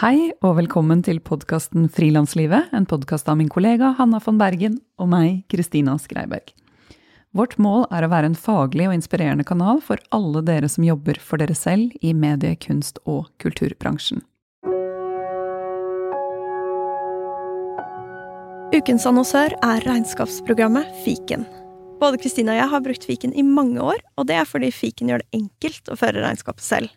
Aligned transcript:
Hei 0.00 0.30
og 0.40 0.54
velkommen 0.56 1.02
til 1.04 1.18
podkasten 1.20 1.90
Frilanslivet, 1.92 2.70
en 2.72 2.86
podkast 2.88 3.28
av 3.28 3.36
min 3.36 3.50
kollega 3.52 3.90
Hanna 3.98 4.16
von 4.24 4.38
Bergen 4.40 4.78
og 4.96 5.10
meg, 5.12 5.42
Kristina 5.52 5.98
Skreiberg. 6.00 6.54
Vårt 7.36 7.58
mål 7.60 7.84
er 7.92 8.06
å 8.06 8.10
være 8.10 8.30
en 8.30 8.38
faglig 8.38 8.88
og 8.88 8.96
inspirerende 8.96 9.44
kanal 9.44 9.82
for 9.84 10.00
alle 10.10 10.40
dere 10.46 10.70
som 10.72 10.88
jobber 10.88 11.20
for 11.20 11.38
dere 11.38 11.54
selv 11.54 11.92
i 12.00 12.14
medie-, 12.16 12.56
kunst- 12.58 13.02
og 13.04 13.28
kulturbransjen. 13.44 14.24
Ukens 18.70 19.02
annonsør 19.02 19.50
er 19.66 19.80
regnskapsprogrammet 19.82 20.86
Fiken. 21.02 21.42
Både 21.98 22.20
Kristina 22.22 22.52
og 22.52 22.58
jeg 22.60 22.70
har 22.70 22.82
brukt 22.84 23.06
Fiken 23.08 23.32
i 23.34 23.42
mange 23.42 23.82
år, 23.82 23.98
og 24.14 24.28
det 24.28 24.36
er 24.38 24.46
fordi 24.46 24.68
Fiken 24.70 25.10
gjør 25.10 25.24
det 25.24 25.40
enkelt 25.40 25.90
å 25.90 25.96
føre 25.98 26.22
regnskapet 26.22 26.62
selv. 26.62 26.92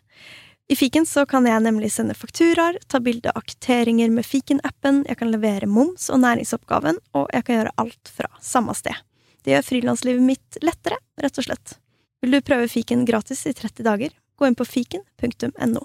I 0.70 0.76
Fiken 0.78 1.02
så 1.02 1.24
kan 1.26 1.48
jeg 1.50 1.64
nemlig 1.64 1.90
sende 1.90 2.14
fakturaer, 2.14 2.78
ta 2.86 3.00
bilde 3.02 3.32
av 3.34 3.42
kvitteringer 3.42 4.12
med 4.14 4.22
Fiken-appen, 4.22 5.02
jeg 5.10 5.18
kan 5.18 5.34
levere 5.34 5.66
moms 5.66 6.06
og 6.14 6.22
næringsoppgaven, 6.22 7.02
og 7.18 7.26
jeg 7.34 7.48
kan 7.48 7.58
gjøre 7.58 7.74
alt 7.82 8.12
fra 8.20 8.30
samme 8.38 8.76
sted. 8.78 8.94
Det 9.42 9.56
gjør 9.56 9.66
frilanslivet 9.72 10.22
mitt 10.30 10.60
lettere, 10.62 11.00
rett 11.18 11.42
og 11.42 11.48
slett. 11.48 11.74
Vil 12.22 12.38
du 12.38 12.44
prøve 12.46 12.70
Fiken 12.70 13.02
gratis 13.02 13.42
i 13.50 13.52
30 13.52 13.82
dager? 13.90 14.14
Gå 14.38 14.46
inn 14.46 14.54
på 14.54 14.68
fiken.no. 14.68 15.82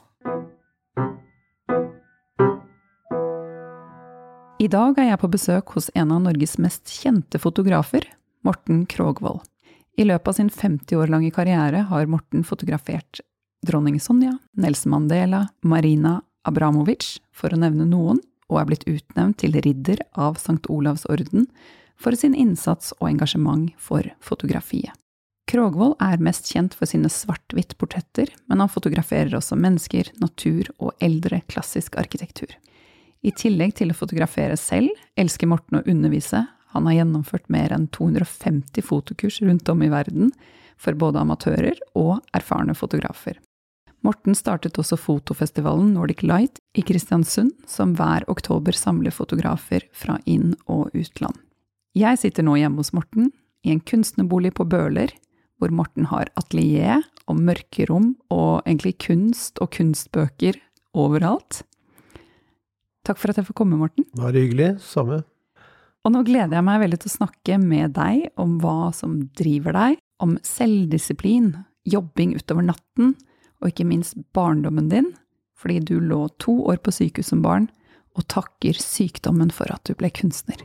I 4.59 4.67
dag 4.67 4.97
er 4.99 5.05
jeg 5.13 5.19
på 5.21 5.29
besøk 5.31 5.71
hos 5.77 5.85
en 5.95 6.09
av 6.11 6.19
Norges 6.25 6.57
mest 6.59 6.91
kjente 6.91 7.39
fotografer, 7.39 8.03
Morten 8.43 8.81
Krogvold. 8.91 9.39
I 9.95 10.03
løpet 10.03 10.27
av 10.27 10.35
sin 10.35 10.49
50 10.51 10.99
år 10.99 11.13
lange 11.13 11.29
karriere 11.31 11.85
har 11.87 12.11
Morten 12.11 12.43
fotografert 12.43 13.21
dronning 13.63 14.01
Sonja, 14.03 14.33
Nelson 14.59 14.91
Mandela, 14.91 15.45
Marina 15.63 16.17
Abramovic, 16.43 17.21
for 17.31 17.55
å 17.55 17.61
nevne 17.63 17.87
noen, 17.87 18.19
og 18.51 18.59
er 18.59 18.67
blitt 18.67 18.83
utnevnt 18.83 19.39
til 19.39 19.55
ridder 19.63 20.03
av 20.19 20.35
St. 20.35 20.67
Olavs 20.67 21.07
orden 21.07 21.47
for 21.95 22.19
sin 22.19 22.35
innsats 22.35 22.91
og 22.99 23.13
engasjement 23.13 23.71
for 23.79 24.11
fotografiet. 24.19 24.91
Krogvold 25.47 25.95
er 26.03 26.19
mest 26.19 26.51
kjent 26.51 26.75
for 26.75 26.89
sine 26.89 27.07
svart-hvitt-portretter, 27.07 28.35
men 28.51 28.59
han 28.59 28.69
fotograferer 28.69 29.39
også 29.39 29.55
mennesker, 29.55 30.11
natur 30.19 30.67
og 30.77 30.91
eldre 30.99 31.45
klassisk 31.47 31.95
arkitektur. 31.95 32.51
I 33.25 33.33
tillegg 33.35 33.75
til 33.75 33.91
å 33.91 33.97
fotografere 33.97 34.55
selv, 34.59 34.93
elsker 35.19 35.49
Morten 35.51 35.81
å 35.81 35.83
undervise. 35.83 36.45
Han 36.71 36.87
har 36.87 37.01
gjennomført 37.01 37.49
mer 37.51 37.73
enn 37.75 37.89
250 37.91 38.85
fotokurs 38.85 39.41
rundt 39.43 39.69
om 39.71 39.83
i 39.83 39.91
verden, 39.91 40.31
for 40.79 40.95
både 40.95 41.19
amatører 41.19 41.79
og 41.99 42.21
erfarne 42.37 42.75
fotografer. 42.77 43.35
Morten 44.05 44.35
startet 44.37 44.77
også 44.79 44.95
fotofestivalen 44.95 45.91
Nordic 45.97 46.23
Light 46.23 46.61
i 46.71 46.83
Kristiansund, 46.87 47.51
som 47.67 47.97
hver 47.99 48.23
oktober 48.31 48.71
samler 48.71 49.11
fotografer 49.11 49.83
fra 49.91 50.15
inn- 50.23 50.55
og 50.71 50.95
utland. 50.95 51.35
Jeg 51.97 52.21
sitter 52.21 52.45
nå 52.47 52.55
hjemme 52.55 52.79
hos 52.79 52.93
Morten, 52.95 53.33
i 53.67 53.73
en 53.73 53.83
kunstnerbolig 53.83 54.53
på 54.55 54.63
Bøler, 54.71 55.11
hvor 55.59 55.73
Morten 55.75 56.07
har 56.07 56.31
atelier 56.39 57.03
og 57.27 57.41
mørkerom 57.43 58.13
og 58.31 58.61
egentlig 58.63 58.95
kunst 59.03 59.59
og 59.59 59.73
kunstbøker 59.75 60.55
overalt. 60.95 61.65
Takk 63.09 63.17
for 63.17 63.31
at 63.33 63.39
jeg 63.41 63.47
får 63.49 63.57
komme, 63.57 63.77
Morten. 63.79 64.05
Bare 64.19 64.37
hyggelig. 64.37 64.75
Samme. 64.85 65.23
Og 66.05 66.13
nå 66.13 66.21
gleder 66.27 66.53
jeg 66.59 66.65
meg 66.67 66.83
veldig 66.83 66.99
til 67.01 67.09
å 67.09 67.15
snakke 67.17 67.55
med 67.61 67.95
deg 67.97 68.27
om 68.39 68.59
hva 68.61 68.91
som 68.95 69.15
driver 69.39 69.73
deg, 69.75 69.97
om 70.23 70.35
selvdisiplin, 70.45 71.49
jobbing 71.89 72.35
utover 72.37 72.67
natten, 72.69 73.15
og 73.59 73.71
ikke 73.71 73.87
minst 73.89 74.15
barndommen 74.35 74.91
din, 74.91 75.09
fordi 75.59 75.79
du 75.89 75.97
lå 75.99 76.21
to 76.39 76.53
år 76.71 76.77
på 76.85 76.93
sykehus 76.95 77.33
som 77.33 77.41
barn, 77.43 77.67
og 78.15 78.27
takker 78.31 78.77
sykdommen 78.79 79.51
for 79.51 79.71
at 79.73 79.83
du 79.89 79.95
ble 79.99 80.11
kunstner. 80.15 80.61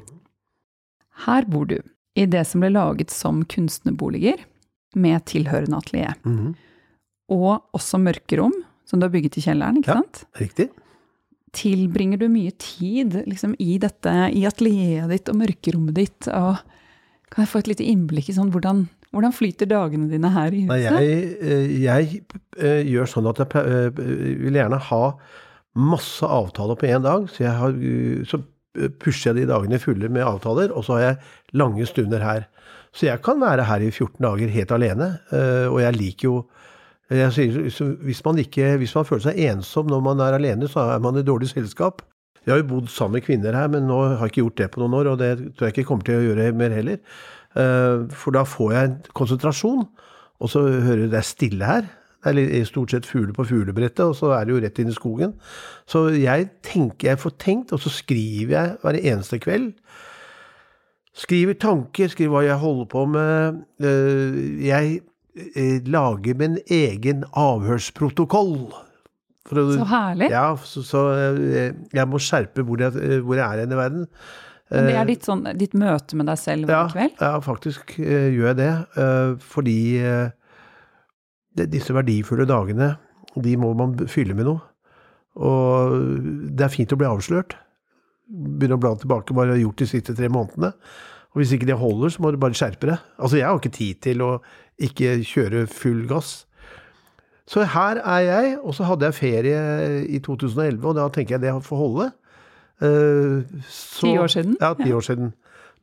Her 1.24 1.46
bor 1.50 1.66
du, 1.70 1.78
i 2.18 2.26
det 2.30 2.44
som 2.46 2.62
ble 2.62 2.70
laget 2.74 3.10
som 3.14 3.42
kunstnerboliger, 3.50 4.38
med 4.94 5.24
tilhørende 5.26 5.80
atelier, 5.80 6.14
Mhm. 6.22 6.54
og 7.30 7.64
også 7.74 7.98
mørkerom, 7.98 8.52
som 8.86 9.00
du 9.00 9.06
har 9.08 9.10
bygget 9.10 9.38
i 9.38 9.40
kjelleren, 9.48 9.78
ikke 9.82 9.88
Ja. 9.90 9.94
sant? 10.02 10.24
Riktig. 10.38 10.70
Tilbringer 11.54 12.20
du 12.20 12.28
mye 12.32 12.52
tid 12.60 13.16
liksom, 13.28 13.54
i 13.62 13.78
dette, 13.82 14.12
i 14.34 14.44
atelieret 14.48 15.10
ditt 15.12 15.30
og 15.32 15.38
mørkerommet 15.40 15.96
ditt? 15.96 16.28
Og 16.30 16.60
kan 17.34 17.44
jeg 17.44 17.50
få 17.50 17.62
et 17.62 17.72
lite 17.72 17.86
innblikk 17.90 18.30
i 18.30 18.36
sånn, 18.36 18.52
hvordan, 18.54 18.84
hvordan 19.14 19.34
flyter 19.34 19.70
dagene 19.70 20.10
dine 20.10 20.30
her 20.34 20.54
i 20.54 20.64
huset? 20.66 20.72
Nei, 20.72 20.80
jeg, 20.84 21.20
eh, 21.42 21.76
jeg 21.82 22.20
eh, 22.58 22.82
gjør 22.90 23.10
sånn 23.10 23.30
at 23.30 23.42
jeg 23.42 23.62
eh, 23.62 24.02
vil 24.44 24.58
gjerne 24.60 24.80
ha 24.90 25.04
masse 25.74 26.26
avtaler 26.26 26.78
på 26.78 26.90
én 26.90 27.02
dag. 27.02 27.26
Så, 27.32 27.48
har, 27.50 27.74
så 28.30 28.40
pusher 29.02 29.32
jeg 29.32 29.42
de 29.42 29.50
dagene 29.50 29.82
fulle 29.82 30.10
med 30.12 30.26
avtaler, 30.26 30.74
og 30.74 30.86
så 30.86 30.98
har 30.98 31.06
jeg 31.08 31.58
lange 31.58 31.86
stunder 31.90 32.22
her. 32.22 32.46
Så 32.94 33.08
jeg 33.08 33.22
kan 33.26 33.40
være 33.42 33.66
her 33.66 33.82
i 33.82 33.90
14 33.90 34.22
dager 34.22 34.52
helt 34.54 34.74
alene, 34.76 35.08
og 35.66 35.80
jeg 35.82 35.96
liker 35.98 36.28
jo 36.28 36.36
jeg 37.10 37.32
sier, 37.36 37.96
hvis, 38.00 38.24
man 38.24 38.38
ikke, 38.40 38.76
hvis 38.80 38.94
man 38.96 39.04
føler 39.04 39.26
seg 39.26 39.40
ensom 39.50 39.90
når 39.92 40.00
man 40.06 40.22
er 40.24 40.36
alene, 40.38 40.68
så 40.70 40.86
er 40.94 41.02
man 41.04 41.18
i 41.20 41.24
dårlig 41.26 41.50
selskap. 41.50 42.00
Jeg 42.44 42.52
har 42.52 42.62
jo 42.62 42.68
bodd 42.68 42.88
sammen 42.92 43.18
med 43.18 43.24
kvinner 43.26 43.56
her, 43.56 43.68
men 43.72 43.86
nå 43.88 43.98
har 44.04 44.26
jeg 44.26 44.32
ikke 44.34 44.42
gjort 44.42 44.58
det 44.60 44.70
på 44.72 44.80
noen 44.82 44.96
år, 45.00 45.10
og 45.12 45.18
det 45.20 45.30
tror 45.56 45.68
jeg 45.68 45.74
ikke 45.74 45.88
kommer 45.88 46.04
til 46.08 46.20
å 46.20 46.24
gjøre 46.26 46.48
mer 46.56 46.74
heller. 46.76 46.98
Eh, 47.56 48.06
For 48.12 48.36
da 48.36 48.44
får 48.48 48.72
jeg 48.72 48.88
en 48.90 48.96
konsentrasjon, 49.16 49.84
og 50.40 50.50
så 50.52 50.64
hører 50.64 51.06
jeg 51.06 51.12
det 51.12 51.20
er 51.20 51.28
stille 51.28 51.68
her. 51.68 51.92
Det 52.24 52.44
er 52.56 52.64
stort 52.64 52.92
sett 52.94 53.04
fugler 53.08 53.34
på 53.36 53.44
fuglebrettet, 53.44 54.00
og 54.04 54.16
så 54.16 54.32
er 54.32 54.44
det 54.44 54.54
jo 54.54 54.60
rett 54.64 54.78
inn 54.80 54.88
i 54.88 54.96
skogen. 54.96 55.34
Så 55.88 56.06
jeg 56.16 56.48
tenker, 56.64 57.10
jeg 57.10 57.20
får 57.20 57.34
tenkt, 57.40 57.72
og 57.76 57.80
så 57.84 57.92
skriver 57.92 58.54
jeg 58.56 58.76
hver 58.80 58.96
eneste 59.00 59.40
kveld. 59.44 59.74
Skriver 61.14 61.54
tanker, 61.60 62.08
skriver 62.10 62.32
hva 62.32 62.44
jeg 62.46 62.60
holder 62.64 62.88
på 62.90 63.04
med. 63.12 63.60
Eh, 63.84 64.38
Jeg 64.66 65.02
eh, 65.36 65.78
lager 65.90 66.34
min 66.40 66.58
egen 66.70 67.24
avhørsprotokoll. 67.32 68.56
Å- 68.72 69.64
Så 69.76 69.84
herlig. 69.90 70.30
Ja, 70.32 70.46
så, 70.56 70.82
så 70.86 71.04
eh, 71.18 71.72
jeg 71.92 72.08
må 72.08 72.18
skjerpe 72.22 72.64
hvor 72.64 72.80
jeg, 72.80 72.96
eh, 72.96 73.18
hvor 73.20 73.36
jeg 73.38 73.44
er 73.44 73.64
hen 73.64 73.72
i 73.76 73.80
verden. 73.80 74.06
Men 74.72 74.86
det 74.88 74.94
er 74.96 75.06
ditt, 75.10 75.26
sånn, 75.28 75.42
ditt 75.60 75.74
møte 75.76 76.16
med 76.16 76.26
deg 76.26 76.38
selv 76.40 76.66
hver 76.66 76.74
ja, 76.78 76.86
kveld? 76.90 77.18
ja, 77.20 77.32
faktisk 77.44 77.92
gjør 78.00 78.46
jeg 78.48 78.56
det. 78.58 78.70
fordi 79.44 79.74
det, 81.54 81.66
disse 81.70 81.94
verdifulle 81.94 82.46
dagene, 82.48 82.94
de 83.36 83.52
må 83.60 83.74
man 83.76 83.92
fylle 84.10 84.34
med 84.34 84.48
noe. 84.48 84.62
Og 85.36 85.98
det 86.56 86.64
er 86.66 86.72
fint 86.72 86.94
å 86.94 86.98
bli 86.98 87.06
avslørt. 87.06 87.54
Begynne 88.24 88.78
å 88.78 88.82
bla 88.82 88.94
tilbake 88.98 89.34
hva 89.36 89.44
jeg 89.46 89.56
har 89.58 89.62
gjort 89.66 89.82
de 89.84 89.90
siste 89.92 90.16
tre 90.16 90.30
månedene. 90.32 90.72
Og 91.34 91.40
hvis 91.42 91.52
ikke 91.56 91.66
det 91.66 91.74
holder, 91.80 92.12
så 92.14 92.22
må 92.22 92.30
du 92.30 92.38
bare 92.38 92.54
skjerpe 92.54 92.86
deg. 92.92 92.98
Altså, 93.18 93.36
jeg 93.40 93.48
har 93.48 93.58
ikke 93.58 93.74
tid 93.74 94.00
til 94.06 94.22
å 94.22 94.32
ikke 94.86 95.16
kjøre 95.26 95.64
full 95.70 96.04
gass. 96.10 96.44
Så 97.50 97.64
her 97.74 97.98
er 98.00 98.20
jeg, 98.24 98.52
og 98.62 98.72
så 98.76 98.86
hadde 98.88 99.08
jeg 99.10 99.16
ferie 99.18 99.58
i 100.08 100.20
2011, 100.24 100.78
og 100.88 100.94
da 100.96 101.08
tenker 101.12 101.36
jeg 101.36 101.42
det 101.44 101.54
får 101.66 101.80
holde. 101.82 102.06
Eh, 102.80 103.64
Ti 104.00 104.14
år 104.18 104.30
siden? 104.32 104.54
Ja, 104.62 104.72
ti 104.78 104.92
år 104.94 105.04
siden. 105.04 105.32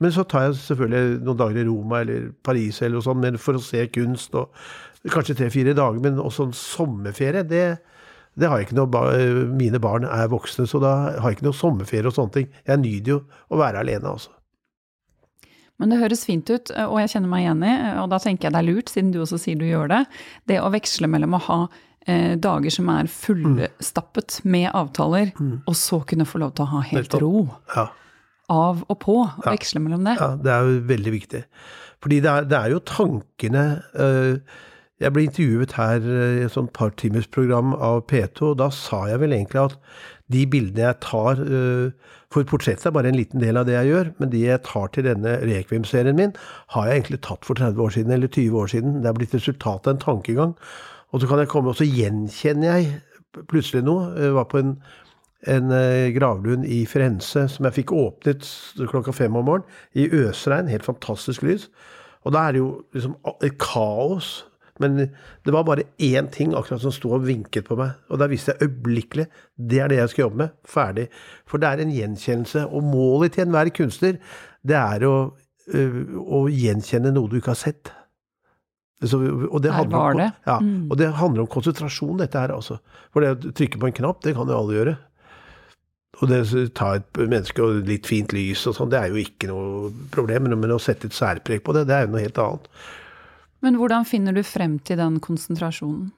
Men 0.01 0.11
så 0.15 0.23
tar 0.25 0.47
jeg 0.47 0.55
selvfølgelig 0.57 1.19
noen 1.27 1.37
dager 1.37 1.61
i 1.61 1.67
Roma 1.67 1.99
eller 2.01 2.31
Paris 2.43 2.79
eller 2.81 2.97
noe 2.97 3.05
sånt, 3.05 3.21
men 3.21 3.37
for 3.37 3.59
å 3.59 3.61
se 3.61 3.83
kunst 3.93 4.33
og 4.39 4.49
kanskje 5.13 5.35
tre-fire 5.37 5.75
dager. 5.77 6.01
Men 6.01 6.17
også 6.23 6.47
en 6.49 6.55
sommerferie, 6.57 7.43
det, 7.45 7.65
det 8.33 8.49
har 8.49 8.57
jeg 8.63 8.71
ikke 8.71 8.79
noe 8.79 9.45
Mine 9.53 9.79
barn 9.83 10.07
er 10.09 10.31
voksne, 10.33 10.65
så 10.65 10.81
da 10.81 10.95
har 11.19 11.29
jeg 11.29 11.37
ikke 11.37 11.49
noe 11.51 11.59
sommerferie 11.59 12.09
og 12.09 12.17
sånne 12.17 12.37
ting. 12.39 12.49
Jeg 12.65 12.81
nyter 12.81 13.13
jo 13.13 13.19
å 13.53 13.61
være 13.61 13.83
alene, 13.85 14.15
altså. 14.15 14.33
Men 15.81 15.89
det 15.91 15.97
høres 16.01 16.21
fint 16.29 16.49
ut, 16.53 16.69
og 16.85 16.99
jeg 17.01 17.09
kjenner 17.15 17.31
meg 17.31 17.43
igjen 17.47 17.63
i, 17.65 17.71
og 18.03 18.11
da 18.13 18.19
tenker 18.21 18.47
jeg 18.47 18.53
det 18.55 18.59
er 18.61 18.67
lurt, 18.69 18.91
siden 18.93 19.11
du 19.15 19.19
også 19.23 19.39
sier 19.41 19.57
du 19.57 19.65
gjør 19.65 19.89
det, 19.91 20.01
det 20.51 20.59
å 20.61 20.69
veksle 20.73 21.09
mellom 21.09 21.33
å 21.39 21.41
ha 21.47 21.57
eh, 22.05 22.35
dager 22.41 22.73
som 22.73 22.89
er 22.93 23.09
fullstappet 23.09 24.39
med 24.45 24.69
avtaler, 24.77 25.31
og 25.65 25.75
så 25.77 26.01
kunne 26.07 26.27
få 26.29 26.41
lov 26.43 26.53
til 26.57 26.65
å 26.67 26.71
ha 26.75 26.81
helt 26.91 27.17
ro. 27.21 27.47
Ja. 27.75 27.87
av 28.51 28.81
og 28.91 28.97
på, 28.99 29.13
og 29.23 29.45
Ja. 29.45 29.51
veksle 29.55 29.79
mellom 29.79 30.03
det. 30.03 30.17
Ja, 30.19 30.35
det 30.35 30.51
er 30.51 30.65
jo 30.67 30.79
veldig 30.89 31.11
viktig. 31.13 31.43
Fordi 32.03 32.17
det 32.19 32.29
er, 32.31 32.43
det 32.49 32.57
er 32.57 32.69
jo 32.73 32.79
tankene 32.79 33.83
øh, 33.95 34.39
Jeg 35.01 35.13
ble 35.13 35.23
intervjuet 35.25 35.71
her 35.73 35.97
i 36.05 36.43
et 36.45 36.51
sånt 36.53 36.73
partimersprogram 36.77 37.71
av 37.73 38.03
P2, 38.05 38.51
og 38.51 38.57
da 38.59 38.67
sa 38.69 39.07
jeg 39.09 39.17
vel 39.23 39.31
egentlig 39.33 39.63
at 39.63 39.77
de 40.29 40.43
bildene 40.45 40.83
jeg 40.91 40.99
tar 41.01 41.39
øh, 41.41 41.91
For 42.31 42.47
portrettet 42.47 42.87
er 42.87 42.95
bare 42.95 43.11
en 43.11 43.17
liten 43.19 43.43
del 43.43 43.59
av 43.59 43.67
det 43.67 43.75
jeg 43.75 43.91
gjør, 43.91 44.13
men 44.21 44.31
de 44.31 44.45
jeg 44.45 44.63
tar 44.63 44.87
til 44.95 45.03
denne 45.09 45.35
Rekviem-serien 45.43 46.15
min, 46.15 46.33
har 46.75 46.87
jeg 46.87 47.01
egentlig 47.01 47.21
tatt 47.27 47.47
for 47.47 47.59
30 47.59 47.83
år 47.83 47.93
siden, 47.97 48.15
eller 48.15 48.31
20 48.31 48.59
år 48.61 48.71
siden. 48.71 48.97
Det 49.03 49.11
er 49.11 49.17
blitt 49.19 49.35
resultatet 49.35 49.91
av 49.91 49.97
en 49.97 50.03
tankegang. 50.05 50.55
Og 51.11 51.21
så 51.21 51.27
kan 51.27 51.43
jeg 51.43 51.51
komme, 51.51 51.73
og 51.73 51.79
så 51.79 51.87
gjenkjenner 51.87 52.77
jeg 52.77 53.45
plutselig 53.51 53.83
noe. 53.83 54.13
Jeg 54.15 54.35
var 54.37 54.47
på 54.51 54.61
en 54.63 54.75
en 55.49 55.71
eh, 55.73 56.11
gravlund 56.13 56.67
i 56.69 56.83
Firenze 56.85 57.47
som 57.49 57.65
jeg 57.65 57.79
fikk 57.79 57.93
åpnet 57.97 58.45
klokka 58.91 59.13
fem 59.15 59.35
om 59.35 59.47
morgenen, 59.47 59.79
i 59.97 60.05
øsregn. 60.05 60.69
Helt 60.69 60.85
fantastisk 60.85 61.45
lys. 61.45 61.69
Og 62.21 62.35
da 62.35 62.45
er 62.45 62.53
det 62.53 62.61
jo 62.61 62.71
liksom 62.93 63.15
et 63.41 63.57
kaos. 63.61 64.45
Men 64.81 64.97
det 65.45 65.53
var 65.55 65.63
bare 65.67 65.85
én 66.01 66.27
ting 66.33 66.55
akkurat 66.57 66.81
som 66.83 66.91
sto 66.95 67.13
og 67.15 67.23
vinket 67.27 67.67
på 67.69 67.77
meg. 67.79 67.93
Og 68.09 68.19
da 68.21 68.27
visste 68.31 68.55
jeg 68.55 68.67
øyeblikkelig 68.67 69.27
det 69.57 69.79
er 69.83 69.87
det 69.93 69.97
jeg 70.01 70.09
skal 70.15 70.23
jobbe 70.25 70.41
med. 70.43 70.55
Ferdig. 70.67 71.07
For 71.49 71.61
det 71.61 71.69
er 71.69 71.83
en 71.85 71.93
gjenkjennelse. 71.95 72.65
Og 72.73 72.83
målet 72.89 73.35
til 73.37 73.45
enhver 73.45 73.69
kunstner, 73.77 74.17
det 74.65 74.77
er 74.81 75.05
å, 75.07 75.15
øh, 75.73 76.01
å 76.21 76.45
gjenkjenne 76.51 77.13
noe 77.13 77.29
du 77.31 77.37
ikke 77.39 77.53
har 77.55 77.61
sett. 77.63 77.91
Så, 79.01 79.17
og 79.49 79.61
det 79.63 79.71
om- 79.73 80.17
det. 80.17 80.31
Ja, 80.45 80.59
Mm. 80.59 80.91
og 80.91 80.97
det 80.97 81.07
handler 81.17 81.41
om 81.41 81.47
konsentrasjon, 81.47 82.17
dette 82.19 82.37
her, 82.37 82.49
altså. 82.53 82.77
For 83.11 83.21
det 83.21 83.31
å 83.39 83.51
trykke 83.51 83.79
på 83.79 83.87
en 83.87 83.93
knapp, 83.97 84.21
det 84.21 84.35
kan 84.35 84.45
jo 84.47 84.57
alle 84.59 84.73
gjøre. 84.77 84.97
Og 86.21 86.27
det 86.29 86.41
å 86.45 86.73
ta 86.75 86.93
et 86.99 87.13
menneske 87.13 87.63
og 87.63 87.87
litt 87.87 88.05
fint 88.05 88.31
lys 88.35 88.67
og 88.67 88.75
sånn, 88.75 88.89
det 88.91 88.99
er 88.99 89.07
jo 89.09 89.15
ikke 89.23 89.47
noe 89.47 89.91
problem. 90.11 90.43
Men 90.59 90.69
å 90.75 90.79
sette 90.79 91.05
et 91.05 91.11
særpreg 91.17 91.63
på 91.63 91.73
det, 91.73 91.87
det 91.87 91.95
er 91.95 92.05
jo 92.05 92.11
noe 92.11 92.21
helt 92.21 92.37
annet. 92.37 92.67
Men 93.61 93.77
hvordan 93.77 94.07
finner 94.09 94.35
du 94.35 94.41
frem 94.45 94.79
til 94.85 94.99
den 95.01 95.19
konsentrasjonen? 95.23 96.09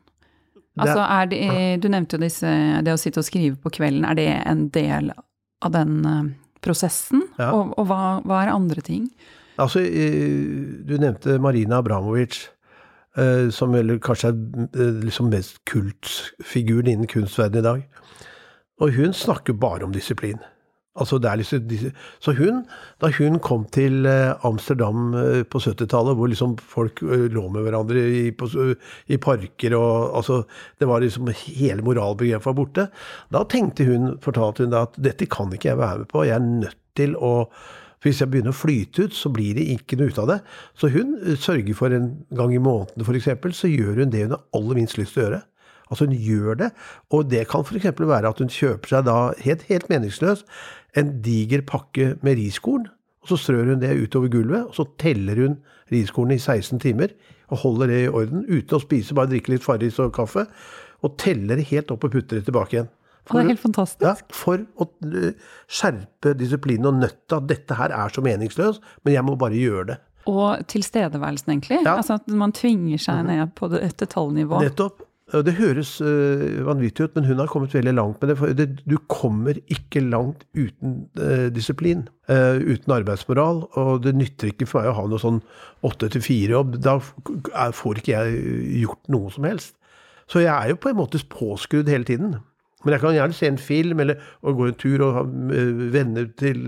Altså, 0.79 1.03
det, 1.29 1.83
du 1.83 1.89
nevnte 1.91 2.17
jo 2.17 2.23
disse, 2.23 2.49
det 2.81 2.95
å 2.95 2.97
sitte 2.97 3.21
og 3.21 3.27
skrive 3.27 3.59
på 3.61 3.69
kvelden, 3.75 4.07
er 4.09 4.17
det 4.17 4.29
en 4.41 4.65
del 4.73 5.11
av 5.13 5.73
den 5.75 5.99
eh, 6.09 6.31
prosessen? 6.65 7.27
Ja. 7.37 7.51
Og, 7.53 7.75
og 7.77 7.89
hva, 7.91 7.99
hva 8.25 8.41
er 8.41 8.53
andre 8.55 8.81
ting? 8.85 9.05
Altså, 9.61 9.83
du 9.83 10.95
nevnte 10.97 11.37
Marina 11.43 11.77
Abramovic, 11.83 12.39
eh, 13.21 13.51
som 13.53 13.75
vel 13.75 13.99
kanskje 14.01 14.31
er 14.31 14.39
eh, 14.73 15.03
liksom 15.03 15.29
mest 15.29 15.61
kultfiguren 15.69 16.89
innen 16.89 17.11
kunstverdenen 17.11 17.61
i 17.61 17.67
dag. 17.67 17.85
Og 18.81 18.97
hun 18.97 19.13
snakker 19.13 19.53
bare 19.53 19.85
om 19.85 19.93
disiplin. 19.93 20.41
Altså 20.93 21.17
liksom, 21.17 21.69
så 22.21 22.31
hun, 22.37 22.59
da 23.01 23.09
hun 23.17 23.39
kom 23.41 23.63
til 23.73 24.05
eh, 24.05 24.35
Amsterdam 24.45 25.15
eh, 25.17 25.41
på 25.41 25.57
70-tallet, 25.57 26.13
hvor 26.19 26.29
liksom 26.29 26.53
folk 26.61 27.01
eh, 27.01 27.25
lå 27.33 27.47
med 27.49 27.65
hverandre 27.65 28.03
i, 28.13 28.27
på, 28.29 28.45
i 29.09 29.17
parker 29.17 29.73
og 29.73 30.19
altså, 30.19 30.43
Det 30.77 30.87
var 30.87 31.01
liksom 31.01 31.31
hele 31.33 31.81
moralbegrepet 31.81 32.45
var 32.45 32.57
borte. 32.59 32.85
Da 33.33 33.41
tenkte 33.49 33.87
hun, 33.89 34.19
fortalte 34.21 34.67
hun 34.67 34.75
da, 34.75 34.83
at 34.85 34.99
dette 35.01 35.25
kan 35.25 35.49
ikke 35.49 35.71
jeg 35.71 35.81
være 35.81 36.03
med 36.03 36.11
på. 36.13 36.27
Jeg 36.29 36.37
er 36.37 36.45
nødt 36.45 36.77
til 36.93 37.17
å 37.17 37.33
for 38.03 38.11
Hvis 38.11 38.19
jeg 38.19 38.29
begynner 38.33 38.51
å 38.51 38.59
flyte 38.59 39.05
ut, 39.05 39.13
så 39.15 39.29
blir 39.31 39.55
det 39.55 39.63
ikke 39.71 39.95
noe 39.95 40.11
ut 40.11 40.17
av 40.19 40.25
det. 40.27 40.35
Så 40.75 40.89
hun 40.91 41.13
sørger 41.39 41.73
for 41.73 41.93
en 41.95 42.09
gang 42.35 42.51
i 42.51 42.59
måneden, 42.59 42.99
f.eks., 42.99 43.55
så 43.55 43.69
gjør 43.71 44.01
hun 44.01 44.11
det 44.11 44.25
hun 44.25 44.33
har 44.35 44.41
aller 44.59 44.75
minst 44.81 44.97
lyst 44.99 45.15
til 45.15 45.23
å 45.23 45.25
gjøre. 45.29 45.39
Altså 45.87 46.07
hun 46.09 46.17
gjør 46.19 46.59
det, 46.59 46.69
og 47.15 47.29
det 47.31 47.45
kan 47.47 47.63
f.eks. 47.63 47.87
være 47.95 48.27
at 48.27 48.41
hun 48.43 48.51
kjøper 48.51 48.91
seg 48.91 49.07
da, 49.07 49.15
helt, 49.45 49.63
helt 49.69 49.87
meningsløst, 49.91 50.43
en 50.99 51.13
diger 51.25 51.63
pakke 51.67 52.13
med 52.21 52.37
riskorn, 52.39 52.87
og 53.23 53.31
så 53.31 53.37
strør 53.39 53.71
hun 53.71 53.81
det 53.81 53.93
utover 54.03 54.31
gulvet, 54.31 54.65
og 54.67 54.75
så 54.75 54.85
teller 54.99 55.39
hun 55.39 55.59
riskornet 55.91 56.41
i 56.41 56.43
16 56.43 56.81
timer, 56.83 57.13
og 57.53 57.61
holder 57.63 57.91
det 57.91 57.99
i 58.03 58.09
orden, 58.11 58.43
uten 58.49 58.77
å 58.77 58.81
spise, 58.83 59.15
bare 59.15 59.31
drikke 59.31 59.53
litt 59.53 59.63
Farris 59.65 59.99
og 60.03 60.11
kaffe, 60.15 60.47
og 61.03 61.15
teller 61.21 61.59
det 61.59 61.69
helt 61.71 61.91
opp 61.93 62.05
og 62.07 62.13
putter 62.15 62.39
det 62.39 62.47
tilbake 62.49 62.77
igjen. 62.77 62.91
For, 63.23 63.39
det 63.39 63.45
er 63.45 63.53
helt 63.53 63.63
fantastisk. 63.63 64.03
Ja, 64.03 64.35
for 64.35 64.65
å 64.83 64.87
øh, 65.07 65.51
skjerpe 65.71 66.33
disiplinen 66.35 66.89
og 66.89 66.97
nøtta. 66.99 67.39
Dette 67.47 67.77
her 67.79 67.93
er 67.95 68.11
så 68.11 68.23
meningsløst, 68.23 68.83
men 69.07 69.15
jeg 69.15 69.23
må 69.23 69.37
bare 69.39 69.55
gjøre 69.55 69.85
det. 69.93 69.97
Og 70.27 70.65
tilstedeværelsen, 70.71 71.53
egentlig. 71.55 71.79
Ja. 71.81 71.93
Mhm. 71.93 72.01
Altså 72.01 72.17
at 72.19 72.27
man 72.43 72.51
tvinger 72.55 72.99
seg 72.99 73.23
ned 73.27 73.55
på 73.55 73.71
et 73.79 73.95
detaljnivå. 73.99 74.59
Nettopp. 74.63 75.05
Og 75.33 75.45
Det 75.45 75.55
høres 75.57 76.01
øh, 76.01 76.65
vanvittig 76.65 77.07
ut, 77.07 77.15
men 77.15 77.25
hun 77.25 77.39
har 77.41 77.49
kommet 77.49 77.73
veldig 77.73 77.93
langt 77.93 78.21
med 78.21 78.29
det. 78.29 78.37
For 78.37 78.53
du 78.89 78.97
kommer 79.09 79.57
ikke 79.67 79.99
langt 79.99 80.45
uten 80.53 81.07
øh, 81.19 81.47
disiplin, 81.55 82.07
uten 82.29 82.91
arbeidsmoral. 82.93 83.63
Og 83.71 84.03
det 84.03 84.15
nytter 84.15 84.51
ikke 84.51 84.67
for 84.69 84.81
meg 84.81 84.91
å 84.91 84.97
ha 84.99 85.05
noe 85.09 85.21
sånn 85.21 85.41
åtte 85.83 86.11
til 86.13 86.23
fire-jobb. 86.23 86.77
Da 86.85 86.99
får 87.73 88.01
ikke 88.01 88.13
jeg 88.13 88.83
gjort 88.83 89.13
noe 89.13 89.31
som 89.33 89.47
helst. 89.49 89.75
Så 90.29 90.43
jeg 90.43 90.53
er 90.53 90.71
jo 90.71 90.79
på 90.79 90.93
en 90.93 90.99
måte 91.01 91.21
påskrudd 91.29 91.89
hele 91.91 92.07
tiden. 92.07 92.37
Men 92.83 92.95
jeg 92.95 93.01
kan 93.01 93.15
gjerne 93.15 93.35
se 93.35 93.47
en 93.47 93.57
film, 93.57 93.99
eller 94.03 94.21
gå 94.43 94.67
en 94.67 94.79
tur 94.79 95.01
og 95.07 95.35
venner 95.93 96.27
til 96.39 96.59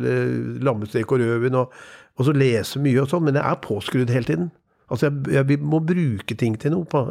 lammestek 0.64 1.12
og 1.12 1.20
rødvin, 1.20 1.58
og, 1.60 1.74
og 2.16 2.28
så 2.28 2.36
lese 2.36 2.80
mye 2.80 3.02
og 3.04 3.12
sånn, 3.12 3.26
men 3.28 3.36
jeg 3.36 3.44
er 3.44 3.64
påskrudd 3.64 4.14
hele 4.16 4.30
tiden. 4.30 4.52
Altså, 4.92 5.10
jeg, 5.10 5.48
jeg 5.50 5.60
må 5.66 5.82
bruke 5.84 6.38
ting 6.40 6.56
til 6.62 6.76
noe. 6.76 6.88
På, 6.88 7.04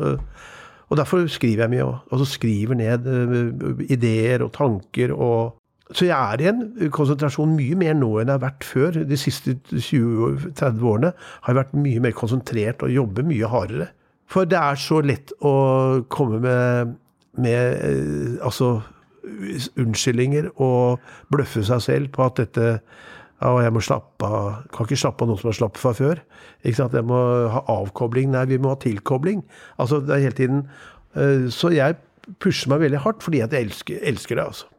og 0.94 1.00
derfor 1.00 1.26
skriver 1.26 1.64
jeg 1.64 1.72
mye 1.72 1.84
òg. 1.88 1.94
Og 2.14 2.20
så 2.22 2.30
skriver 2.36 2.78
ned 2.78 3.06
øh, 3.10 3.84
ideer 3.90 4.46
og 4.46 4.52
tanker 4.54 5.12
og 5.12 5.60
Så 5.94 6.06
jeg 6.06 6.16
er 6.16 6.40
i 6.40 6.46
en 6.48 6.90
konsentrasjon 6.90 7.50
mye 7.58 7.76
mer 7.76 7.92
nå 7.92 8.06
enn 8.18 8.30
jeg 8.30 8.38
har 8.38 8.40
vært 8.40 8.64
før. 8.64 8.96
De 9.04 9.16
siste 9.20 9.52
20-30 9.68 10.80
årene 10.80 11.10
har 11.12 11.52
jeg 11.52 11.58
vært 11.58 11.74
mye 11.76 12.00
mer 12.00 12.14
konsentrert 12.16 12.82
og 12.82 12.90
jobber 12.90 13.26
mye 13.28 13.50
hardere. 13.52 13.90
For 14.26 14.48
det 14.48 14.56
er 14.56 14.80
så 14.80 15.02
lett 15.04 15.34
å 15.44 15.52
komme 16.08 16.40
med, 16.40 16.94
med 17.36 17.84
eh, 17.84 18.32
altså 18.40 18.78
unnskyldninger 19.76 20.48
og 20.56 21.04
bløffe 21.32 21.62
seg 21.68 21.84
selv 21.84 22.14
på 22.16 22.24
at 22.30 22.40
dette 22.40 22.70
ja, 23.44 23.50
jeg 23.66 23.74
må 23.76 23.82
slappe 23.84 24.28
av. 24.28 24.46
Kan 24.72 24.88
ikke 24.88 25.00
slappe 25.02 25.24
av 25.24 25.30
noe 25.30 25.40
som 25.40 25.50
er 25.50 25.58
slapp 25.58 25.76
fra 25.80 25.92
før. 25.96 26.22
Ikke 26.64 26.78
sant? 26.78 26.96
Jeg 26.96 27.04
må 27.08 27.18
ha 27.52 27.60
avkobling. 27.74 28.30
Nei, 28.32 28.46
vi 28.48 28.60
må 28.62 28.72
ha 28.72 28.78
tilkobling. 28.80 29.42
Altså, 29.82 30.00
det 30.00 30.16
er 30.16 30.24
hele 30.24 30.38
tiden 30.38 30.62
eh, 31.12 31.50
Så 31.52 31.74
jeg 31.74 31.98
pusher 32.40 32.72
meg 32.72 32.86
veldig 32.86 33.02
hardt 33.04 33.20
fordi 33.20 33.42
at 33.44 33.52
jeg 33.52 33.68
elsker, 33.68 34.00
elsker 34.08 34.40
det, 34.40 34.48
altså. 34.48 34.70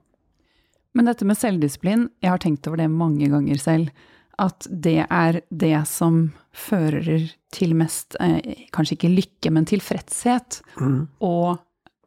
Men 0.97 1.11
dette 1.11 1.27
med 1.27 1.37
selvdisiplin, 1.37 2.07
jeg 2.23 2.31
har 2.31 2.41
tenkt 2.41 2.65
over 2.69 2.79
det 2.81 2.89
mange 2.89 3.29
ganger 3.29 3.59
selv. 3.61 4.05
At 4.41 4.65
det 4.67 5.05
er 5.05 5.41
det 5.53 5.77
som 5.87 6.31
fører 6.55 7.27
til 7.55 7.75
mest, 7.77 8.17
eh, 8.23 8.65
kanskje 8.75 8.97
ikke 8.97 9.13
lykke, 9.13 9.51
men 9.53 9.67
tilfredshet. 9.69 10.63
Og 11.21 11.59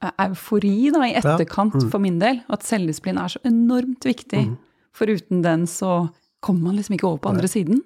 eh, 0.02 0.14
eufori 0.26 0.90
da, 0.94 1.04
i 1.06 1.14
etterkant 1.20 1.78
for 1.92 2.02
min 2.02 2.18
del. 2.18 2.42
At 2.50 2.66
selvdisiplin 2.66 3.20
er 3.20 3.36
så 3.36 3.44
enormt 3.46 4.08
viktig. 4.08 4.48
Foruten 4.96 5.44
den 5.44 5.68
så 5.70 6.08
kommer 6.44 6.68
man 6.70 6.78
liksom 6.78 6.96
ikke 6.96 7.08
over 7.08 7.22
på 7.22 7.32
andre 7.32 7.48
siden. 7.50 7.82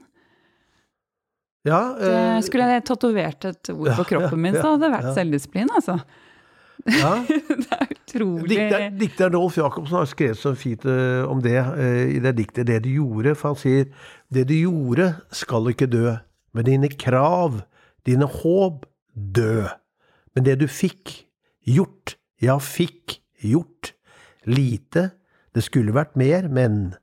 Ja, 1.63 1.81
eh, 1.95 2.41
skulle 2.43 2.67
jeg 2.67 2.85
tatovert 2.89 3.47
et 3.47 3.71
ord 3.71 3.95
på 4.01 4.07
kroppen 4.11 4.41
min, 4.43 4.57
så 4.57 4.73
hadde 4.75 4.87
det 4.87 4.93
vært 4.97 5.17
selvdisiplin, 5.19 5.71
altså. 5.77 5.99
ja. 6.91 7.13
Det 7.63 7.77
er 7.77 7.93
utrolig 7.95 8.49
Dikter, 8.51 8.87
dikter 8.99 9.31
Rolf 9.33 9.59
Jacobsen 9.61 10.01
har 10.01 10.09
skrevet 10.11 10.41
så 10.41 10.55
fint 10.59 10.83
eh, 10.91 11.23
om 11.31 11.39
det 11.45 11.55
eh, 11.55 12.17
i 12.17 12.19
det 12.25 12.35
diktet 12.41 12.67
'Det 12.67 12.81
du 12.85 12.91
gjorde'. 12.97 13.37
For 13.39 13.53
han 13.53 13.61
sier 13.61 13.85
'Det 14.33 14.49
du 14.49 14.55
gjorde, 14.55 15.15
skal 15.31 15.71
ikke 15.71 15.87
dø', 15.87 16.17
men 16.53 16.67
dine 16.67 16.89
krav, 16.91 17.63
dine 18.07 18.27
håp, 18.27 18.87
dø. 19.15 19.69
Men 20.35 20.45
det 20.45 20.59
du 20.61 20.67
fikk 20.67 21.29
gjort, 21.65 22.17
ja, 22.43 22.59
fikk 22.59 23.21
gjort, 23.39 23.93
lite, 24.45 25.13
det 25.55 25.63
skulle 25.63 25.95
vært 25.95 26.17
mer, 26.17 26.49
men 26.49 26.95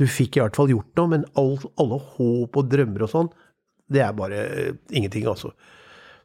du 0.00 0.06
fikk 0.10 0.38
i 0.38 0.42
hvert 0.42 0.56
fall 0.58 0.72
gjort 0.72 0.98
noe, 0.98 1.12
men 1.12 1.28
all, 1.38 1.54
alle 1.80 2.00
håp 2.16 2.58
og 2.58 2.70
drømmer 2.72 3.06
og 3.06 3.12
sånn, 3.12 3.30
det 3.92 4.02
er 4.02 4.16
bare 4.16 4.42
uh, 4.48 4.72
ingenting, 4.90 5.28
altså. 5.30 5.52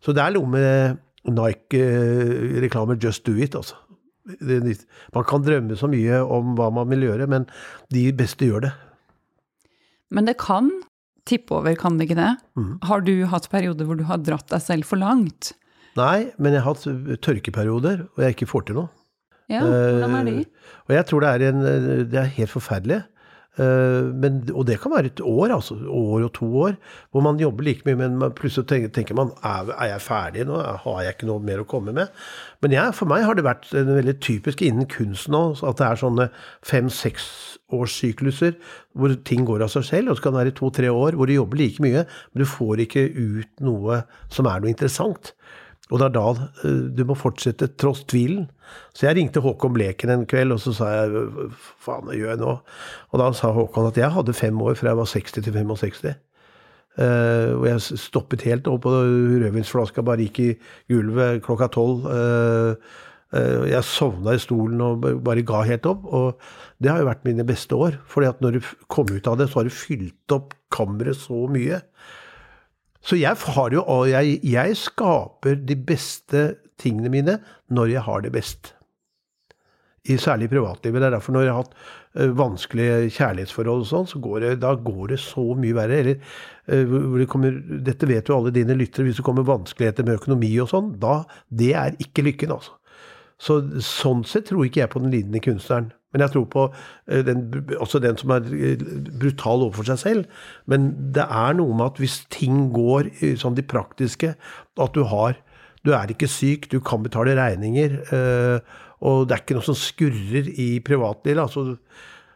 Så 0.03 0.15
det 0.15 0.23
er 0.23 0.35
noe 0.37 0.49
med 0.49 0.99
Nike-reklame 1.27 2.97
'Just 2.97 3.25
do 3.27 3.35
it', 3.35 3.55
altså. 3.55 3.75
Det, 4.39 4.61
man 5.15 5.25
kan 5.25 5.41
drømme 5.41 5.75
så 5.77 5.89
mye 5.89 6.21
om 6.21 6.53
hva 6.57 6.69
man 6.73 6.89
vil 6.91 7.07
gjøre, 7.07 7.27
men 7.27 7.47
de 7.93 8.09
beste 8.13 8.45
gjør 8.45 8.67
det. 8.67 8.73
Men 10.13 10.29
det 10.29 10.37
kan 10.41 10.69
tippe 11.29 11.57
over, 11.57 11.75
kan 11.77 11.97
det 11.97 12.09
ikke 12.09 12.19
det? 12.19 12.31
Mm. 12.57 12.75
Har 12.85 13.01
du 13.05 13.13
hatt 13.29 13.49
perioder 13.49 13.85
hvor 13.89 13.97
du 13.97 14.05
har 14.09 14.21
dratt 14.21 14.49
deg 14.49 14.61
selv 14.63 14.89
for 14.89 15.01
langt? 15.01 15.53
Nei, 15.97 16.29
men 16.37 16.55
jeg 16.55 16.63
har 16.63 16.77
hatt 16.77 17.21
tørkeperioder, 17.25 18.05
og 18.13 18.23
jeg 18.23 18.37
ikke 18.37 18.49
får 18.49 18.67
til 18.69 18.79
noe. 18.79 18.93
Ja, 19.49 19.63
hvordan 19.65 20.15
er 20.19 20.27
de? 20.27 20.35
Uh, 20.45 20.81
Og 20.87 20.93
jeg 20.93 21.05
tror 21.09 21.25
det 21.25 21.29
er, 21.29 21.45
en, 21.49 21.63
det 22.09 22.19
er 22.21 22.35
helt 22.37 22.53
forferdelig. 22.53 22.99
Eh, 23.59 24.07
men, 24.15 24.39
og 24.53 24.63
det 24.69 24.77
kan 24.79 24.93
være 24.93 25.11
et 25.11 25.21
år, 25.25 25.51
altså 25.51 25.75
år 25.83 26.25
og 26.29 26.31
to 26.37 26.47
år, 26.63 26.77
hvor 27.11 27.23
man 27.25 27.39
jobber 27.41 27.65
like 27.67 27.83
mye, 27.87 27.97
men 27.99 28.21
plutselig 28.37 28.69
tenker, 28.69 28.91
tenker 28.95 29.17
man 29.19 29.33
er, 29.43 29.73
er 29.75 29.91
jeg 29.93 30.05
ferdig 30.05 30.45
nå, 30.47 30.59
har 30.85 31.01
jeg 31.03 31.17
ikke 31.17 31.29
noe 31.29 31.43
mer 31.43 31.63
å 31.63 31.67
komme 31.67 31.93
med? 31.95 32.13
Men 32.63 32.75
jeg, 32.75 32.95
for 32.95 33.11
meg 33.11 33.25
har 33.27 33.35
det 33.35 33.47
vært 33.47 33.67
en 33.75 33.91
veldig 33.97 34.15
typisk 34.23 34.63
innen 34.63 34.87
kunsten 34.91 35.35
nå, 35.35 35.43
at 35.59 35.81
det 35.81 35.87
er 35.89 36.03
sånne 36.03 36.29
fem-seks 36.67 37.27
årssykluser 37.75 38.55
hvor 38.97 39.13
ting 39.27 39.43
går 39.47 39.65
av 39.65 39.73
seg 39.73 39.87
selv, 39.89 40.13
og 40.13 40.19
så 40.19 40.25
kan 40.25 40.37
det 40.37 40.45
være 40.45 40.57
to-tre 40.59 40.91
år 40.93 41.17
hvor 41.19 41.29
du 41.29 41.35
jobber 41.35 41.59
like 41.59 41.83
mye, 41.83 42.05
men 42.07 42.43
du 42.43 42.47
får 42.47 42.85
ikke 42.85 43.09
ut 43.11 43.65
noe 43.65 44.03
som 44.31 44.47
er 44.49 44.63
noe 44.63 44.71
interessant. 44.71 45.33
Og 45.89 45.97
det 45.97 46.09
er 46.09 46.15
da 46.15 46.47
eh, 46.67 46.85
du 46.93 47.03
må 47.09 47.17
fortsette 47.17 47.71
tross 47.81 48.03
tvilen. 48.09 48.47
Så 48.93 49.07
jeg 49.07 49.17
ringte 49.17 49.41
Håkon 49.41 49.73
Bleken 49.73 50.13
en 50.13 50.25
kveld, 50.29 50.53
og 50.53 50.61
så 50.61 50.75
sa 50.77 50.89
jeg 50.93 51.27
faen, 51.81 52.05
hva 52.05 52.17
gjør 52.17 52.33
jeg 52.35 52.41
nå? 52.43 52.55
Og 53.09 53.21
da 53.21 53.29
sa 53.37 53.53
Håkon 53.55 53.89
at 53.89 53.97
jeg 53.97 54.13
hadde 54.13 54.37
fem 54.37 54.61
år 54.61 54.77
fra 54.77 54.91
jeg 54.91 55.01
var 55.01 55.09
60 55.09 55.39
til 55.39 55.55
65. 55.57 56.17
Uh, 56.99 57.55
og 57.55 57.67
jeg 57.69 57.99
stoppet 58.01 58.43
helt 58.43 58.65
opp, 58.67 58.87
og 58.89 59.05
rødvinsflaska 59.39 60.03
bare 60.03 60.25
gikk 60.25 60.39
i 60.43 60.47
gulvet 60.91 61.39
klokka 61.45 61.69
tolv. 61.71 62.03
Uh, 62.03 62.75
uh, 63.31 63.63
jeg 63.69 63.87
sovna 63.87 64.33
i 64.35 64.41
stolen 64.41 64.81
og 64.83 65.05
bare 65.23 65.45
ga 65.47 65.61
helt 65.69 65.87
opp. 65.87 66.03
Og 66.05 66.81
det 66.83 66.91
har 66.91 67.01
jo 67.01 67.07
vært 67.07 67.23
mine 67.29 67.45
beste 67.47 67.77
år. 67.77 68.01
fordi 68.05 68.27
at 68.27 68.41
når 68.43 68.57
du 68.57 68.71
kom 68.91 69.07
ut 69.09 69.31
av 69.31 69.39
det, 69.39 69.47
så 69.49 69.61
har 69.61 69.69
du 69.69 69.73
fylt 69.73 70.35
opp 70.35 70.57
kammeret 70.75 71.17
så 71.17 71.47
mye. 71.47 71.79
Så 73.01 73.19
jeg 73.19 73.37
har 73.55 73.71
jo 73.73 73.83
jeg, 74.09 74.39
jeg 74.43 74.75
skaper 74.77 75.55
de 75.55 75.75
beste 75.75 76.43
tingene 76.79 77.11
mine 77.13 77.37
når 77.71 77.93
jeg 77.93 78.05
har 78.07 78.25
det 78.25 78.33
best. 78.35 78.73
I 80.09 80.17
særlig 80.17 80.47
i 80.47 80.53
privatlivet. 80.55 81.01
Det 81.01 81.07
er 81.09 81.15
derfor 81.15 81.35
når 81.35 81.45
jeg 81.45 81.53
har 81.53 81.63
hatt 81.63 81.73
uh, 82.17 82.37
vanskelige 82.39 83.11
kjærlighetsforhold 83.17 83.83
og 83.83 83.89
sånn, 83.89 84.07
så 84.09 84.21
går 84.23 84.39
det, 84.45 84.51
da 84.63 84.73
går 84.73 85.13
det 85.13 85.19
så 85.21 85.43
mye 85.59 85.75
verre. 85.75 85.99
Eller 86.01 86.17
uh, 86.71 87.19
det 87.19 87.27
kommer, 87.29 87.59
dette 87.85 88.09
vet 88.09 88.31
jo 88.31 88.39
alle 88.39 88.53
dine 88.55 88.77
lyttere, 88.79 89.05
hvis 89.07 89.19
det 89.19 89.27
kommer 89.27 89.47
vanskeligheter 89.47 90.07
med 90.07 90.21
økonomi 90.21 90.53
og 90.63 90.71
sånn, 90.71 90.93
da 91.01 91.21
Det 91.47 91.73
er 91.77 91.99
ikke 92.01 92.25
lykken, 92.25 92.55
altså. 92.55 92.77
Så 93.39 93.61
sånn 93.85 94.25
sett 94.27 94.49
tror 94.49 94.65
ikke 94.67 94.81
jeg 94.81 94.91
på 94.91 95.03
den 95.03 95.13
lidende 95.13 95.43
kunstneren. 95.43 95.93
Men 96.13 96.23
jeg 96.25 96.33
tror 96.33 96.45
på 96.49 96.65
uh, 96.71 97.21
den, 97.25 97.45
også 97.77 98.01
den 98.03 98.17
som 98.17 98.33
er 98.35 98.47
brutal 99.21 99.67
overfor 99.67 99.89
seg 99.91 100.01
selv. 100.01 100.43
Men 100.69 100.91
det 101.15 101.25
er 101.25 101.57
noe 101.59 101.75
med 101.75 101.91
at 101.91 102.01
hvis 102.01 102.21
ting 102.33 102.69
går 102.75 103.11
sånn 103.39 103.57
de 103.57 103.65
praktiske, 103.65 104.35
at 104.79 104.97
du 104.97 105.05
har 105.09 105.39
Du 105.79 105.93
er 105.95 106.11
ikke 106.11 106.27
syk, 106.27 106.65
du 106.67 106.81
kan 106.83 106.99
betale 106.99 107.37
regninger. 107.39 107.93
Uh, 108.11 108.59
og 108.99 109.29
det 109.29 109.35
er 109.35 109.43
ikke 109.45 109.55
noe 109.55 109.63
som 109.63 109.77
skurrer 109.79 110.49
i 110.59 110.81
privatlivet. 110.83 111.39
Altså, 111.39 111.77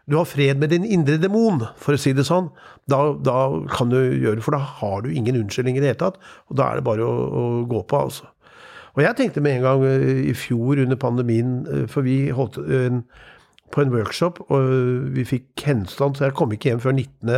du 0.08 0.18
har 0.18 0.28
fred 0.28 0.60
med 0.60 0.72
din 0.72 0.86
indre 0.88 1.18
demon, 1.20 1.62
for 1.80 1.96
å 1.96 2.00
si 2.00 2.12
det 2.16 2.26
sånn. 2.28 2.50
Da, 2.92 3.00
da, 3.24 3.38
kan 3.72 3.92
du 3.92 4.00
gjøre 4.00 4.40
det, 4.40 4.46
for 4.46 4.56
da 4.56 4.62
har 4.82 5.04
du 5.04 5.12
ingen 5.12 5.40
unnskyldning 5.40 5.80
i 5.80 5.84
det 5.84 5.94
hele 5.94 6.02
tatt. 6.02 6.20
Og 6.52 6.60
da 6.60 6.70
er 6.70 6.80
det 6.80 6.88
bare 6.88 7.08
å, 7.08 7.28
å 7.28 7.44
gå 7.68 7.84
på, 7.88 8.00
altså. 8.10 8.28
Og 8.94 9.02
jeg 9.02 9.18
tenkte 9.18 9.42
med 9.42 9.58
en 9.58 9.64
gang 9.66 9.84
eh, 9.88 10.26
i 10.30 10.34
fjor 10.38 10.84
under 10.84 11.00
pandemien, 11.00 11.54
eh, 11.66 11.86
for 11.90 12.06
vi 12.06 12.18
holdt 12.36 12.60
en, 12.62 13.02
på 13.74 13.82
en 13.82 13.94
workshop, 13.94 14.40
og 14.54 14.68
vi 15.16 15.26
fikk 15.26 15.64
henstand, 15.66 16.18
så 16.18 16.28
jeg 16.28 16.36
kom 16.38 16.54
ikke 16.54 16.70
hjem 16.70 16.84
før 16.84 16.94
19. 16.94 17.32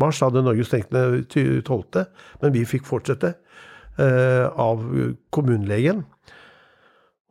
mars. 0.00 0.20
Da 0.20 0.30
hadde 0.30 0.44
Norge 0.46 0.64
stengt 0.64 0.94
ned 0.94 1.26
12., 1.28 2.06
men 2.42 2.54
vi 2.54 2.64
fikk 2.68 2.88
fortsette 2.88 3.34
eh, 4.00 4.46
av 4.48 4.86
kommunelegen. 5.34 6.06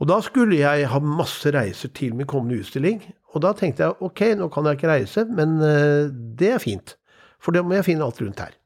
Og 0.02 0.10
da 0.10 0.18
skulle 0.26 0.58
jeg 0.58 0.88
ha 0.90 1.02
masse 1.02 1.50
reiser 1.54 1.92
til 1.94 2.16
min 2.18 2.30
kommende 2.30 2.62
utstilling. 2.62 3.04
Og 3.34 3.44
da 3.46 3.54
tenkte 3.58 3.86
jeg 3.86 4.02
ok, 4.02 4.24
nå 4.38 4.50
kan 4.54 4.66
jeg 4.68 4.80
ikke 4.80 4.94
reise, 4.94 5.26
men 5.30 5.60
eh, 5.66 6.10
det 6.10 6.56
er 6.56 6.64
fint. 6.64 6.96
For 7.42 7.54
da 7.54 7.66
må 7.66 7.78
jeg 7.78 7.90
finne 7.90 8.06
alt 8.06 8.22
rundt 8.22 8.42
her. 8.42 8.58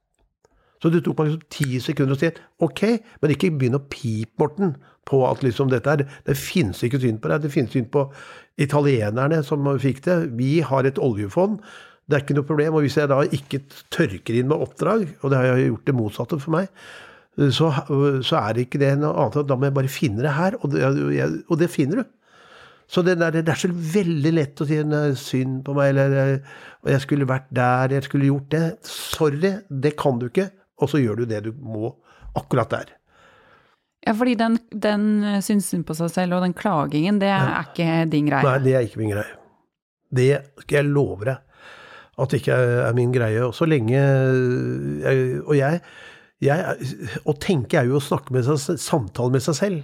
Så 0.84 0.92
det 0.92 1.06
tok 1.06 1.18
meg 1.20 1.32
liksom 1.32 1.48
ti 1.52 1.80
sekunder 1.82 2.18
å 2.18 2.20
si 2.20 2.30
ok, 2.64 2.82
men 3.22 3.34
ikke 3.34 3.52
begynn 3.56 3.80
å 3.80 3.84
pipe, 3.90 4.36
Morten, 4.42 4.76
på 5.06 5.22
at 5.28 5.44
liksom 5.46 5.70
dette 5.72 5.92
er 5.92 6.06
Det 6.26 6.38
finnes 6.38 6.82
ikke 6.84 7.02
syn 7.02 7.20
på 7.22 7.32
deg. 7.32 7.46
Det 7.46 7.54
finnes 7.54 7.74
syn 7.76 7.90
på 7.92 8.08
italienerne 8.62 9.42
som 9.46 9.68
fikk 9.80 10.04
det. 10.08 10.18
Vi 10.40 10.60
har 10.66 10.88
et 10.88 11.02
oljefond. 11.02 11.60
Det 12.06 12.18
er 12.18 12.26
ikke 12.26 12.38
noe 12.38 12.48
problem. 12.48 12.78
Og 12.78 12.86
hvis 12.86 12.98
jeg 12.98 13.12
da 13.12 13.22
ikke 13.24 13.64
tørker 13.94 14.38
inn 14.38 14.50
med 14.52 14.62
oppdrag, 14.62 15.08
og 15.22 15.32
det 15.32 15.40
har 15.40 15.52
jeg 15.52 15.72
gjort 15.72 15.90
det 15.90 15.98
motsatte 15.98 16.40
for 16.42 16.58
meg, 16.58 16.70
så, 17.36 17.72
så, 18.24 18.38
er 18.40 18.54
det 18.56 18.68
ikke 18.68 18.80
det 18.80 18.94
noe 19.02 19.16
annet. 19.26 19.48
Da 19.50 19.58
må 19.58 19.68
jeg 19.68 19.76
bare 19.76 19.92
finne 19.92 20.24
det 20.24 20.36
her, 20.38 20.56
og 20.62 20.72
det, 20.72 20.86
og 21.50 21.60
det 21.60 21.72
finner 21.74 22.02
du. 22.02 22.14
Så 22.88 23.02
det, 23.02 23.18
der, 23.18 23.34
det, 23.34 23.50
er 23.50 23.58
så 23.58 23.72
veldig 23.72 24.32
lett 24.36 24.62
å 24.62 24.68
si 24.70 24.78
synd 25.18 25.64
på 25.66 25.74
meg, 25.74 25.96
eller 25.96 26.36
og 26.86 26.92
jeg 26.94 27.02
skulle 27.02 27.26
vært 27.28 27.48
der, 27.50 27.96
jeg 27.98 28.06
skulle 28.06 28.30
gjort 28.30 28.52
det. 28.54 28.66
Sorry, 28.86 29.56
det 29.70 29.96
kan 29.98 30.22
du 30.22 30.30
ikke. 30.30 30.52
Og 30.84 30.92
så 30.92 31.02
gjør 31.02 31.24
du 31.24 31.30
det 31.30 31.42
du 31.48 31.52
må 31.58 31.96
akkurat 32.38 32.70
der. 32.70 32.94
Ja, 34.06 34.14
fordi 34.14 34.36
den, 34.38 34.60
den 34.70 35.06
synsen 35.42 35.82
på 35.86 35.96
seg 35.98 36.12
selv, 36.14 36.38
og 36.38 36.46
den 36.46 36.54
klagingen, 36.54 37.18
det 37.22 37.32
er 37.34 37.66
ikke 37.66 38.06
din 38.12 38.30
greie? 38.30 38.46
Nei, 38.46 38.60
det 38.62 38.76
er 38.78 38.86
ikke 38.86 39.02
min 39.02 39.16
greie. 39.16 39.34
Det 40.16 40.30
skal 40.62 40.78
jeg 40.84 40.92
love 40.94 41.26
deg 41.26 41.42
at 42.16 42.32
det 42.32 42.40
ikke 42.40 42.58
er 42.86 42.94
min 42.96 43.12
greie. 43.12 43.42
Og 43.44 43.56
så 43.56 43.68
lenge 43.68 43.98
jeg, 43.98 45.42
Og 45.44 45.58
jeg 45.58 45.82
jeg, 46.44 46.76
Å 47.26 47.34
tenke 47.40 47.80
er 47.80 47.90
jo 47.90 48.00
å 48.00 48.04
snakke 48.04 48.36
med 48.36 48.46
seg, 48.48 48.80
samtale 48.82 49.34
med 49.34 49.44
seg 49.44 49.58
selv. 49.58 49.84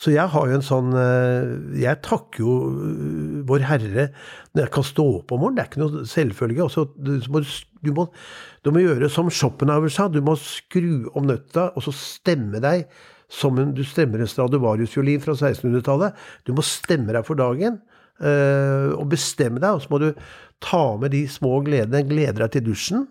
Så 0.00 0.14
jeg 0.14 0.32
har 0.32 0.48
jo 0.48 0.56
en 0.56 0.64
sånn 0.64 0.94
eh, 0.96 1.50
Jeg 1.82 2.00
takker 2.06 2.40
jo 2.40 2.54
eh, 2.72 3.40
Vår 3.48 3.66
Herre 3.68 4.08
når 4.54 4.64
jeg 4.64 4.72
kan 4.74 4.86
stå 4.86 5.04
opp 5.20 5.34
om 5.34 5.44
morgenen. 5.44 5.58
Det 5.58 5.62
er 5.62 5.70
ikke 5.70 5.82
noe 5.82 6.08
selvfølge. 6.08 6.64
Også, 6.64 6.86
du, 6.96 7.12
må, 7.30 7.42
du, 7.84 7.90
må, 7.94 8.06
du, 8.64 8.70
må, 8.72 8.82
gjøre 8.82 9.10
som 9.12 9.30
Schopenhauer 9.30 9.92
sa. 9.92 10.08
Du 10.10 10.18
må 10.24 10.34
skru 10.40 11.06
om 11.14 11.28
nøtta 11.28 11.68
og 11.76 11.84
så 11.86 11.94
stemme 11.94 12.62
deg 12.64 12.88
som 13.30 13.60
en, 13.62 13.70
du 13.76 13.84
stemmer 13.86 14.24
en 14.24 14.30
Stradivarius-fiolin 14.30 15.22
fra 15.22 15.36
1600-tallet. 15.36 16.18
Du 16.48 16.54
må 16.56 16.64
stemme 16.66 17.14
deg 17.14 17.22
for 17.28 17.38
dagen 17.38 17.78
øh, 18.18 18.90
og 18.96 19.06
bestemme 19.12 19.62
deg. 19.62 19.76
Og 19.76 19.84
så 19.84 19.92
må 19.92 20.00
du 20.02 20.08
ta 20.64 20.82
med 20.98 21.14
de 21.14 21.22
små 21.30 21.60
gledene. 21.66 22.02
Glede 22.08 22.40
deg 22.42 22.56
til 22.56 22.66
dusjen. 22.72 23.06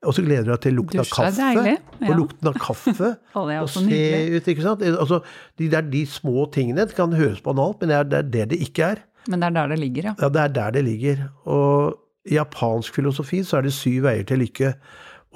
Og 0.00 0.16
så 0.16 0.22
gleder 0.24 0.46
du 0.46 0.50
deg 0.54 0.62
til 0.64 0.76
lukten 0.78 1.02
av 1.02 1.08
kaffe. 1.12 1.48
Ja. 1.60 1.74
Og 2.08 2.14
lukten 2.16 2.48
av 2.48 2.54
kaffe. 2.56 3.10
og 3.36 3.72
se 3.74 4.04
ut, 4.32 4.46
ikke 4.48 4.64
sant. 4.64 4.84
Altså, 4.88 5.20
de, 5.60 5.68
der, 5.72 5.84
de 5.92 6.06
små 6.08 6.46
tingene 6.54 6.86
det 6.88 6.96
kan 6.96 7.12
høres 7.12 7.42
banalt, 7.44 7.82
men 7.82 7.92
det 7.92 7.98
er, 7.98 8.08
det 8.08 8.20
er 8.20 8.30
det 8.36 8.46
det 8.54 8.60
ikke 8.64 8.86
er. 8.94 9.02
Men 9.28 9.42
det 9.42 9.50
er 9.50 9.56
der 9.58 9.74
det 9.74 9.80
ligger, 9.82 10.08
ja. 10.10 10.14
Ja, 10.22 10.30
det 10.32 10.40
er 10.42 10.54
der 10.56 10.70
det 10.78 10.84
ligger. 10.86 11.26
Og 11.44 11.98
i 12.24 12.38
japansk 12.38 12.96
filosofi 12.96 13.42
så 13.44 13.60
er 13.60 13.68
det 13.68 13.74
syv 13.76 14.06
veier 14.08 14.24
til 14.28 14.40
lykke. 14.40 14.72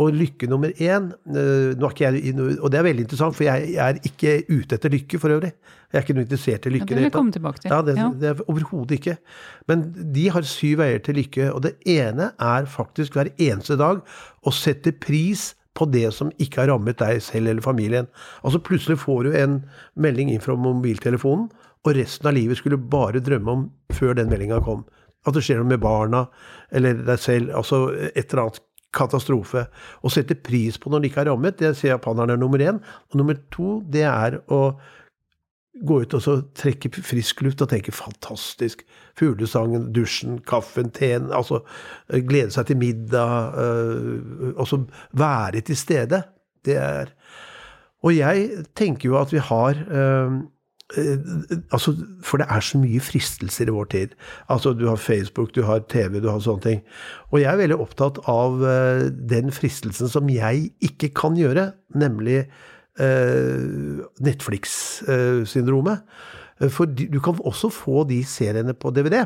Og 0.02 0.10
lykke 0.10 0.48
nummer 0.50 0.72
én 0.82 1.12
eh, 1.30 1.70
er 1.78 2.16
jeg, 2.18 2.34
Og 2.58 2.70
det 2.72 2.78
er 2.80 2.86
veldig 2.88 3.04
interessant, 3.04 3.36
for 3.36 3.46
jeg 3.46 3.76
er 3.78 4.00
ikke 4.02 4.40
ute 4.48 4.74
etter 4.74 4.90
lykke 4.90 5.20
for 5.22 5.30
øvrig. 5.30 5.52
Jeg 5.92 5.98
er 6.00 6.02
ikke 6.02 6.16
noe 6.16 6.26
interessert 6.26 6.66
i 6.66 6.72
lykke. 6.74 6.88
Ja, 6.88 6.88
det 6.88 6.96
vil 6.96 7.06
jeg 7.06 7.14
komme 7.14 7.32
tilbake 7.32 7.62
til. 7.62 7.70
Ja, 7.70 7.82
det, 7.86 7.94
ja. 7.96 8.08
det 8.18 8.30
er 8.32 8.40
Overhodet 8.50 8.96
ikke. 8.98 9.16
Men 9.70 9.84
de 10.16 10.24
har 10.34 10.48
syv 10.50 10.80
veier 10.82 10.98
til 10.98 11.20
lykke. 11.20 11.52
Og 11.54 11.62
det 11.62 11.76
ene 11.86 12.32
er 12.42 12.66
faktisk 12.66 13.14
hver 13.14 13.30
eneste 13.38 13.78
dag 13.78 14.02
å 14.42 14.54
sette 14.54 14.96
pris 14.98 15.52
på 15.74 15.86
det 15.90 16.08
som 16.14 16.34
ikke 16.42 16.64
har 16.64 16.72
rammet 16.72 16.98
deg 16.98 17.22
selv 17.22 17.52
eller 17.52 17.62
familien. 17.62 18.10
Altså 18.42 18.62
Plutselig 18.62 18.98
får 19.02 19.28
du 19.28 19.38
en 19.38 19.60
melding 19.94 20.34
inn 20.34 20.42
fra 20.42 20.58
mobiltelefonen, 20.58 21.48
og 21.84 21.96
resten 21.98 22.30
av 22.30 22.34
livet 22.34 22.58
skulle 22.58 22.78
du 22.80 22.90
bare 22.90 23.22
drømme 23.22 23.54
om 23.54 23.64
før 23.92 24.14
den 24.18 24.30
meldinga 24.30 24.62
kom. 24.64 24.86
At 25.28 25.36
det 25.36 25.42
skjer 25.44 25.60
noe 25.60 25.70
med 25.70 25.82
barna 25.82 26.26
eller 26.74 27.02
deg 27.06 27.20
selv. 27.20 27.54
Altså 27.56 27.86
et 28.10 28.24
eller 28.24 28.46
annet 28.46 28.62
katastrofe. 28.94 29.66
Å 30.02 30.12
sette 30.12 30.36
pris 30.38 30.78
på 30.80 30.92
når 30.92 31.02
de 31.02 31.10
ikke 31.10 31.24
er 31.24 31.30
rammet, 31.32 31.58
det 31.60 31.74
ser 31.78 31.94
japanerne 31.94 32.36
er 32.36 32.42
nummer 32.42 32.62
én. 32.62 32.80
Og 33.10 33.18
nummer 33.20 33.38
to, 33.54 33.78
det 33.90 34.06
er 34.08 34.38
å 34.52 34.62
gå 35.84 35.96
ut 36.04 36.14
og 36.14 36.22
så 36.22 36.36
trekke 36.54 36.92
frisk 37.02 37.42
luft 37.42 37.64
og 37.64 37.72
tenke 37.72 37.94
fantastisk. 37.94 38.84
Fuglesangen, 39.18 39.90
dusjen, 39.94 40.38
kaffen, 40.46 40.92
teen. 40.94 41.32
Altså 41.34 41.64
glede 42.08 42.54
seg 42.54 42.70
til 42.70 42.78
middag. 42.78 43.58
Øh, 43.58 44.86
være 45.18 45.64
til 45.66 45.76
stede. 45.78 46.22
Det 46.64 46.78
er 46.80 47.12
Og 48.04 48.12
jeg 48.12 48.66
tenker 48.76 49.08
jo 49.08 49.16
at 49.16 49.32
vi 49.32 49.38
har 49.40 49.78
øh, 49.88 50.32
Eh, 50.32 50.53
altså, 50.92 51.94
For 52.22 52.40
det 52.40 52.46
er 52.50 52.60
så 52.60 52.78
mye 52.78 53.00
fristelser 53.00 53.70
i 53.70 53.74
vår 53.74 53.84
tid. 53.84 54.14
Altså, 54.48 54.72
Du 54.72 54.86
har 54.88 54.96
Facebook, 54.96 55.54
du 55.54 55.62
har 55.62 55.78
TV, 55.88 56.20
du 56.20 56.28
har 56.28 56.40
sånne 56.40 56.62
ting. 56.62 56.82
Og 57.32 57.40
jeg 57.40 57.52
er 57.52 57.56
veldig 57.56 57.80
opptatt 57.80 58.20
av 58.28 58.60
uh, 58.60 59.08
den 59.10 59.52
fristelsen 59.52 60.08
som 60.08 60.28
jeg 60.28 60.70
ikke 60.80 61.08
kan 61.16 61.36
gjøre, 61.36 61.72
nemlig 61.94 62.44
uh, 63.00 64.04
Netflix-syndromet. 64.20 66.04
Uh, 66.60 66.68
for 66.68 66.84
du 66.86 67.20
kan 67.20 67.40
også 67.40 67.72
få 67.72 68.04
de 68.08 68.22
seriene 68.24 68.74
på 68.74 68.92
DVD. 68.94 69.24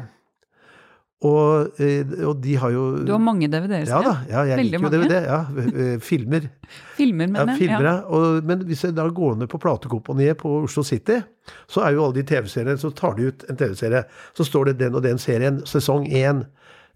Og, 1.27 1.81
eh, 1.83 2.07
og, 2.23 2.37
de 2.39 2.53
har 2.63 2.71
jo 2.71 2.83
Du 3.03 3.11
har 3.11 3.19
mange 3.19 3.49
DVD-er? 3.51 3.89
Ja 3.91 3.99
da, 4.05 4.13
ja, 4.29 4.43
jeg 4.53 4.61
Veldig 4.61 4.79
liker 4.79 4.85
jo 4.85 4.91
DVD. 4.93 5.17
Ja, 5.27 5.39
eh, 5.67 5.97
filmer. 5.99 6.45
filmer, 7.01 7.27
mener 7.27 7.51
ja, 7.51 7.57
filmer, 7.59 7.89
ja. 7.91 7.95
Og, 8.07 8.45
men 8.47 8.63
hvis 8.69 8.85
jeg 8.87 8.95
da 8.95 9.09
går 9.11 9.41
ned 9.41 9.51
på 9.51 9.59
platekomponiet 9.59 10.39
på 10.39 10.53
Oslo 10.61 10.85
City, 10.87 11.19
så 11.67 11.83
er 11.83 11.97
jo 11.97 12.05
alle 12.05 12.21
de 12.21 12.27
TV-seriene 12.29 12.79
Så 12.79 12.93
tar 12.95 13.19
de 13.19 13.33
ut 13.33 13.43
en 13.51 13.59
TV-serie. 13.59 14.05
Så 14.39 14.47
står 14.47 14.71
det 14.71 14.79
den 14.85 14.95
og 14.95 15.03
den 15.03 15.19
serien, 15.19 15.59
sesong 15.67 16.07
1, 16.07 16.45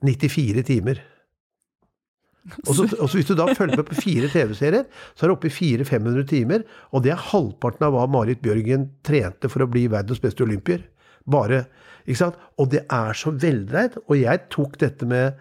94 0.07 0.69
timer. 0.71 1.03
Og 2.67 2.75
så, 2.75 2.87
og 2.99 3.07
så 3.11 3.19
hvis 3.19 3.29
du 3.29 3.37
da 3.39 3.49
følger 3.55 3.79
med 3.79 3.87
på 3.91 4.01
fire 4.03 4.31
TV-serier, 4.31 4.87
så 5.15 5.27
er 5.27 5.31
det 5.31 5.37
oppe 5.37 5.51
i 5.51 5.55
400-500 5.55 6.27
timer. 6.31 6.65
Og 6.95 7.03
det 7.03 7.15
er 7.15 7.29
halvparten 7.31 7.87
av 7.87 7.95
hva 7.95 8.07
Marit 8.11 8.43
Bjørgen 8.43 8.89
trente 9.07 9.51
for 9.51 9.67
å 9.67 9.71
bli 9.71 9.89
verdens 9.91 10.23
beste 10.23 10.47
olympier. 10.47 10.87
Bare, 11.31 11.65
ikke 12.07 12.19
sant? 12.19 12.39
Og 12.59 12.71
det 12.73 12.85
er 12.91 13.19
så 13.19 13.33
veldreid. 13.35 13.99
Og 14.09 14.17
jeg 14.19 14.45
tok 14.53 14.79
dette 14.83 15.07
med, 15.09 15.39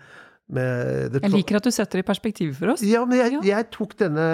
med 0.52 1.20
Jeg 1.22 1.34
liker 1.34 1.62
at 1.62 1.68
du 1.68 1.72
setter 1.74 2.00
det 2.00 2.06
i 2.06 2.10
perspektiv 2.10 2.56
for 2.60 2.76
oss. 2.76 2.86
Ja, 2.86 3.04
men 3.10 3.22
jeg, 3.22 3.40
jeg 3.48 3.70
tok 3.74 3.98
denne 4.00 4.26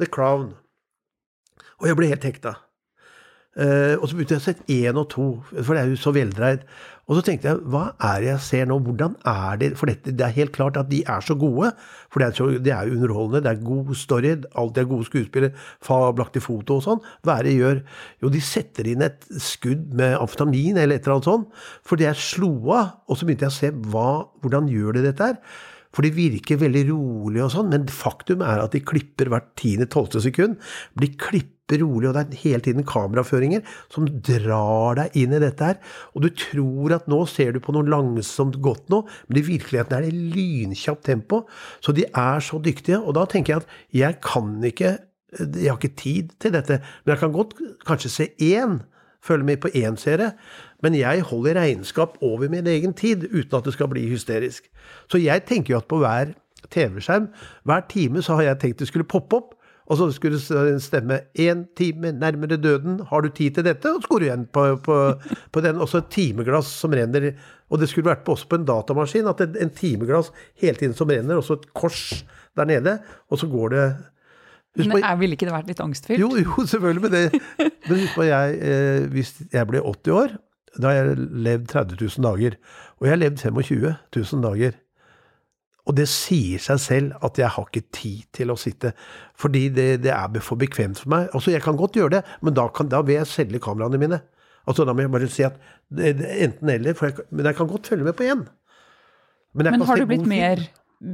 The 0.00 0.08
Crown, 0.10 0.52
og 1.80 1.90
jeg 1.90 1.98
ble 1.98 2.10
helt 2.12 2.24
hekta. 2.24 2.56
Uh, 3.54 3.94
og 4.00 4.08
så 4.08 4.16
begynte 4.16 4.34
jeg 4.34 4.42
å 4.42 4.46
se 4.48 4.82
én 4.82 4.98
og 4.98 5.06
to, 5.12 5.28
for 5.52 5.76
det 5.76 5.84
er 5.84 5.92
jo 5.92 6.00
så 6.00 6.10
veldreid. 6.14 6.64
Og 7.04 7.18
så 7.18 7.24
tenkte 7.26 7.50
jeg, 7.50 7.60
hva 7.68 7.90
er 8.00 8.22
det 8.22 8.28
jeg 8.30 8.42
ser 8.46 8.68
nå? 8.70 8.78
Hvordan 8.80 9.16
er 9.28 9.58
det 9.60 9.68
For 9.76 9.90
dette, 9.90 10.14
det 10.16 10.24
er 10.24 10.36
helt 10.38 10.54
klart 10.56 10.78
at 10.80 10.88
de 10.88 11.02
er 11.04 11.24
så 11.24 11.36
gode. 11.36 11.74
For 12.08 12.22
det 12.22 12.28
er, 12.28 12.36
så, 12.38 12.46
det 12.64 12.72
er 12.72 12.92
underholdende, 12.94 13.42
det 13.44 13.52
er 13.52 13.66
god 13.66 13.92
story, 13.98 14.32
alltid 14.56 14.82
er 14.82 14.88
gode 14.88 15.08
skuespillere, 15.10 15.52
fabelaktig 15.84 16.42
foto 16.44 16.78
og 16.78 16.86
sånn. 16.86 17.04
Hva 17.26 17.36
er 17.36 17.46
det 17.46 17.52
de 17.52 17.60
gjør? 17.60 17.82
Jo, 18.24 18.32
de 18.32 18.42
setter 18.44 18.88
inn 18.88 19.04
et 19.04 19.28
skudd 19.42 19.92
med 19.98 20.16
amfetamin 20.16 20.80
eller 20.80 20.96
et 20.96 21.04
eller 21.04 21.18
annet 21.18 21.28
sånt. 21.28 21.62
Fordi 21.84 22.08
jeg 22.08 22.22
slo 22.24 22.54
av, 22.72 22.96
og 23.04 23.20
så 23.20 23.28
begynte 23.28 23.50
jeg 23.50 23.54
å 23.54 23.58
se 23.58 23.72
hva, 23.92 24.08
hvordan 24.40 24.72
gjør 24.72 24.96
de 24.96 25.06
dette 25.10 25.30
her. 25.32 25.38
For 25.94 26.04
de 26.04 26.10
virker 26.14 26.60
veldig 26.60 26.84
rolig 26.90 27.42
og 27.44 27.52
sånn, 27.54 27.70
men 27.72 27.86
faktum 27.92 28.42
er 28.44 28.62
at 28.64 28.74
de 28.74 28.82
klipper 28.84 29.30
hvert 29.30 29.52
tiende-tolvte 29.60 30.22
sekund. 30.24 30.58
Blir 30.98 31.14
klipper 31.20 31.80
rolig, 31.80 32.10
og 32.10 32.16
det 32.16 32.24
er 32.24 32.40
hele 32.42 32.62
tiden 32.66 32.86
kameraføringer 32.88 33.62
som 33.92 34.08
drar 34.26 34.98
deg 34.98 35.14
inn 35.22 35.36
i 35.36 35.42
dette 35.42 35.70
her. 35.70 35.78
Og 36.12 36.26
du 36.26 36.28
tror 36.36 36.96
at 36.98 37.08
nå 37.10 37.22
ser 37.30 37.54
du 37.54 37.62
på 37.64 37.74
noe 37.76 37.88
langsomt 37.88 38.58
godt 38.64 38.90
nå, 38.92 39.04
men 39.28 39.40
i 39.40 39.46
virkeligheten 39.46 39.96
er 39.96 40.08
det 40.08 40.24
lynkjapt 40.34 41.06
tempo. 41.06 41.44
Så 41.84 41.94
de 41.96 42.08
er 42.10 42.44
så 42.44 42.60
dyktige. 42.62 43.00
Og 43.00 43.16
da 43.16 43.26
tenker 43.30 43.54
jeg 43.54 43.64
at 43.64 44.00
jeg 44.04 44.22
kan 44.24 44.56
ikke 44.64 44.96
Jeg 45.34 45.66
har 45.66 45.80
ikke 45.80 45.96
tid 45.98 46.28
til 46.38 46.52
dette. 46.54 46.76
Men 47.02 47.10
jeg 47.10 47.18
kan 47.18 47.32
godt 47.34 47.56
kanskje 47.88 48.10
se 48.12 48.26
én, 48.38 48.76
følge 49.18 49.44
med 49.48 49.58
på 49.58 49.72
én 49.74 49.96
serie. 49.98 50.36
Men 50.84 50.96
jeg 50.98 51.24
holder 51.30 51.56
regnskap 51.56 52.18
over 52.20 52.52
min 52.52 52.68
egen 52.68 52.92
tid, 52.96 53.24
uten 53.32 53.56
at 53.58 53.66
det 53.66 53.74
skal 53.76 53.88
bli 53.92 54.04
hysterisk. 54.10 54.68
Så 55.08 55.20
jeg 55.22 55.46
tenker 55.48 55.74
jo 55.74 55.80
at 55.80 55.88
på 55.88 56.02
hver 56.02 56.34
TV-skjerm, 56.72 57.30
hver 57.64 57.84
time, 57.88 58.22
så 58.24 58.36
har 58.38 58.50
jeg 58.50 58.60
tenkt 58.62 58.82
det 58.84 58.90
skulle 58.90 59.08
poppe 59.08 59.40
opp. 59.40 59.54
Og 59.84 59.98
så 60.00 60.06
skulle 60.16 60.38
det 60.40 60.78
stemme 60.80 61.18
én 61.36 61.66
time 61.76 62.12
nærmere 62.16 62.56
døden, 62.56 63.02
har 63.10 63.20
du 63.20 63.28
tid 63.28 63.58
til 63.58 63.66
dette? 63.66 63.90
Og 63.92 64.00
så 64.00 64.08
går 64.08 64.22
du 64.22 64.24
igjen 64.24 64.46
på, 64.48 64.62
på, 64.80 64.96
på 65.52 65.60
den. 65.60 65.80
Også 65.84 66.00
et 66.00 66.08
timeglass 66.14 66.70
som 66.80 66.94
renner. 66.96 67.34
Og 67.68 67.80
det 67.80 67.90
skulle 67.90 68.08
vært 68.08 68.24
på 68.24 68.32
også 68.32 68.48
på 68.48 68.60
en 68.60 68.64
datamaskin, 68.64 69.28
at 69.28 69.42
en, 69.44 69.58
en 69.60 69.74
timeglass 69.76 70.32
hele 70.62 70.80
tiden 70.80 70.96
som 70.96 71.12
renner, 71.12 71.36
og 71.36 71.44
så 71.44 71.58
et 71.58 71.68
kors 71.76 72.24
der 72.56 72.70
nede, 72.70 72.96
og 73.28 73.40
så 73.40 73.50
går 73.50 73.74
det 73.74 73.86
Husk 74.74 74.90
men 74.90 75.04
jeg 75.04 75.18
Ville 75.20 75.36
ikke 75.36 75.46
det 75.46 75.54
vært 75.54 75.68
litt 75.70 75.80
angstfylt? 75.84 76.18
Jo, 76.18 76.32
jo, 76.34 76.64
selvfølgelig. 76.66 77.02
Men, 77.04 77.12
det, 77.12 77.68
men 77.86 78.00
husk 78.00 78.16
på, 78.16 78.24
jeg, 78.26 78.56
eh, 78.58 79.04
hvis 79.12 79.36
jeg 79.52 79.68
ble 79.70 79.82
80 79.84 80.16
år, 80.16 80.34
da 80.80 80.90
har 80.90 80.96
jeg 81.00 81.28
levd 81.46 81.68
30 81.70 82.00
000 82.00 82.26
dager. 82.26 82.56
Og 82.98 83.06
jeg 83.06 83.14
har 83.14 83.20
levd 83.20 83.44
25 83.44 83.94
000 84.16 84.42
dager. 84.44 84.80
Og 85.84 85.96
det 85.98 86.06
sier 86.08 86.62
seg 86.64 86.80
selv 86.80 87.24
at 87.26 87.38
jeg 87.38 87.52
har 87.52 87.66
ikke 87.68 87.88
tid 87.92 88.22
til 88.32 88.52
å 88.52 88.56
sitte, 88.56 88.94
fordi 89.36 89.66
det, 89.74 89.88
det 90.06 90.14
er 90.16 90.44
for 90.44 90.56
bekvemt 90.60 91.02
for 91.02 91.12
meg. 91.12 91.26
Altså, 91.36 91.52
jeg 91.52 91.60
kan 91.64 91.76
godt 91.76 91.98
gjøre 91.98 92.16
det, 92.16 92.22
men 92.40 92.56
da, 92.56 92.70
kan, 92.72 92.88
da 92.88 93.02
vil 93.04 93.18
jeg 93.18 93.28
selge 93.28 93.60
kameraene 93.60 94.00
mine. 94.00 94.20
Altså, 94.64 94.86
Da 94.88 94.94
må 94.96 95.04
jeg 95.04 95.12
bare 95.12 95.28
si 95.28 95.44
at 95.44 95.58
det, 95.92 96.14
det, 96.22 96.30
enten 96.46 96.70
eller, 96.72 96.96
jeg, 96.96 97.26
men 97.28 97.50
jeg 97.50 97.58
kan 97.58 97.68
godt 97.68 97.90
følge 97.92 98.08
med 98.08 98.16
på 98.16 98.24
én. 98.24 98.46
Men, 99.54 99.70
men 99.76 99.84
har 99.86 100.00
du 100.00 100.06
blitt 100.08 100.26
mer 100.26 100.64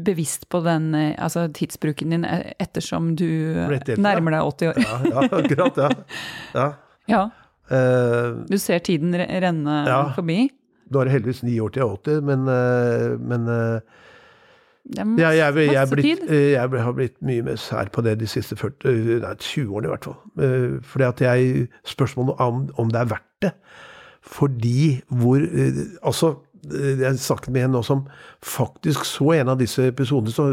bevisst 0.06 0.46
på 0.48 0.60
den 0.62 0.94
eh, 0.94 1.16
altså, 1.18 1.48
tidsbruken 1.52 2.14
din 2.14 2.24
eh, 2.24 2.52
ettersom 2.62 3.16
du 3.18 3.26
nærmer 3.98 4.36
deg 4.36 4.52
80 4.54 4.70
år? 4.70 4.80
Ja, 4.86 5.00
ja 5.10 5.26
akkurat. 5.26 5.82
Ja. 5.82 5.90
ja. 6.60 6.68
ja. 7.10 7.24
Uh, 7.70 8.42
du 8.50 8.58
ser 8.58 8.82
tiden 8.82 9.14
renne 9.14 9.74
ja. 9.86 10.00
forbi? 10.16 10.48
Da 10.90 11.02
er 11.02 11.06
det 11.06 11.14
heldigvis 11.14 11.44
ni 11.46 11.58
år 11.62 11.70
til 11.70 11.84
jeg 11.84 11.88
er 11.88 11.98
80, 12.02 12.22
men, 12.26 12.48
uh, 12.50 13.14
men 13.30 13.46
uh, 13.46 14.06
det 14.90 14.98
er 14.98 15.06
masse, 15.06 15.22
jeg, 15.22 15.38
jeg, 15.38 15.54
jeg, 15.56 15.72
jeg, 15.74 15.88
blitt, 15.92 16.30
jeg, 16.30 16.82
har 16.82 16.92
blitt 16.96 17.16
mye 17.22 17.46
mer 17.46 17.58
sær 17.62 17.92
på 17.94 18.02
det 18.02 18.16
de 18.18 18.26
siste 18.26 18.58
40, 18.58 19.20
nei, 19.22 19.34
20 19.38 19.74
årene, 19.76 19.86
i 19.86 19.92
hvert 19.92 20.08
fall. 20.08 20.80
Fordi 20.82 21.04
at 21.06 21.20
jeg 21.22 21.66
Spørsmålet 21.86 22.40
om, 22.42 22.62
om 22.80 22.90
det 22.90 22.99
er 22.99 23.10
verdt 23.12 23.45
det. 23.45 23.50
Fordi 24.25 25.02
hvor 25.21 25.45
Altså, 26.02 26.32
jeg 26.73 27.18
snakket 27.23 27.52
med 27.52 27.68
en 27.68 27.76
nå 27.76 27.82
som 27.86 28.02
faktisk 28.42 29.04
så 29.04 29.30
en 29.36 29.52
av 29.52 29.60
disse 29.60 29.84
episodene, 29.92 30.32
så, 30.32 30.49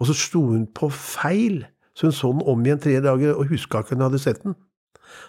og 0.00 0.08
så 0.08 0.16
sto 0.16 0.42
hun 0.48 0.66
på 0.66 0.90
feil. 0.90 1.62
Så 1.94 2.08
hun 2.08 2.16
så 2.16 2.32
den 2.32 2.42
om 2.48 2.66
igjen 2.66 2.80
tre 2.80 2.96
dager 3.04 3.36
og 3.36 3.52
huska 3.52 3.84
ikke 3.84 3.94
hun 3.94 4.08
hadde 4.08 4.22
sett 4.24 4.42
den. 4.42 4.56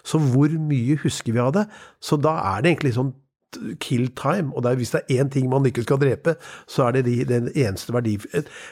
Så 0.04 0.22
hvor 0.32 0.54
mye 0.70 1.00
husker 1.04 1.36
vi 1.36 1.44
av 1.44 1.54
det? 1.58 1.66
Så 2.04 2.20
da 2.22 2.38
er 2.54 2.62
det 2.62 2.74
egentlig 2.74 2.96
sånn 2.98 3.14
kill 3.84 4.08
time. 4.16 4.54
Og 4.56 4.66
er, 4.66 4.76
hvis 4.80 4.94
det 4.96 5.02
er 5.04 5.24
én 5.24 5.32
ting 5.32 5.50
man 5.52 5.66
ikke 5.68 5.84
skal 5.84 6.00
drepe, 6.02 6.36
så 6.68 6.88
er 6.88 7.00
det 7.00 7.08
de, 7.10 7.18
den 7.28 7.50
eneste 7.56 7.94
verdi 7.94 8.18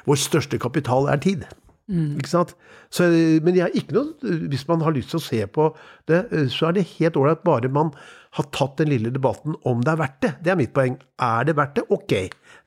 Vår 0.08 0.19
største 0.19 0.60
kapital 0.62 1.10
er 1.12 1.19
tid. 1.24 1.43
Mm. 1.89 2.19
Ikke 2.22 2.30
sant? 2.30 2.54
Så, 2.93 3.08
men 3.41 3.56
jeg 3.58 3.82
ikke 3.82 3.95
noe 3.95 4.34
Hvis 4.52 4.67
man 4.69 4.84
har 4.86 4.93
lyst 4.93 5.10
til 5.10 5.17
å 5.17 5.26
se 5.26 5.39
på 5.50 5.72
det, 6.10 6.19
så 6.54 6.69
er 6.69 6.78
det 6.78 6.89
helt 7.00 7.17
ålreit 7.17 7.41
bare 7.45 7.72
man 7.74 7.89
har 8.38 8.45
tatt 8.54 8.78
den 8.78 8.91
lille 8.91 9.10
debatten 9.10 9.56
om 9.65 9.82
det 9.82 9.95
er 9.95 10.02
verdt 10.04 10.19
det. 10.22 10.32
Det 10.45 10.52
er 10.54 10.60
mitt 10.60 10.74
poeng. 10.76 11.00
Er 11.17 11.48
det 11.50 11.56
verdt 11.58 11.80
det? 11.80 11.88
Ok. 11.89 12.13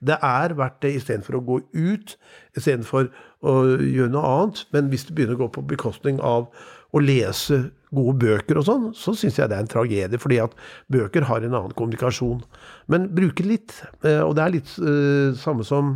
Det 0.03 0.17
er 0.27 0.57
verdt 0.59 0.81
det 0.83 0.97
istedenfor 0.99 1.39
å 1.39 1.45
gå 1.47 1.61
ut, 1.71 2.17
istedenfor 2.59 3.13
å 3.47 3.55
gjøre 3.79 4.11
noe 4.11 4.33
annet. 4.33 4.65
Men 4.75 4.91
hvis 4.91 5.07
det 5.07 5.15
begynner 5.15 5.39
å 5.39 5.45
gå 5.45 5.53
på 5.55 5.67
bekostning 5.71 6.19
av 6.19 6.49
å 6.93 7.01
lese 7.03 7.59
gode 7.93 8.15
bøker 8.21 8.61
og 8.61 8.67
sånn, 8.69 8.87
så 8.97 9.15
syns 9.17 9.39
jeg 9.39 9.51
det 9.51 9.59
er 9.59 9.65
en 9.65 9.71
tragedie, 9.71 10.21
fordi 10.21 10.41
at 10.45 10.57
bøker 10.93 11.27
har 11.29 11.45
en 11.45 11.57
annen 11.59 11.77
kommunikasjon. 11.77 12.41
Men 12.93 13.11
bruke 13.17 13.45
litt. 13.45 13.75
Eh, 14.05 14.21
og 14.25 14.37
det 14.37 14.45
er 14.45 14.55
litt 14.57 14.73
uh, 14.81 15.37
samme 15.39 15.67
som 15.69 15.95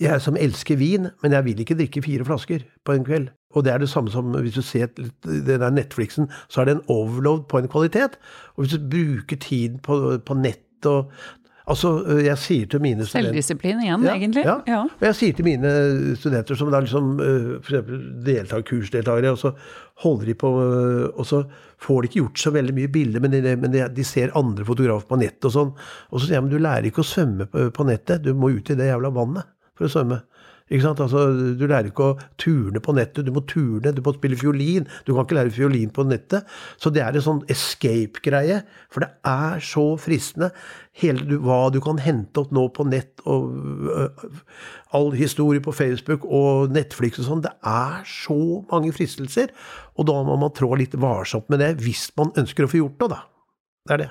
jeg 0.00 0.22
som 0.24 0.38
elsker 0.40 0.78
vin, 0.80 1.10
men 1.20 1.34
jeg 1.36 1.44
vil 1.44 1.60
ikke 1.60 1.76
drikke 1.76 2.02
fire 2.04 2.24
flasker 2.24 2.64
på 2.86 2.94
en 2.96 3.04
kveld. 3.04 3.28
Og 3.52 3.66
det 3.66 3.72
er 3.74 3.82
det 3.82 3.90
samme 3.90 4.12
som 4.12 4.30
hvis 4.32 4.56
du 4.56 4.62
ser 4.64 4.88
den 4.94 5.60
der 5.60 5.74
Netflixen, 5.74 6.30
så 6.48 6.62
er 6.62 6.68
det 6.68 6.76
en 6.78 6.86
overload 6.88 7.44
på 7.50 7.60
en 7.60 7.68
kvalitet. 7.68 8.16
Og 8.54 8.64
hvis 8.64 8.76
du 8.78 8.88
bruker 8.94 9.40
tiden 9.42 9.80
på, 9.84 9.98
på 10.24 10.38
nett 10.38 10.88
og 10.88 11.10
Altså, 11.70 11.90
øh, 12.02 12.20
jeg 12.24 12.38
sier 12.42 12.70
til 12.70 12.82
mine 12.82 13.06
studenter 13.06 13.30
Selvdisiplin 13.30 13.82
igjen, 13.84 14.04
ja, 14.06 14.14
egentlig. 14.16 14.42
Ja. 14.46 14.56
ja. 14.66 14.80
Og 14.86 15.06
jeg 15.06 15.18
sier 15.18 15.36
til 15.38 15.46
mine 15.46 15.72
studenter 16.18 16.58
som 16.58 16.72
da 16.72 16.80
liksom 16.82 17.12
øh, 17.22 17.52
f.eks. 17.62 17.92
deltar, 18.26 18.64
kursdeltakere, 18.66 19.34
og 19.36 19.38
så 19.38 19.52
holder 20.02 20.32
de 20.32 20.34
på 20.40 20.50
øh, 20.64 21.04
Og 21.14 21.26
så 21.26 21.44
får 21.78 22.00
de 22.00 22.10
ikke 22.10 22.18
gjort 22.20 22.42
så 22.42 22.50
veldig 22.54 22.74
mye 22.74 22.90
bilder, 22.92 23.22
men, 23.22 23.32
de, 23.32 23.54
men 23.56 23.72
de, 23.72 23.84
de 23.96 24.04
ser 24.04 24.34
andre 24.38 24.66
fotografer 24.66 25.06
på 25.08 25.20
nett 25.20 25.46
og 25.46 25.54
sånn. 25.54 25.70
Og 26.10 26.18
så 26.18 26.26
sier 26.26 26.40
jeg 26.40 26.46
men 26.48 26.54
du 26.54 26.58
lærer 26.58 26.90
ikke 26.90 27.04
å 27.04 27.10
svømme 27.12 27.46
på, 27.50 27.70
på 27.76 27.86
nettet, 27.88 28.26
du 28.26 28.34
må 28.34 28.50
ut 28.56 28.74
i 28.74 28.78
det 28.78 28.90
jævla 28.90 29.14
vannet 29.14 29.48
for 29.78 29.86
å 29.86 29.94
svømme. 29.94 30.20
Ikke 30.70 30.84
sant? 30.84 31.00
Altså, 31.02 31.24
du 31.58 31.64
lærer 31.66 31.88
ikke 31.90 32.12
å 32.12 32.18
turne 32.38 32.78
på 32.82 32.94
nettet, 32.94 33.26
du 33.26 33.32
må 33.34 33.42
turne, 33.50 33.90
du 33.90 34.00
må 34.06 34.12
spille 34.14 34.38
fiolin. 34.38 34.86
Du 35.06 35.12
kan 35.12 35.24
ikke 35.24 35.38
lære 35.40 35.54
fiolin 35.54 35.90
på 35.94 36.04
nettet. 36.06 36.46
Så 36.78 36.92
det 36.94 37.02
er 37.02 37.18
en 37.18 37.24
sånn 37.24 37.40
escape-greie. 37.50 38.60
For 38.94 39.02
det 39.02 39.10
er 39.26 39.64
så 39.66 39.84
fristende. 39.98 40.52
Hele, 41.00 41.26
du, 41.26 41.36
hva 41.42 41.72
du 41.74 41.80
kan 41.82 41.98
hente 42.02 42.44
opp 42.44 42.54
nå 42.54 42.68
på 42.76 42.86
nett, 42.86 43.18
og 43.26 43.50
uh, 43.90 44.24
all 44.94 45.10
historie 45.18 45.62
på 45.64 45.74
Facebook 45.74 46.26
og 46.26 46.70
Netflix 46.74 47.18
og 47.18 47.26
sånn. 47.26 47.44
Det 47.46 47.54
er 47.66 48.06
så 48.06 48.38
mange 48.70 48.94
fristelser. 48.94 49.50
Og 49.98 50.06
da 50.06 50.20
må 50.26 50.38
man 50.38 50.54
trå 50.54 50.70
litt 50.78 50.94
varsomt 50.94 51.50
med 51.50 51.64
det, 51.64 51.74
hvis 51.82 52.08
man 52.20 52.30
ønsker 52.38 52.66
å 52.66 52.70
få 52.70 52.84
gjort 52.84 53.02
noe, 53.02 53.18
da. 53.18 53.22
Det 53.88 53.96
er 53.96 54.04
det. 54.04 54.10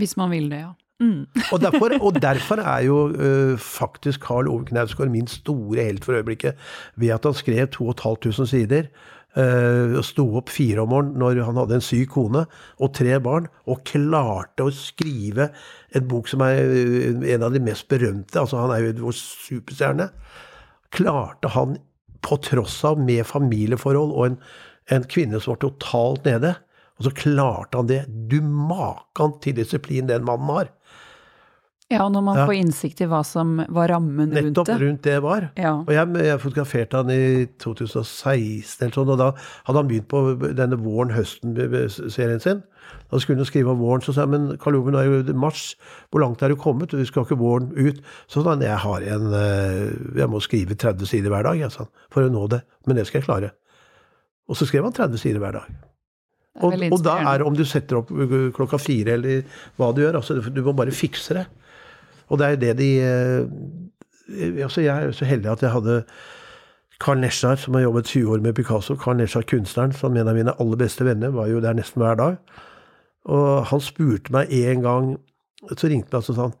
Hvis 0.00 0.16
man 0.16 0.32
vil 0.32 0.48
det, 0.48 0.64
ja. 0.64 0.72
Mm. 0.98 1.26
og, 1.52 1.60
derfor, 1.62 1.92
og, 2.00 2.22
derfor, 2.22 2.58
er 2.58 2.80
jo 2.88 2.96
uh, 3.08 3.58
faktisk 3.58 4.20
Karl 4.26 4.48
Ove 4.50 4.66
Knausgård 4.66 5.12
min 5.14 5.30
store 5.30 5.84
helt 5.84 6.04
for 6.04 6.18
øyeblikket, 6.18 6.58
ved 6.96 7.14
at 7.14 7.24
han 7.24 7.34
skrev 7.34 7.68
2500 7.68 8.46
sider. 8.50 8.90
Uh, 9.38 10.00
sto 10.02 10.24
opp 10.40 10.48
fire 10.50 10.82
om 10.82 10.88
morgenen 10.90 11.20
når 11.20 11.42
han 11.46 11.58
hadde 11.60 11.76
en 11.76 11.84
syk 11.84 12.08
kone 12.16 12.46
og 12.80 12.94
tre 12.96 13.20
barn, 13.22 13.46
og 13.68 13.84
klarte 13.86 14.64
å 14.66 14.72
skrive 14.74 15.50
en 15.94 16.08
bok 16.10 16.30
som 16.30 16.42
er 16.42 16.64
uh, 16.66 17.26
en 17.34 17.44
av 17.46 17.54
de 17.54 17.62
mest 17.62 17.86
berømte. 17.92 18.40
altså 18.40 18.64
Han 18.64 18.74
er 18.74 18.88
jo 18.88 19.04
vår 19.04 19.18
superstjerne. 19.20 20.08
Klarte 20.90 21.52
han, 21.54 21.78
på 22.18 22.34
tross 22.42 22.80
av 22.82 22.98
med 22.98 23.22
familieforhold 23.28 24.10
og 24.10 24.24
en, 24.26 24.40
en 24.90 25.04
kvinne 25.06 25.38
som 25.38 25.52
var 25.52 25.60
totalt 25.62 26.24
nede, 26.26 26.56
og 26.98 27.06
så 27.06 27.12
klarte 27.14 27.78
han 27.78 27.86
det. 27.86 28.00
Du 28.10 28.40
makan 28.42 29.36
til 29.44 29.54
disiplin 29.60 30.10
den 30.10 30.26
mannen 30.26 30.50
har. 30.50 30.72
Ja, 31.88 32.04
når 32.12 32.22
man 32.22 32.36
Ja. 32.36 32.44
får 32.44 32.56
innsikt 32.60 33.00
i 33.00 33.06
hva 33.08 33.22
som 33.24 33.64
var 33.72 33.88
rammen 33.88 34.28
rundt 34.28 34.34
det. 34.34 34.44
Nettopp 34.44 34.80
rundt 34.80 35.02
det 35.02 35.22
var. 35.24 35.50
Ja. 35.56 35.72
Og 35.80 35.88
jeg, 35.88 36.08
jeg 36.20 36.40
fotograferte 36.42 37.00
han 37.00 37.08
i 37.10 37.46
2016, 37.56 38.82
eller 38.84 38.92
sånn, 38.92 39.12
og 39.14 39.16
da 39.18 39.28
hadde 39.64 39.78
han 39.80 39.88
begynt 39.88 40.08
på 40.10 40.20
denne 40.52 40.76
våren-høsten-serien 40.76 42.42
sin. 42.44 42.60
Da 43.08 43.20
skulle 43.20 43.40
han 43.40 43.48
skrive 43.48 43.72
om 43.72 43.80
våren, 43.80 44.04
så 44.04 44.12
sa 44.12 44.26
jeg 44.26 44.34
men 44.34 44.58
Karl 44.60 44.76
Ove, 44.76 44.92
nå 44.92 45.00
er 45.00 45.08
jo 45.08 45.32
mars, 45.36 45.76
hvor 46.12 46.20
langt 46.20 46.42
er 46.44 46.52
du 46.52 46.56
kommet? 46.60 46.92
Du 46.92 47.04
skal 47.08 47.24
ikke 47.24 47.40
våren 47.40 47.72
ut? 47.72 48.02
Så 48.28 48.42
sa 48.44 48.52
han 48.52 48.64
jeg 48.64 48.76
har 48.84 49.00
en 49.16 49.32
eh, 49.32 49.88
Jeg 50.20 50.28
må 50.28 50.40
skrive 50.44 50.76
30 50.76 51.08
sider 51.08 51.32
hver 51.32 51.48
dag, 51.48 51.56
jeg, 51.56 51.72
sa 51.72 51.86
han, 51.86 51.92
for 52.12 52.24
å 52.24 52.32
nå 52.32 52.44
det. 52.52 52.60
Men 52.86 53.00
det 53.00 53.06
skal 53.08 53.22
jeg 53.22 53.28
klare. 53.30 53.52
Og 54.48 54.56
så 54.60 54.68
skrev 54.68 54.84
han 54.84 54.92
30 54.96 55.24
sider 55.24 55.40
hver 55.40 55.56
dag. 55.56 55.72
Og, 56.58 56.74
og 56.74 57.00
da 57.04 57.16
er 57.22 57.38
det 57.38 57.46
om 57.46 57.56
du 57.56 57.64
setter 57.68 58.00
opp 58.00 58.10
uh, 58.10 58.50
klokka 58.52 58.80
fire 58.82 59.14
eller 59.14 59.44
hva 59.78 59.92
du 59.94 60.02
gjør. 60.02 60.18
altså 60.20 60.40
Du 60.50 60.60
må 60.66 60.74
bare 60.76 60.92
fikse 60.92 61.36
det. 61.36 61.46
Og 62.28 62.38
det 62.38 62.46
er 62.46 62.54
jo 62.54 62.60
det 62.62 62.74
de 62.78 62.90
eh, 63.00 64.64
altså 64.64 64.84
Jeg 64.84 64.92
er 64.92 65.06
jo 65.08 65.16
så 65.16 65.24
heldig 65.24 65.50
at 65.50 65.62
jeg 65.64 65.72
hadde 65.72 66.02
Carl 67.00 67.20
Nesjar, 67.22 67.56
som 67.56 67.74
har 67.74 67.86
jobbet 67.86 68.10
20 68.10 68.32
år 68.34 68.40
med 68.42 68.54
Picasso. 68.54 68.96
Carl 68.98 69.16
Nesjar, 69.16 69.46
kunstneren, 69.46 69.92
som 69.94 70.16
en 70.16 70.28
av 70.28 70.34
mine 70.34 70.54
aller 70.58 70.80
beste 70.80 71.06
venner, 71.06 71.30
var 71.30 71.46
jo 71.46 71.60
der 71.62 71.76
nesten 71.78 72.02
hver 72.02 72.18
dag. 72.18 72.36
Og 73.30 73.64
han 73.70 73.80
spurte 73.84 74.32
meg 74.32 74.52
en 74.52 74.82
gang 74.82 75.16
Så 75.76 75.88
ringte 75.90 76.14
han 76.14 76.22
og 76.22 76.36
sa 76.36 76.44
han, 76.46 76.52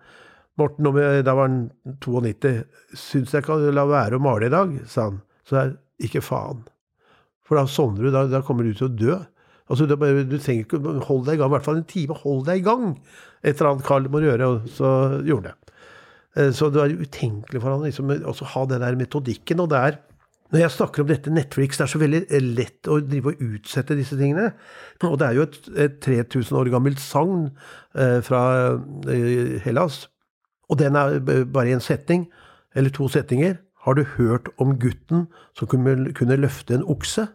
Morten, 0.58 0.88
da 1.22 1.34
var 1.34 1.46
han 1.46 1.70
92. 2.02 2.64
Syns 2.98 3.34
jeg 3.34 3.44
kan 3.46 3.62
la 3.74 3.84
være 3.86 4.18
å 4.18 4.22
male 4.22 4.48
i 4.48 4.52
dag? 4.52 4.72
sa 4.90 5.04
han. 5.08 5.20
Så 5.46 5.56
jeg 5.56 6.08
ikke 6.08 6.22
faen. 6.26 6.64
For 7.46 7.56
da 7.56 7.66
sovner 7.70 8.04
du, 8.04 8.10
da, 8.10 8.24
da 8.26 8.42
kommer 8.42 8.66
du 8.66 8.74
til 8.74 8.88
å 8.88 8.94
dø. 8.94 9.18
Altså, 9.68 9.84
er 9.84 10.24
du 10.24 10.36
trenger 10.40 10.64
ikke 10.64 10.80
Hold 11.08 11.26
deg 11.26 11.36
i 11.36 11.40
gang, 11.40 11.50
i 11.50 11.54
hvert 11.56 11.66
fall 11.66 11.80
en 11.80 11.88
time. 11.88 12.16
Hold 12.24 12.44
deg 12.48 12.62
i 12.62 12.66
gang! 12.66 12.98
Et 13.44 13.54
eller 13.54 13.74
annet 13.74 13.86
Carl 13.86 14.08
må 14.10 14.22
gjøre, 14.24 14.46
og 14.48 14.68
så 14.72 14.90
gjorde 15.26 15.50
det. 15.50 15.72
Eh, 16.36 16.50
Så 16.56 16.70
det 16.72 16.80
var 16.80 16.94
utenkelig 17.06 17.60
for 17.62 17.74
han 17.74 17.84
liksom, 17.86 18.10
å 18.10 18.52
ha 18.54 18.64
den 18.70 18.84
der 18.84 18.96
metodikken. 18.98 19.60
Og 19.60 19.70
det 19.70 19.78
er 19.78 19.98
når 20.48 20.62
jeg 20.62 20.72
snakker 20.72 21.02
om 21.04 21.08
dette 21.10 21.30
Netflix, 21.30 21.76
det 21.76 21.84
er 21.84 21.90
så 21.92 22.00
veldig 22.00 22.20
eh, 22.32 22.44
lett 22.56 22.88
å 22.88 22.98
drive 23.04 23.34
og 23.34 23.42
utsette 23.44 23.96
disse 23.98 24.16
tingene. 24.16 24.54
Og 25.04 25.18
det 25.20 25.26
er 25.28 25.36
jo 25.36 25.44
et, 25.44 25.58
et 25.76 25.98
3000 26.04 26.56
år 26.56 26.70
gammelt 26.72 27.02
sagn 27.04 27.50
eh, 27.92 28.18
fra 28.24 28.42
eh, 29.12 29.58
Hellas. 29.66 30.06
Og 30.72 30.80
den 30.80 30.96
er 30.96 31.18
bare 31.44 31.74
en 31.76 31.84
setning, 31.84 32.26
eller 32.76 32.92
to 32.92 33.08
setninger. 33.12 33.58
Har 33.84 33.96
du 33.96 34.02
hørt 34.16 34.48
om 34.60 34.74
gutten 34.80 35.26
som 35.56 35.68
kunne 35.68 36.40
løfte 36.40 36.76
en 36.76 36.84
okse? 36.84 37.28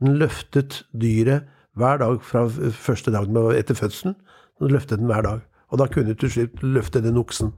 Den 0.00 0.16
løftet 0.20 0.82
dyret 0.96 1.48
hver 1.76 2.00
dag 2.00 2.20
fra 2.24 2.46
første 2.72 3.12
dag 3.12 3.28
etter 3.56 3.76
fødselen. 3.76 4.16
Den 4.60 4.72
løftet 4.72 4.98
den 4.98 5.10
hver 5.10 5.22
dag. 5.22 5.40
Og 5.70 5.78
da 5.78 5.86
kunne 5.86 6.14
du 6.14 6.14
til 6.14 6.32
slutt 6.34 6.62
løfte 6.62 7.02
den 7.04 7.20
oksen. 7.20 7.52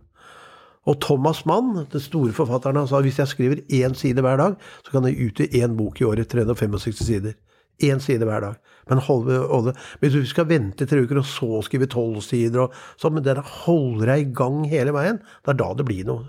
Og 0.86 0.98
Thomas 1.00 1.44
Mann, 1.46 1.86
den 1.92 2.02
store 2.02 2.34
forfatteren, 2.34 2.80
han 2.80 2.88
sa 2.90 3.00
hvis 3.04 3.20
jeg 3.20 3.30
skriver 3.30 3.62
én 3.70 3.94
side 3.94 4.20
hver 4.20 4.36
dag, 4.40 4.56
så 4.82 4.90
kan 4.90 5.06
jeg 5.06 5.28
utgi 5.28 5.46
én 5.62 5.76
bok 5.78 6.00
i 6.00 6.04
året, 6.04 6.28
365 6.28 7.04
sider. 7.06 7.36
Én 7.82 8.02
side 8.02 8.26
hver 8.26 8.42
dag. 8.42 8.58
Men 8.90 8.98
hold, 8.98 9.30
hold, 9.46 9.70
hvis 10.00 10.12
du 10.12 10.26
skal 10.26 10.48
vente 10.50 10.86
tre 10.86 11.04
uker 11.04 11.22
og 11.22 11.26
så 11.26 11.62
skrive 11.62 11.86
tolv 11.86 12.20
sider, 12.26 12.66
og, 12.66 12.74
så, 12.98 13.10
men 13.10 13.24
det 13.24 13.38
holder 13.38 14.10
deg 14.12 14.26
i 14.26 14.32
gang 14.34 14.64
hele 14.68 14.94
veien, 14.94 15.22
det 15.22 15.54
er 15.54 15.60
da 15.62 15.70
det 15.78 15.86
blir 15.86 16.06
noe. 16.10 16.26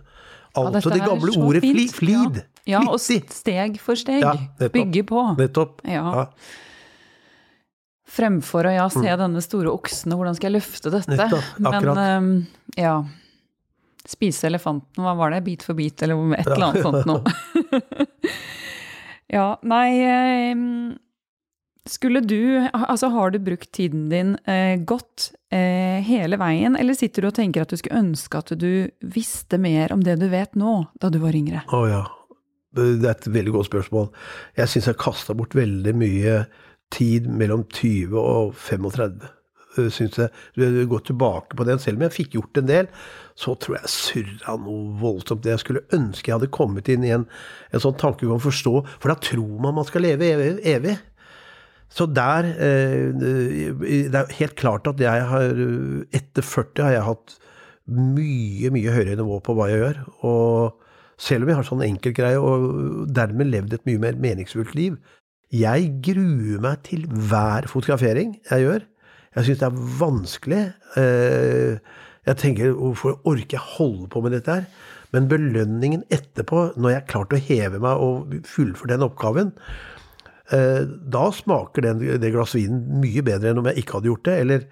Altså 0.54 0.91
ja, 0.91 0.99
det 0.99 1.08
gamle 1.10 1.34
ordet 1.41 1.63
fint. 1.65 1.95
flid. 1.97 2.38
Ja, 2.38 2.53
ja 2.69 2.84
og 2.88 2.99
steg 3.02 3.80
for 3.84 3.99
steg. 3.99 4.23
Ja. 4.23 4.69
Bygge 4.71 5.04
på. 5.10 5.23
Nettopp. 5.39 5.82
Ja. 5.88 6.28
Fremfor 8.13 8.69
å 8.69 8.71
ja, 8.76 8.86
se 8.93 9.10
denne 9.17 9.41
store 9.41 9.71
oksen, 9.73 10.13
og 10.13 10.21
hvordan 10.21 10.38
skal 10.38 10.52
jeg 10.52 10.60
løfte 10.60 10.91
dette? 10.93 11.15
Nettopp, 11.15 11.52
akkurat. 11.58 11.97
Men 11.97 12.02
ehm, 12.04 12.32
ja 12.78 12.97
Spise 14.04 14.49
elefanten, 14.49 14.99
hva 14.99 15.13
var 15.15 15.32
det? 15.32 15.45
Bit 15.45 15.63
for 15.63 15.80
bit, 15.80 16.02
eller 16.04 16.19
et 16.36 16.47
eller 16.49 16.65
annet 16.67 16.84
sånt 16.84 17.06
noe. 17.08 17.23
ja, 19.38 19.45
nei 19.63 20.52
um, 20.52 20.91
Skulle 21.88 22.19
du 22.19 22.67
Altså, 22.73 23.08
har 23.15 23.32
du 23.32 23.39
brukt 23.39 23.71
tiden 23.71 24.10
din 24.12 24.36
eh, 24.43 24.76
godt 24.84 25.32
eh, 25.56 26.04
hele 26.04 26.38
veien, 26.41 26.76
eller 26.76 26.99
sitter 26.99 27.23
du 27.23 27.32
og 27.32 27.38
tenker 27.39 27.63
at 27.63 27.71
du 27.71 27.80
skulle 27.80 28.04
ønske 28.04 28.43
at 28.43 28.52
du 28.60 28.91
visste 28.99 29.58
mer 29.58 29.95
om 29.95 30.04
det 30.04 30.19
du 30.19 30.28
vet 30.32 30.60
nå, 30.60 30.82
da 30.99 31.10
du 31.10 31.21
var 31.23 31.39
yngre? 31.39 31.63
Å 31.71 31.82
ja. 31.88 32.04
Det 32.74 33.06
er 33.06 33.14
et 33.14 33.30
veldig 33.34 33.54
godt 33.54 33.70
spørsmål. 33.70 34.10
Jeg 34.58 34.72
syns 34.72 34.90
jeg 34.90 35.02
kasta 35.02 35.36
bort 35.38 35.56
veldig 35.58 35.94
mye 35.98 36.44
tid 36.94 37.30
mellom 37.30 37.66
20 37.74 38.18
og 38.20 38.54
35. 38.58 39.30
Øh, 39.78 39.90
Synes 39.92 40.18
jeg, 40.18 40.30
jeg 40.58 40.88
går 40.90 41.00
tilbake 41.06 41.58
på 41.58 41.66
den, 41.66 41.80
selv 41.80 41.98
om 41.98 42.06
jeg 42.06 42.14
fikk 42.14 42.36
gjort 42.36 42.60
en 42.62 42.68
del, 42.68 42.90
så 43.36 43.56
tror 43.58 43.80
jeg 43.80 43.90
surra 43.94 44.58
noe 44.62 44.98
voldsomt. 45.02 45.46
Jeg 45.46 45.62
skulle 45.62 45.86
ønske 45.94 46.30
jeg 46.30 46.38
hadde 46.38 46.52
kommet 46.54 46.90
inn 46.94 47.06
i 47.06 47.14
en, 47.16 47.26
en 47.74 47.82
sånn 47.82 47.98
tankegang 47.98 48.42
forstå, 48.42 48.76
for 49.00 49.10
da 49.10 49.18
tror 49.18 49.58
man 49.64 49.78
man 49.80 49.90
skal 49.90 50.06
leve 50.06 50.30
evig. 50.30 50.52
evig. 50.76 50.98
Så 51.94 52.08
der 52.10 52.48
eh, 52.58 53.10
Det 53.14 54.16
er 54.18 54.38
helt 54.40 54.56
klart 54.58 54.88
at 54.90 55.02
jeg 55.02 55.26
har 55.30 55.52
Etter 56.14 56.42
40 56.42 56.88
har 56.88 56.96
jeg 56.96 57.10
hatt 57.10 57.36
mye, 57.86 58.72
mye 58.74 58.94
høyere 58.96 59.18
nivå 59.20 59.42
på 59.44 59.54
hva 59.58 59.68
jeg 59.70 59.82
gjør. 59.82 60.00
Og 60.26 60.83
selv 61.17 61.43
om 61.43 61.52
jeg 61.52 61.60
har 61.60 61.67
sånn 61.67 61.84
enkeltgreie 61.86 62.39
og 62.41 63.12
dermed 63.13 63.52
levd 63.52 63.73
et 63.78 63.86
mye 63.89 64.02
mer 64.02 64.15
meningsfullt 64.19 64.73
liv 64.76 64.95
Jeg 65.54 65.91
gruer 66.02 66.62
meg 66.63 66.80
til 66.88 67.04
hver 67.08 67.67
fotografering 67.69 68.39
jeg 68.49 68.63
gjør. 68.65 68.86
Jeg 69.36 69.45
syns 69.45 69.60
det 69.62 69.67
er 69.67 69.84
vanskelig. 69.99 70.62
Eh, 70.97 71.78
Jeg 72.26 72.38
tenker 72.39 72.71
hvorfor 72.71 73.19
orker 73.28 73.58
jeg 73.58 73.67
holde 73.76 74.08
på 74.08 74.21
med 74.23 74.32
dette 74.32 74.54
her? 74.56 74.65
Men 75.12 75.28
belønningen 75.30 76.06
etterpå, 76.10 76.71
når 76.80 76.89
jeg 76.89 76.99
har 77.02 77.10
klart 77.12 77.34
å 77.36 77.41
heve 77.49 77.82
meg 77.84 77.99
og 78.02 78.32
fullføre 78.47 78.95
den 78.95 79.04
oppgaven, 79.06 79.52
eh, 80.52 80.86
da 80.88 81.26
smaker 81.36 81.86
det 82.17 82.32
glass 82.34 82.56
vinen 82.56 83.02
mye 83.04 83.21
bedre 83.21 83.52
enn 83.52 83.60
om 83.62 83.67
jeg 83.69 83.84
ikke 83.84 83.99
hadde 83.99 84.10
gjort 84.10 84.26
det. 84.30 84.38
Eller 84.39 84.65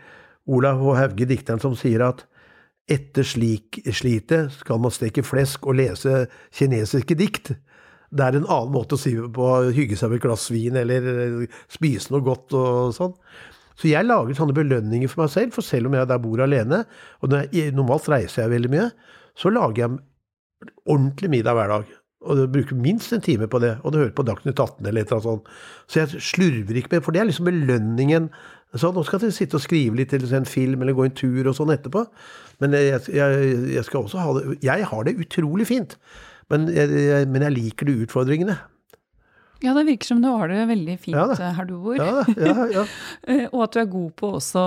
Olav 0.47 0.79
H. 0.81 0.95
Hauge, 0.97 1.27
dikteren, 1.29 1.61
som 1.61 1.75
sier 1.77 2.01
at 2.07 2.25
etter 2.89 3.25
slik 3.27 3.79
slitet 3.93 4.51
skal 4.57 4.81
man 4.81 4.93
steke 4.93 5.23
flesk 5.25 5.67
og 5.69 5.77
lese 5.79 6.25
kinesiske 6.57 7.17
dikt. 7.19 7.53
Det 8.11 8.25
er 8.25 8.35
en 8.35 8.47
annen 8.47 8.73
måte 8.73 8.97
å 8.97 8.99
si 8.99 9.13
på, 9.15 9.47
hygge 9.71 9.95
seg 9.99 10.11
med 10.11 10.19
et 10.19 10.25
glass 10.25 10.49
vin 10.51 10.79
eller 10.81 11.07
eh, 11.11 11.59
spise 11.71 12.11
noe 12.11 12.25
godt 12.25 12.57
og 12.57 12.91
sånn. 12.97 13.15
Så 13.79 13.87
jeg 13.87 14.05
lager 14.05 14.35
sånne 14.37 14.55
belønninger 14.57 15.09
for 15.09 15.23
meg 15.23 15.31
selv, 15.33 15.55
for 15.55 15.65
selv 15.65 15.87
om 15.87 15.95
jeg 15.95 16.09
der 16.09 16.19
bor 16.21 16.43
alene, 16.43 16.83
og 17.23 17.31
normalt 17.73 18.09
reiser 18.11 18.43
jeg 18.43 18.53
veldig 18.57 18.71
mye, 18.73 18.89
så 19.39 19.49
lager 19.53 19.85
jeg 19.85 20.69
ordentlig 20.85 21.31
middag 21.31 21.57
hver 21.57 21.71
dag. 21.71 21.95
Og 22.21 22.37
du 22.37 22.43
bruker 22.53 22.77
minst 22.77 23.13
en 23.15 23.21
time 23.25 23.47
på 23.49 23.57
det, 23.63 23.75
og 23.81 23.93
du 23.93 23.97
hører 23.97 24.11
på 24.13 24.25
Dagsnytt 24.27 24.59
18 24.61 24.85
eller 24.85 25.01
et 25.01 25.09
eller 25.09 25.17
annet 25.17 25.25
sånt. 25.25 25.47
Så 25.89 26.01
jeg 26.03 26.21
slurver 26.21 26.77
ikke 26.77 26.91
med, 26.93 27.03
for 27.05 27.15
det 27.15 27.21
er 27.23 27.29
liksom 27.31 27.47
belønningen. 27.49 28.27
Så 28.77 28.91
nå 28.93 29.01
skal 29.07 29.23
jeg 29.25 29.33
sitte 29.35 29.57
og 29.57 29.63
skrive 29.65 29.97
litt 29.97 30.13
til 30.13 30.27
en 30.37 30.45
film 30.47 30.83
eller 30.85 30.93
gå 30.95 31.07
en 31.07 31.15
tur 31.17 31.49
og 31.49 31.55
sånn 31.57 31.73
etterpå. 31.73 32.05
Men 32.61 32.77
jeg, 32.77 33.01
jeg, 33.09 33.55
jeg 33.73 33.83
skal 33.87 34.05
også 34.05 34.21
ha 34.21 34.35
det 34.37 34.59
Jeg 34.63 34.85
har 34.91 35.07
det 35.07 35.15
utrolig 35.17 35.65
fint, 35.67 35.97
men 36.53 36.69
jeg, 36.69 36.93
jeg, 36.93 37.27
men 37.33 37.47
jeg 37.47 37.55
liker 37.57 37.89
de 37.89 37.97
utfordringene. 38.05 38.59
Ja, 39.61 39.73
det 39.77 39.83
virker 39.89 40.09
som 40.13 40.21
du 40.23 40.29
har 40.29 40.49
det 40.49 40.63
veldig 40.71 40.95
fint 41.03 41.13
Ja 41.17 41.27
eh, 41.35 41.51
her 41.57 41.67
du 41.69 41.75
bor. 41.83 41.97
Ja, 41.97 42.23
ja, 42.37 42.65
ja, 42.79 42.85
Eh, 43.29 43.43
Og 43.51 43.65
at 43.67 43.75
du 43.75 43.81
er 43.83 43.91
god 43.91 44.09
på 44.17 44.31
også 44.39 44.63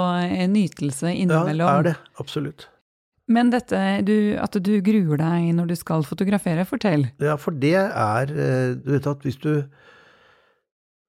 nytelse 0.51 1.11
innimellom. 1.15 1.67
ja 1.67 1.79
er 1.81 1.89
det. 1.93 1.97
Absolutt. 2.23 2.69
Men 3.31 3.49
dette, 3.53 3.81
du, 4.05 4.37
at 4.37 4.57
du 4.61 4.75
gruer 4.85 5.21
deg 5.21 5.49
når 5.57 5.73
du 5.73 5.75
skal 5.81 6.05
fotografere, 6.05 6.67
fortell. 6.69 7.07
Ja, 7.25 7.39
for 7.41 7.57
det 7.57 7.77
er 7.81 8.31
eh, 8.31 8.75
Du 8.77 8.93
vet 8.93 9.09
at 9.09 9.25
hvis 9.25 9.39
du 9.41 9.65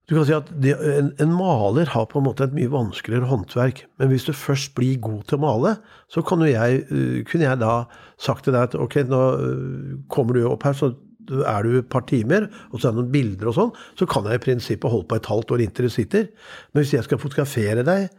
Du 0.08 0.14
kan 0.14 0.24
si 0.28 0.36
at 0.36 0.52
det, 0.62 0.76
en, 0.96 1.10
en 1.20 1.34
maler 1.36 1.90
har 1.92 2.06
på 2.08 2.22
en 2.22 2.28
måte 2.28 2.46
et 2.46 2.54
mye 2.56 2.70
vanskeligere 2.72 3.26
håndverk. 3.26 3.88
Men 3.98 4.12
hvis 4.12 4.28
du 4.28 4.36
først 4.38 4.76
blir 4.78 5.00
god 5.02 5.24
til 5.26 5.40
å 5.40 5.44
male, 5.48 5.72
så 6.14 6.22
jeg, 6.46 6.84
eh, 6.86 7.24
kunne 7.26 7.50
jeg 7.50 7.60
da 7.60 7.88
sagt 8.22 8.46
til 8.46 8.54
deg 8.54 8.70
at 8.70 8.78
ok, 8.78 9.00
nå 9.10 9.24
eh, 9.34 9.98
kommer 10.08 10.38
du 10.38 10.46
opp 10.46 10.64
her, 10.70 10.78
så 10.78 10.94
er 11.26 11.66
du 11.66 11.80
et 11.80 11.90
par 11.90 12.06
timer, 12.06 12.46
og 12.70 12.80
så 12.80 12.88
er 12.88 12.94
det 12.94 13.02
noen 13.02 13.12
bilder 13.12 13.50
og 13.50 13.58
sånn, 13.58 13.74
så 13.98 14.06
kan 14.06 14.30
jeg 14.30 14.38
i 14.38 14.44
prinsippet 14.46 14.92
holde 14.94 15.10
på 15.10 15.18
et 15.18 15.30
halvt 15.32 15.56
år 15.56 15.64
inntil 15.66 15.90
du 15.90 15.94
sitter. 15.94 16.28
Men 16.72 16.86
hvis 16.86 16.94
jeg 16.94 17.08
skal 17.08 17.22
fotografere 17.22 17.86
deg, 17.88 18.12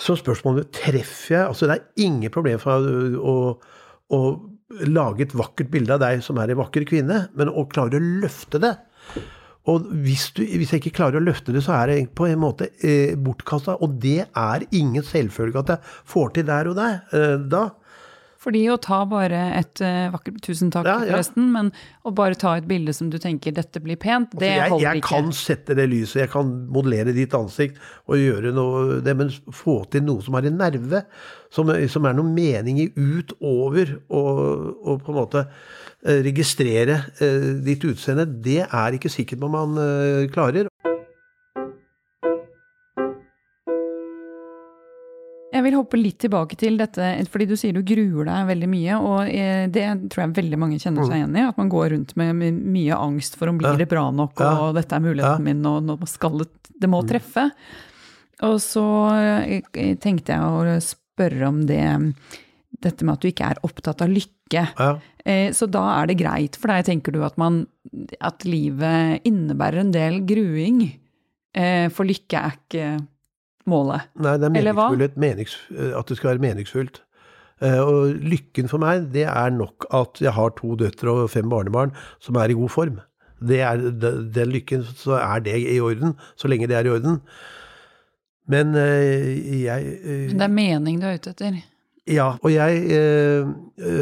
så 0.00 0.16
spørsmålet 0.18 0.70
treffer 0.74 1.34
jeg 1.34 1.48
Altså, 1.50 1.68
det 1.68 1.76
er 1.76 2.06
ingen 2.06 2.32
problem 2.32 2.60
for 2.62 2.80
meg 2.84 3.18
å, 3.20 3.34
å 4.16 4.20
lage 4.86 5.26
et 5.26 5.34
vakkert 5.36 5.70
bilde 5.72 5.96
av 5.96 6.02
deg 6.02 6.22
som 6.24 6.38
er 6.40 6.52
en 6.52 6.60
vakker 6.62 6.86
kvinne, 6.88 7.24
men 7.36 7.50
å 7.50 7.66
klare 7.70 7.98
å 7.98 8.10
løfte 8.22 8.60
det. 8.62 8.74
Og 9.68 9.90
hvis, 10.06 10.30
du, 10.36 10.42
hvis 10.44 10.72
jeg 10.72 10.80
ikke 10.80 10.94
klarer 10.96 11.20
å 11.20 11.24
løfte 11.24 11.52
det, 11.54 11.62
så 11.66 11.74
er 11.76 11.90
det 11.90 11.98
på 12.16 12.26
en 12.30 12.40
måte 12.40 12.70
eh, 12.86 13.12
bortkasta. 13.20 13.76
Og 13.84 13.98
det 14.02 14.24
er 14.24 14.64
ingen 14.76 15.04
selvfølge 15.04 15.60
at 15.60 15.74
jeg 15.74 15.92
får 16.14 16.32
til 16.36 16.48
der 16.48 16.70
og 16.70 16.78
der. 16.78 16.96
Eh, 17.12 17.36
da. 17.50 17.66
Fordi 18.40 18.62
å 18.72 18.78
ta 18.80 19.02
bare 19.04 19.40
et 19.58 19.82
uh, 19.84 20.08
vakkert 20.14 20.38
Tusen 20.46 20.70
takk, 20.72 20.86
Ja, 20.88 20.94
ja. 21.04 21.10
forresten. 21.12 21.50
Men 21.52 21.66
å 22.08 22.12
bare 22.16 22.38
ta 22.40 22.54
et 22.56 22.64
bilde 22.70 22.94
som 22.96 23.10
du 23.12 23.18
tenker 23.20 23.52
'dette 23.52 23.82
blir 23.84 23.98
pent', 24.00 24.32
det 24.32 24.48
Altså, 24.54 24.62
jeg, 24.62 24.70
holder 24.70 24.86
jeg 24.86 25.02
ikke. 25.02 25.08
kan 25.12 25.32
sette 25.36 25.76
det 25.76 25.86
lyset, 25.92 26.22
jeg 26.22 26.30
kan 26.32 26.54
modellere 26.72 27.12
ditt 27.12 27.34
ansikt 27.36 27.76
og 28.08 28.16
gjøre 28.16 28.54
noe 28.56 29.00
det, 29.04 29.16
Men 29.16 29.28
få 29.52 29.84
til 29.92 30.02
noe 30.08 30.24
som 30.24 30.34
har 30.38 30.48
en 30.48 30.56
nerve, 30.56 31.02
som, 31.52 31.68
som 31.88 32.06
er 32.08 32.16
noe 32.16 32.24
mening 32.32 32.80
i 32.80 32.88
utover 32.96 33.98
og, 34.08 34.40
og 34.86 35.02
på 35.04 35.12
en 35.12 35.18
måte 35.20 35.44
eh, 36.06 36.22
registrere 36.24 36.96
eh, 37.20 37.48
ditt 37.66 37.84
utseende, 37.84 38.24
det 38.24 38.62
er 38.64 38.96
ikke 38.96 39.10
sikkert 39.12 39.44
man 39.44 39.76
eh, 39.76 40.28
klarer. 40.32 40.70
Jeg 45.60 45.66
vil 45.66 45.74
hoppe 45.76 45.98
litt 46.00 46.16
tilbake 46.22 46.56
til 46.56 46.78
dette, 46.80 47.06
fordi 47.28 47.46
du 47.50 47.52
sier 47.60 47.74
du 47.76 47.82
gruer 47.84 48.24
deg 48.30 48.46
veldig 48.48 48.68
mye. 48.72 48.96
Og 48.96 49.28
eh, 49.28 49.66
det 49.68 49.82
tror 50.08 50.22
jeg 50.24 50.36
veldig 50.38 50.58
mange 50.62 50.78
kjenner 50.80 51.04
seg 51.04 51.18
igjen 51.18 51.36
i. 51.36 51.42
At 51.50 51.58
man 51.60 51.68
går 51.68 51.90
rundt 51.92 52.14
med 52.16 52.40
mye 52.64 52.96
angst 52.96 53.36
for 53.36 53.52
om 53.52 53.58
blir 53.60 53.74
Mm. 53.74 53.82
Det 53.82 53.88
bra 53.90 54.06
nok, 54.10 54.40
og 54.40 54.74
dette 54.78 54.96
er 54.96 55.04
muligheten 55.04 55.44
min, 55.44 55.60
og 55.68 55.82
nå 55.84 55.98
skal 56.08 56.38
det, 56.40 56.48
det 56.80 56.88
må 56.88 57.02
Mm. 57.04 57.08
treffe. 57.12 57.44
Og 58.48 58.56
så 58.64 58.86
eh, 59.20 59.94
tenkte 60.00 60.32
jeg 60.32 60.40
å 60.40 60.80
spørre 60.80 61.48
om 61.52 61.60
det 61.68 61.84
dette 62.80 63.04
med 63.04 63.12
at 63.18 63.20
du 63.20 63.28
ikke 63.28 63.50
er 63.52 63.60
opptatt 63.62 64.00
av 64.00 64.08
lykke. 64.08 64.64
Ja. 64.80 64.90
Eh, 65.26 65.50
Så 65.52 65.68
da 65.70 66.00
er 66.00 66.06
det 66.08 66.16
greit 66.18 66.56
for 66.56 66.68
deg, 66.72 66.86
tenker 66.88 67.12
du, 67.12 67.20
at, 67.22 67.36
man, 67.36 67.66
at 68.22 68.46
livet 68.48 69.20
innebærer 69.28 69.80
en 69.84 69.92
del 69.92 70.20
gruing? 70.24 70.86
For 71.52 72.06
lykke 72.06 72.38
er 72.38 72.52
ikke 72.56 73.06
målet. 73.70 74.08
Nei, 74.20 74.34
det 74.40 74.48
er 74.48 74.54
meningsfullhet, 74.56 75.16
menings, 75.20 75.54
eh, 75.76 75.92
at 75.98 76.10
det 76.10 76.18
skal 76.18 76.34
være 76.34 76.44
meningsfullt. 76.44 77.00
Eh, 77.60 77.78
Og 77.80 78.14
lykken 78.24 78.68
for 78.72 78.82
meg, 78.82 79.08
det 79.14 79.26
er 79.28 79.54
nok 79.54 79.86
at 79.96 80.20
jeg 80.22 80.32
har 80.36 80.52
to 80.58 80.74
døtre 80.80 81.12
og 81.12 81.30
fem 81.32 81.48
barnebarn 81.52 81.94
som 82.20 82.38
er 82.40 82.52
i 82.52 82.58
god 82.58 82.72
form. 82.72 83.00
Det 83.40 83.62
er 83.64 83.80
den 83.80 84.52
lykken, 84.52 84.84
så 84.96 85.16
er 85.20 85.40
det 85.40 85.56
i 85.64 85.80
orden, 85.80 86.14
så 86.36 86.48
lenge 86.48 86.68
det 86.68 86.76
er 86.76 86.88
i 86.88 86.92
orden. 86.92 87.20
Men 88.50 88.74
eh, 88.74 89.62
jeg 89.64 89.98
Men 90.02 90.38
Det 90.38 90.46
er 90.48 90.54
mening 90.54 91.00
du 91.00 91.06
er 91.06 91.20
ute 91.20 91.30
etter. 91.30 91.60
Ja, 92.10 92.32
og 92.42 92.50
jeg 92.50 92.84
eh, 92.90 93.46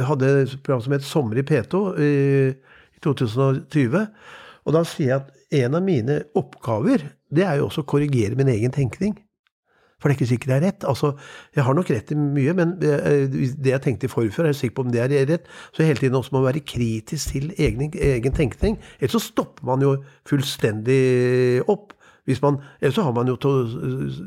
hadde 0.09 0.31
et 0.43 0.55
program 0.63 0.83
som 0.85 0.95
het 0.95 1.05
Sommer 1.05 1.41
i 1.41 1.45
P2 1.45 1.81
eh, 2.01 2.55
i 2.97 3.03
2020. 3.05 4.07
Og 4.65 4.75
da 4.77 4.83
sier 4.87 5.13
jeg 5.13 5.21
at 5.21 5.63
en 5.65 5.77
av 5.79 5.85
mine 5.85 6.23
oppgaver, 6.39 7.05
det 7.35 7.45
er 7.45 7.59
jo 7.61 7.69
også 7.69 7.85
å 7.85 7.89
korrigere 7.89 8.37
min 8.39 8.51
egen 8.53 8.73
tenkning. 8.75 9.17
For 9.99 10.07
det 10.07 10.15
er 10.15 10.19
ikke 10.21 10.31
sikkert 10.31 10.51
det 10.53 10.57
er 10.57 10.65
rett. 10.69 10.85
Altså, 10.87 11.13
jeg 11.57 11.65
har 11.67 11.75
nok 11.75 11.91
rett 11.91 12.13
i 12.15 12.17
mye, 12.19 12.55
men 12.55 12.77
eh, 12.87 13.25
det 13.59 13.73
jeg 13.73 13.83
tenkte 13.83 14.07
i 14.07 14.13
forfør, 14.13 14.47
er 14.47 14.53
jeg 14.53 14.61
sikker 14.61 14.77
på 14.77 14.87
om 14.87 14.93
det 14.95 15.03
er 15.03 15.15
rett. 15.27 15.49
Så 15.75 15.83
hele 15.83 15.99
tiden 15.99 16.15
også 16.15 16.31
må 16.33 16.43
man 16.43 16.53
være 16.53 16.63
kritisk 16.63 17.35
til 17.35 17.51
egen, 17.59 17.91
egen 17.91 18.37
tenkning. 18.37 18.79
Ellers 19.01 19.17
så 19.19 19.23
stopper 19.27 19.67
man 19.67 19.83
jo 19.83 19.97
fullstendig 20.29 21.65
opp. 21.67 21.97
Hvis 22.29 22.43
man, 22.45 22.61
ellers 22.81 22.95
så 22.95 23.09
har 23.09 23.17
man 23.17 23.31
jo 23.33 23.39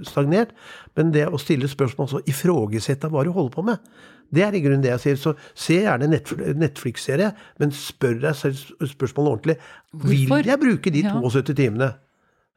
stagnert. 0.04 0.52
Men 0.98 1.14
det 1.16 1.30
å 1.30 1.40
stille 1.40 1.72
spørsmål, 1.72 2.10
så 2.10 2.24
ifrågesette 2.28 3.08
hva 3.14 3.24
du 3.24 3.32
holder 3.32 3.56
på 3.56 3.64
med, 3.72 3.92
det 4.32 4.44
er 4.44 4.56
i 4.56 4.64
grunnen 4.64 4.84
det 4.84 4.92
jeg 4.92 5.04
sier. 5.06 5.20
Så 5.24 5.36
se 5.56 5.80
gjerne 5.86 6.12
Netflix-serie, 6.12 7.32
men 7.64 7.72
spør 7.76 8.20
deg 8.26 8.36
selv 8.36 8.88
spørsmålet 8.92 9.38
ordentlig. 9.38 9.60
Vil 10.04 10.52
jeg 10.52 10.64
bruke 10.68 10.92
de 10.92 11.08
72 11.08 11.56
timene? 11.56 11.94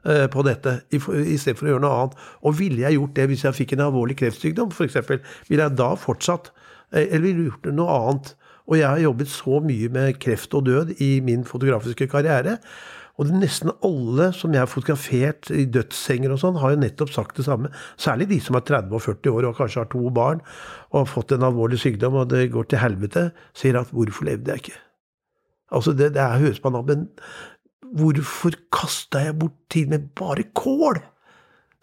Eh, 0.04 0.26
på 0.30 0.44
dette, 0.46 0.78
i, 0.90 1.00
i 1.34 1.36
stedet 1.40 1.58
for 1.58 1.68
å 1.68 1.74
gjøre 1.74 1.84
noe 1.84 1.98
annet. 1.98 2.16
Og 2.44 2.56
ville 2.60 2.84
jeg 2.84 2.98
gjort 2.98 3.16
det 3.18 3.28
hvis 3.30 3.44
jeg 3.44 3.58
fikk 3.60 3.76
en 3.76 3.86
alvorlig 3.88 4.18
kreftsykdom, 4.20 4.72
f.eks.? 4.74 4.98
Ville 5.50 5.68
jeg 5.68 5.78
da 5.80 5.92
fortsatt? 6.00 6.52
eh, 6.92 7.06
Eller 7.06 7.26
ville 7.28 7.46
jeg 7.46 7.52
gjort 7.52 7.70
noe 7.74 8.00
annet? 8.00 8.34
Og 8.64 8.78
jeg 8.80 8.88
har 8.88 9.02
jobbet 9.02 9.28
så 9.28 9.60
mye 9.60 9.88
med 9.92 10.20
kreft 10.22 10.54
og 10.56 10.64
død 10.66 10.94
i 11.04 11.18
min 11.24 11.44
fotografiske 11.44 12.08
karriere. 12.08 12.58
Og 13.20 13.28
nesten 13.30 13.70
alle 13.86 14.30
som 14.34 14.54
jeg 14.54 14.64
har 14.64 14.70
fotografert 14.70 15.50
i 15.54 15.66
dødssenger 15.70 16.32
og 16.34 16.40
sånn, 16.42 16.56
har 16.58 16.72
jo 16.74 16.80
nettopp 16.82 17.12
sagt 17.14 17.36
det 17.38 17.44
samme. 17.46 17.70
Særlig 18.00 18.26
de 18.32 18.40
som 18.42 18.58
er 18.58 18.64
30 18.66 18.96
og 18.96 19.04
40 19.04 19.36
år 19.36 19.50
og 19.50 19.60
kanskje 19.60 19.84
har 19.84 19.90
to 19.92 20.08
barn 20.14 20.40
og 20.90 21.04
har 21.04 21.12
fått 21.12 21.36
en 21.36 21.46
alvorlig 21.46 21.78
sykdom 21.84 22.16
og 22.18 22.32
det 22.32 22.48
går 22.54 22.66
til 22.72 22.82
helvete, 22.82 23.28
sier 23.54 23.78
at 23.78 23.92
'hvorfor 23.92 24.26
levde 24.26 24.50
jeg 24.50 24.64
ikke'? 24.64 24.80
Altså, 25.74 25.92
det, 25.92 26.14
det 26.14 26.22
høres 26.22 26.62
man 26.64 26.74
av, 26.74 26.86
men 26.86 27.08
hvorfor 27.94 28.56
kasta 28.74 29.22
jeg 29.28 29.38
bort 29.38 29.56
tid 29.72 29.90
med 29.92 30.08
bare 30.18 30.46
kål? 30.56 31.00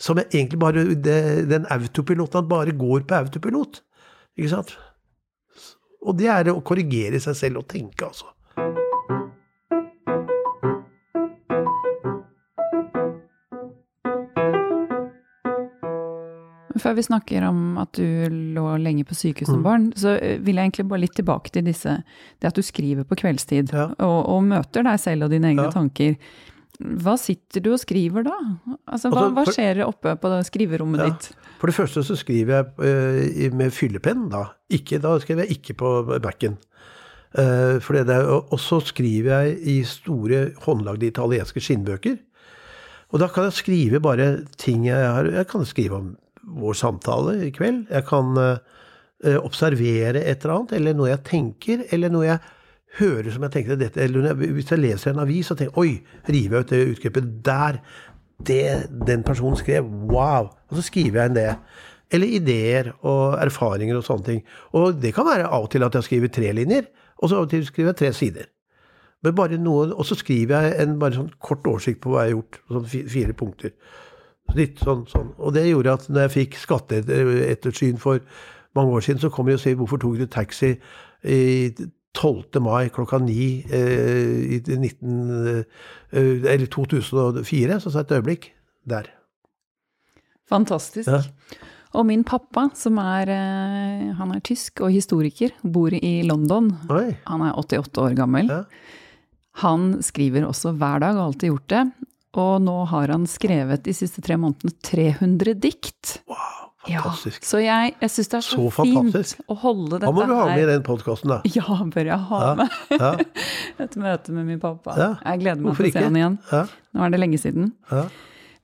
Som 0.01 0.17
jeg 0.17 0.31
egentlig 0.33 0.59
bare 0.59 0.85
det, 0.95 1.49
Den 1.49 1.67
autopiloten 1.69 2.47
bare 2.49 2.73
går 2.73 3.05
på 3.07 3.19
autopilot. 3.21 3.81
Ikke 4.37 4.49
sant? 4.49 4.75
Og 6.01 6.17
det 6.17 6.31
er 6.33 6.49
å 6.49 6.63
korrigere 6.65 7.19
seg 7.21 7.37
selv 7.37 7.61
og 7.61 7.67
tenke, 7.69 8.07
altså. 8.07 8.31
Før 16.81 16.95
vi 16.97 17.03
snakker 17.05 17.43
om 17.47 17.77
at 17.81 17.91
du 17.93 18.05
lå 18.55 18.65
lenge 18.81 19.05
på 19.05 19.13
sykehus 19.17 19.47
som 19.51 19.59
Mm. 19.61 19.63
barn, 19.63 19.89
så 19.95 20.15
eh, 20.17 20.37
vil 20.41 20.55
jeg 20.57 20.71
egentlig 20.71 20.87
bare 20.89 21.03
litt 21.03 21.15
tilbake 21.15 21.51
til 21.53 21.63
disse, 21.67 22.03
det 22.41 22.47
at 22.49 22.55
du 22.57 22.61
skriver 22.65 23.03
på 23.05 23.15
kveldstid, 23.21 23.71
Ja. 23.73 23.89
og, 23.99 24.19
og 24.29 24.43
møter 24.43 24.83
deg 24.83 24.99
selv 24.99 25.23
og 25.27 25.29
dine 25.31 25.51
egne 25.53 25.67
Ja. 25.69 25.71
tanker. 25.71 26.15
Hva 26.81 27.13
sitter 27.19 27.61
du 27.61 27.73
og 27.73 27.79
skriver 27.79 28.23
da? 28.25 28.33
Altså, 28.89 29.11
hva, 29.11 29.27
Altså, 29.29 29.33
hva 29.35 29.45
skjer 29.53 29.85
oppe 29.85 30.15
på 30.17 30.31
skriverommet 30.47 30.97
Ja. 31.03 31.09
ditt? 31.11 31.29
For 31.59 31.67
det 31.67 31.75
første 31.75 32.01
så 32.03 32.15
skriver 32.17 32.47
jeg 32.57 33.45
eh, 33.45 33.51
med 33.53 33.71
fyllepenn, 33.71 34.29
da. 34.31 34.47
Ikke, 34.71 34.99
da 34.99 35.19
skriver 35.19 35.45
jeg 35.45 35.59
ikke 35.61 35.75
på 35.77 36.19
backen. 36.19 36.57
Eh, 37.37 37.77
og 37.79 38.59
så 38.59 38.81
skriver 38.81 39.29
jeg 39.45 39.59
i 39.63 39.83
store 39.83 40.53
håndlagde 40.65 41.07
italienske 41.07 41.61
skinnbøker. 41.61 42.17
Og 43.13 43.19
da 43.19 43.27
kan 43.27 43.43
jeg 43.45 43.53
skrive 43.53 43.99
bare 44.01 44.45
ting 44.57 44.85
jeg 44.87 44.95
har 44.95 45.25
Jeg 45.25 45.47
kan 45.47 45.65
skrive 45.65 45.95
om 45.99 46.17
vår 46.43 46.77
samtale 46.77 47.37
i 47.47 47.51
kveld. 47.55 47.85
Jeg 47.91 48.07
kan 48.09 48.37
eh, 48.39 48.57
eh, 49.25 49.37
observere 49.41 50.23
et 50.23 50.43
eller 50.43 50.55
annet, 50.55 50.73
eller 50.79 50.97
noe 50.97 51.11
jeg 51.11 51.23
tenker, 51.27 51.85
eller 51.91 52.13
noe 52.13 52.27
jeg 52.27 52.41
hører 52.99 53.31
som 53.31 53.45
jeg 53.47 53.53
tenkte 53.53 53.79
dette, 53.79 54.01
eller 54.03 54.33
Hvis 54.35 54.71
jeg 54.73 54.81
leser 54.81 55.13
en 55.13 55.23
avis 55.23 55.51
og 55.51 55.59
tenker 55.59 55.79
Oi, 55.79 56.01
river 56.27 56.57
jeg 56.57 56.65
ut 56.65 56.73
det 56.73 56.81
utgrepet 56.95 57.29
der. 57.45 57.79
Det 58.41 58.63
den 59.07 59.23
personen 59.23 59.55
skrev. 59.55 59.85
Wow! 59.85 60.49
Og 60.69 60.79
så 60.79 60.87
skriver 60.89 61.21
jeg 61.21 61.31
inn 61.31 61.37
det. 61.37 61.51
Eller 62.11 62.33
ideer 62.35 62.89
og 63.07 63.37
erfaringer 63.39 63.95
og 63.95 64.03
sånne 64.03 64.27
ting. 64.27 64.41
Og 64.75 64.97
det 64.99 65.13
kan 65.15 65.29
være 65.29 65.47
av 65.47 65.67
og 65.67 65.71
til 65.71 65.85
at 65.85 65.95
jeg 65.95 66.09
skriver 66.09 66.33
tre 66.33 66.51
linjer, 66.57 66.89
og 67.21 67.29
så 67.29 67.37
av 67.37 67.45
og 67.45 67.53
til 67.53 67.63
skriver 67.67 67.93
jeg 67.93 68.01
tre 68.01 68.11
sider. 68.17 68.49
Men 69.21 69.35
bare 69.37 69.57
noe, 69.61 69.93
Og 69.93 70.05
så 70.05 70.17
skriver 70.17 70.65
jeg 70.65 70.81
en 70.81 70.97
bare 70.99 71.13
sånn 71.13 71.31
kort 71.39 71.67
oversikt 71.67 72.01
på 72.01 72.09
hva 72.09 72.25
jeg 72.25 72.33
har 72.33 72.39
gjort. 72.39 72.61
Sånn 72.67 73.09
fire 73.13 73.33
punkter. 73.37 73.71
Litt 74.57 74.81
sånn, 74.83 75.05
sånn. 75.09 75.31
Og 75.39 75.55
det 75.55 75.67
gjorde 75.69 75.95
at 75.99 76.09
når 76.09 76.27
jeg 76.27 76.33
fikk 76.35 76.59
skatteettersyn 76.61 77.99
for 78.01 78.21
mange 78.77 78.97
år 78.97 79.05
siden, 79.05 79.21
så 79.23 79.31
kom 79.33 79.49
de 79.49 79.57
og 79.57 79.63
sier 79.63 79.79
hvorfor 79.79 80.01
tok 80.01 80.19
du 80.19 80.27
taxi 80.31 80.73
i 81.23 81.41
12. 82.17 82.59
mai 82.63 82.91
klokka 82.91 83.21
ni 83.23 83.63
eh, 83.71 84.57
i 84.57 84.61
19, 84.63 85.65
eh, 86.11 86.45
eller 86.53 86.67
2004? 86.67 87.79
Så 87.79 87.91
sa 87.91 88.01
jeg 88.01 88.09
et 88.09 88.17
øyeblikk. 88.19 88.51
Der. 88.89 89.11
Fantastisk. 90.49 91.05
Ja. 91.05 91.21
Og 91.93 92.07
min 92.07 92.23
pappa, 92.25 92.69
som 92.73 92.97
er, 92.97 93.29
eh, 93.29 94.07
han 94.17 94.31
er 94.33 94.41
tysk 94.41 94.81
og 94.81 94.91
historiker, 94.95 95.51
bor 95.61 95.93
i 95.93 96.21
London. 96.25 96.71
Oi. 96.89 97.11
Han 97.27 97.43
er 97.45 97.59
88 97.59 98.01
år 98.01 98.15
gammel. 98.15 98.49
Ja. 98.49 98.63
Han 99.61 100.01
skriver 100.01 100.47
også 100.47 100.71
hver 100.79 101.03
dag, 101.03 101.13
har 101.15 101.27
alltid 101.27 101.51
gjort 101.51 101.67
det. 101.69 101.83
Og 102.39 102.61
nå 102.63 102.77
har 102.87 103.11
han 103.11 103.25
skrevet 103.27 103.83
de 103.83 103.93
siste 103.95 104.21
tre 104.23 104.37
månedene 104.39 104.71
300 104.87 105.53
dikt. 105.59 106.21
Wow, 106.31 106.37
Ja, 106.87 107.01
fantastisk. 107.03 107.43
så 107.45 107.59
jeg, 107.61 107.91
jeg 108.01 108.09
syns 108.09 108.29
det 108.31 108.37
er 108.39 108.45
så, 108.47 108.55
Så 108.71 108.85
fint 108.87 109.33
å 109.51 109.57
holde 109.61 109.99
dette 109.99 110.05
her. 110.07 110.07
Han 110.07 110.15
må 110.15 110.23
du 110.29 110.33
ha 110.39 110.45
med 110.49 110.63
i 110.63 110.69
den 110.71 110.81
podkasten, 110.87 111.29
da. 111.29 111.41
Ja, 111.57 111.75
bør 111.91 112.07
jeg 112.13 112.17
ha 112.31 112.39
Ja, 112.41 112.53
med 112.55 112.97
ja, 112.97 113.11
et 113.85 113.97
møte 113.99 114.31
med 114.33 114.47
min 114.47 114.59
pappa. 114.63 114.95
Ja, 114.97 115.09
Jeg 115.27 115.43
gleder 115.43 115.61
meg 115.61 115.69
hvorfor 115.73 115.85
til 115.89 115.91
å 115.91 115.99
se 115.99 116.05
han 116.07 116.17
igjen. 116.21 116.39
ja, 116.51 116.63
Nå 116.95 117.03
er 117.05 117.13
det 117.13 117.19
lenge 117.25 117.41
siden. 117.43 117.71
ja. 117.91 118.05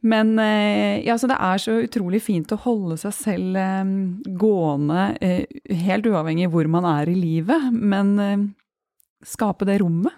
Men 0.07 0.35
eh, 0.39 1.01
ja, 1.03 1.15
så 1.17 1.25
det 1.27 1.35
er 1.41 1.57
så 1.59 1.73
utrolig 1.81 2.19
fint 2.21 2.51
å 2.53 2.57
holde 2.61 2.95
seg 3.01 3.15
selv 3.17 3.57
eh, 3.57 3.87
gående, 4.39 5.07
eh, 5.25 5.45
helt 5.83 6.05
uavhengig 6.05 6.51
hvor 6.53 6.69
man 6.69 6.85
er 6.85 7.09
i 7.09 7.15
livet, 7.17 7.65
men 7.73 8.13
skape 9.25 9.65
det 9.67 9.79
rommet. 9.81 10.13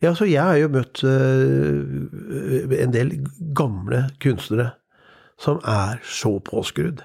Ja, 0.00 0.14
så 0.16 0.24
jeg 0.24 0.40
har 0.40 0.56
jo 0.56 0.70
møtt 0.72 1.02
eh, 1.04 2.76
en 2.80 2.92
del 2.94 3.12
gamle 3.56 4.06
kunstnere 4.22 4.70
som 5.40 5.60
er 5.68 6.00
så 6.08 6.38
påskrudd 6.44 7.02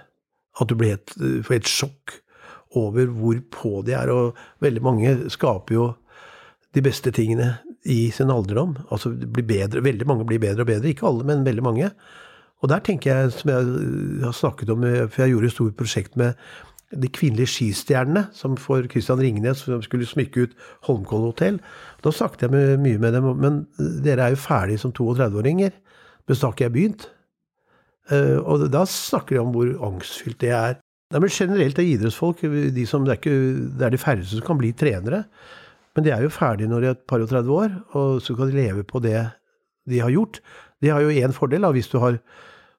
at 0.60 0.70
du 0.72 0.78
blir 0.80 0.96
helt, 0.96 1.16
eh, 1.20 1.42
får 1.44 1.58
et 1.58 1.72
sjokk 1.72 2.16
over 2.76 3.12
hvor 3.12 3.42
på 3.52 3.82
de 3.88 3.96
er. 4.00 4.12
Og 4.12 4.40
veldig 4.64 4.84
mange 4.84 5.16
skaper 5.34 5.76
jo 5.76 5.90
de 6.76 6.84
beste 6.84 7.12
tingene 7.16 7.58
i 7.84 8.10
sin 8.16 8.32
alderdom. 8.32 8.78
Altså 8.88 9.12
blir 9.12 9.48
bedre, 9.48 9.84
veldig 9.84 10.08
mange 10.08 10.28
blir 10.28 10.40
bedre 10.44 10.64
og 10.64 10.72
bedre. 10.72 10.92
Ikke 10.92 11.10
alle, 11.10 11.28
men 11.28 11.44
veldig 11.48 11.66
mange. 11.68 11.92
Og 12.64 12.72
der 12.72 12.80
tenker 12.80 13.12
jeg, 13.12 13.36
som 13.36 13.52
jeg 13.52 14.24
har 14.24 14.36
snakket 14.40 14.72
om, 14.72 14.88
eh, 14.88 15.08
for 15.08 15.26
jeg 15.26 15.36
gjorde 15.36 15.52
et 15.52 15.58
stort 15.58 15.78
prosjekt 15.78 16.16
med 16.16 16.40
de 17.02 17.10
kvinnelige 17.12 17.52
skistjernene, 17.52 18.28
som 18.36 18.56
for 18.60 18.86
Christian 18.92 19.22
Ringnes 19.22 19.64
som 19.66 19.82
skulle 19.84 20.08
smykke 20.08 20.46
ut 20.46 20.56
Holmkollen 20.88 21.32
hotell. 21.32 21.60
Da 22.04 22.14
snakket 22.14 22.48
jeg 22.48 22.80
mye 22.82 23.02
med 23.02 23.18
dem, 23.18 23.28
men 23.42 23.60
dere 24.06 24.28
er 24.30 24.36
jo 24.36 24.42
ferdige 24.44 24.82
som 24.84 24.94
32-åringer. 24.96 25.76
Men 26.26 26.40
snakket 26.40 26.68
jeg 26.68 26.76
begynt. 26.76 27.06
Uh, 28.12 28.38
og 28.46 28.68
da 28.74 28.84
snakker 28.90 29.36
de 29.36 29.42
om 29.42 29.54
hvor 29.54 29.72
angstfylt 29.90 30.40
det 30.44 30.52
er. 30.54 30.80
Nei, 31.14 31.22
men 31.22 31.32
Generelt 31.34 31.80
er 31.80 31.88
idrettsfolk 31.88 32.42
de 32.44 32.86
som, 32.90 33.06
det, 33.06 33.14
er 33.14 33.22
ikke, 33.22 33.38
det 33.78 33.86
er 33.86 33.94
de 33.94 34.02
færreste 34.02 34.40
som 34.40 34.46
kan 34.48 34.60
bli 34.62 34.74
trenere. 34.78 35.24
Men 35.96 36.06
de 36.06 36.12
er 36.12 36.26
jo 36.26 36.34
ferdige 36.34 36.70
når 36.70 36.82
de 36.82 36.90
er 36.90 36.98
et 36.98 37.06
par 37.08 37.24
og 37.24 37.30
30 37.32 37.54
år, 37.56 37.76
og 37.96 38.22
så 38.24 38.36
kan 38.36 38.50
de 38.52 38.58
leve 38.58 38.84
på 38.88 39.00
det 39.04 39.20
de 39.90 40.02
har 40.02 40.12
gjort. 40.12 40.42
De 40.84 40.92
har 40.92 41.06
jo 41.06 41.14
én 41.14 41.34
fordel, 41.34 41.64
da, 41.64 41.72
hvis 41.72 41.90
du 41.92 42.00
har 42.02 42.18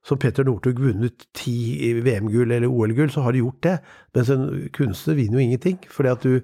som 0.06 0.20
Petter 0.22 0.46
Northug 0.46 0.78
vunnet 0.80 1.26
ti 1.34 1.56
VM-gull 2.04 2.52
eller 2.54 2.70
OL-gull, 2.70 3.10
så 3.10 3.24
har 3.24 3.34
du 3.34 3.42
gjort 3.42 3.62
det. 3.66 3.76
Mens 4.14 4.30
en 4.30 4.46
kunstner 4.76 5.18
vinner 5.18 5.40
jo 5.40 5.46
ingenting. 5.46 5.80
fordi 5.90 6.12
at 6.12 6.26
du, 6.26 6.42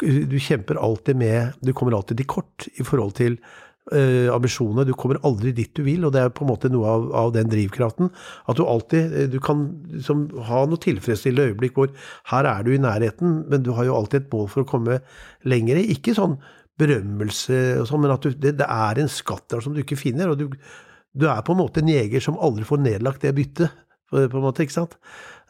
du 0.00 0.38
kjemper 0.40 0.80
alltid 0.80 1.16
med 1.16 1.52
Du 1.60 1.72
kommer 1.72 1.96
alltid 1.96 2.16
til 2.22 2.26
kort 2.26 2.68
i 2.72 2.86
forhold 2.86 3.12
til 3.18 3.36
uh, 3.92 4.32
ambisjonene. 4.32 4.86
Du 4.88 4.94
kommer 4.96 5.20
aldri 5.28 5.52
dit 5.52 5.74
du 5.76 5.82
vil, 5.84 6.06
og 6.06 6.14
det 6.14 6.22
er 6.22 6.32
på 6.32 6.46
en 6.46 6.52
måte 6.54 6.70
noe 6.72 6.88
av, 6.88 7.04
av 7.24 7.34
den 7.36 7.50
drivkraften. 7.52 8.08
At 8.48 8.56
du 8.56 8.64
alltid 8.64 9.12
eh, 9.12 9.28
Du 9.28 9.38
kan 9.44 9.66
liksom 9.92 10.30
ha 10.48 10.64
noe 10.66 10.80
tilfredsstillende 10.80 11.52
øyeblikk 11.52 11.76
hvor 11.76 11.92
her 12.32 12.48
er 12.48 12.64
du 12.64 12.72
i 12.72 12.80
nærheten, 12.80 13.42
men 13.50 13.66
du 13.66 13.74
har 13.76 13.90
jo 13.90 13.98
alltid 13.98 14.22
et 14.22 14.32
mål 14.32 14.48
for 14.54 14.64
å 14.64 14.70
komme 14.72 15.02
lengre. 15.44 15.84
Ikke 15.84 16.16
sånn 16.16 16.38
berømmelse 16.80 17.60
og 17.82 17.90
sånn, 17.90 18.06
men 18.06 18.14
at 18.14 18.24
du, 18.24 18.32
det, 18.32 18.56
det, 18.62 18.66
er 18.66 19.02
en 19.02 19.12
skatt 19.12 19.44
der 19.52 19.60
som 19.60 19.76
du 19.76 19.82
ikke 19.82 20.00
finner. 20.00 20.32
og 20.32 20.40
du 20.40 20.48
du 21.12 21.28
er 21.28 21.44
på 21.44 21.54
en 21.54 21.60
måte 21.60 21.82
en 21.82 21.92
jeger 21.92 22.24
som 22.24 22.38
aldri 22.40 22.64
får 22.64 22.82
nedlagt 22.82 23.24
det 23.24 23.34
byttet, 23.36 23.72
på 24.12 24.24
en 24.26 24.44
måte, 24.44 24.64
ikke 24.64 24.76
sant? 24.76 24.98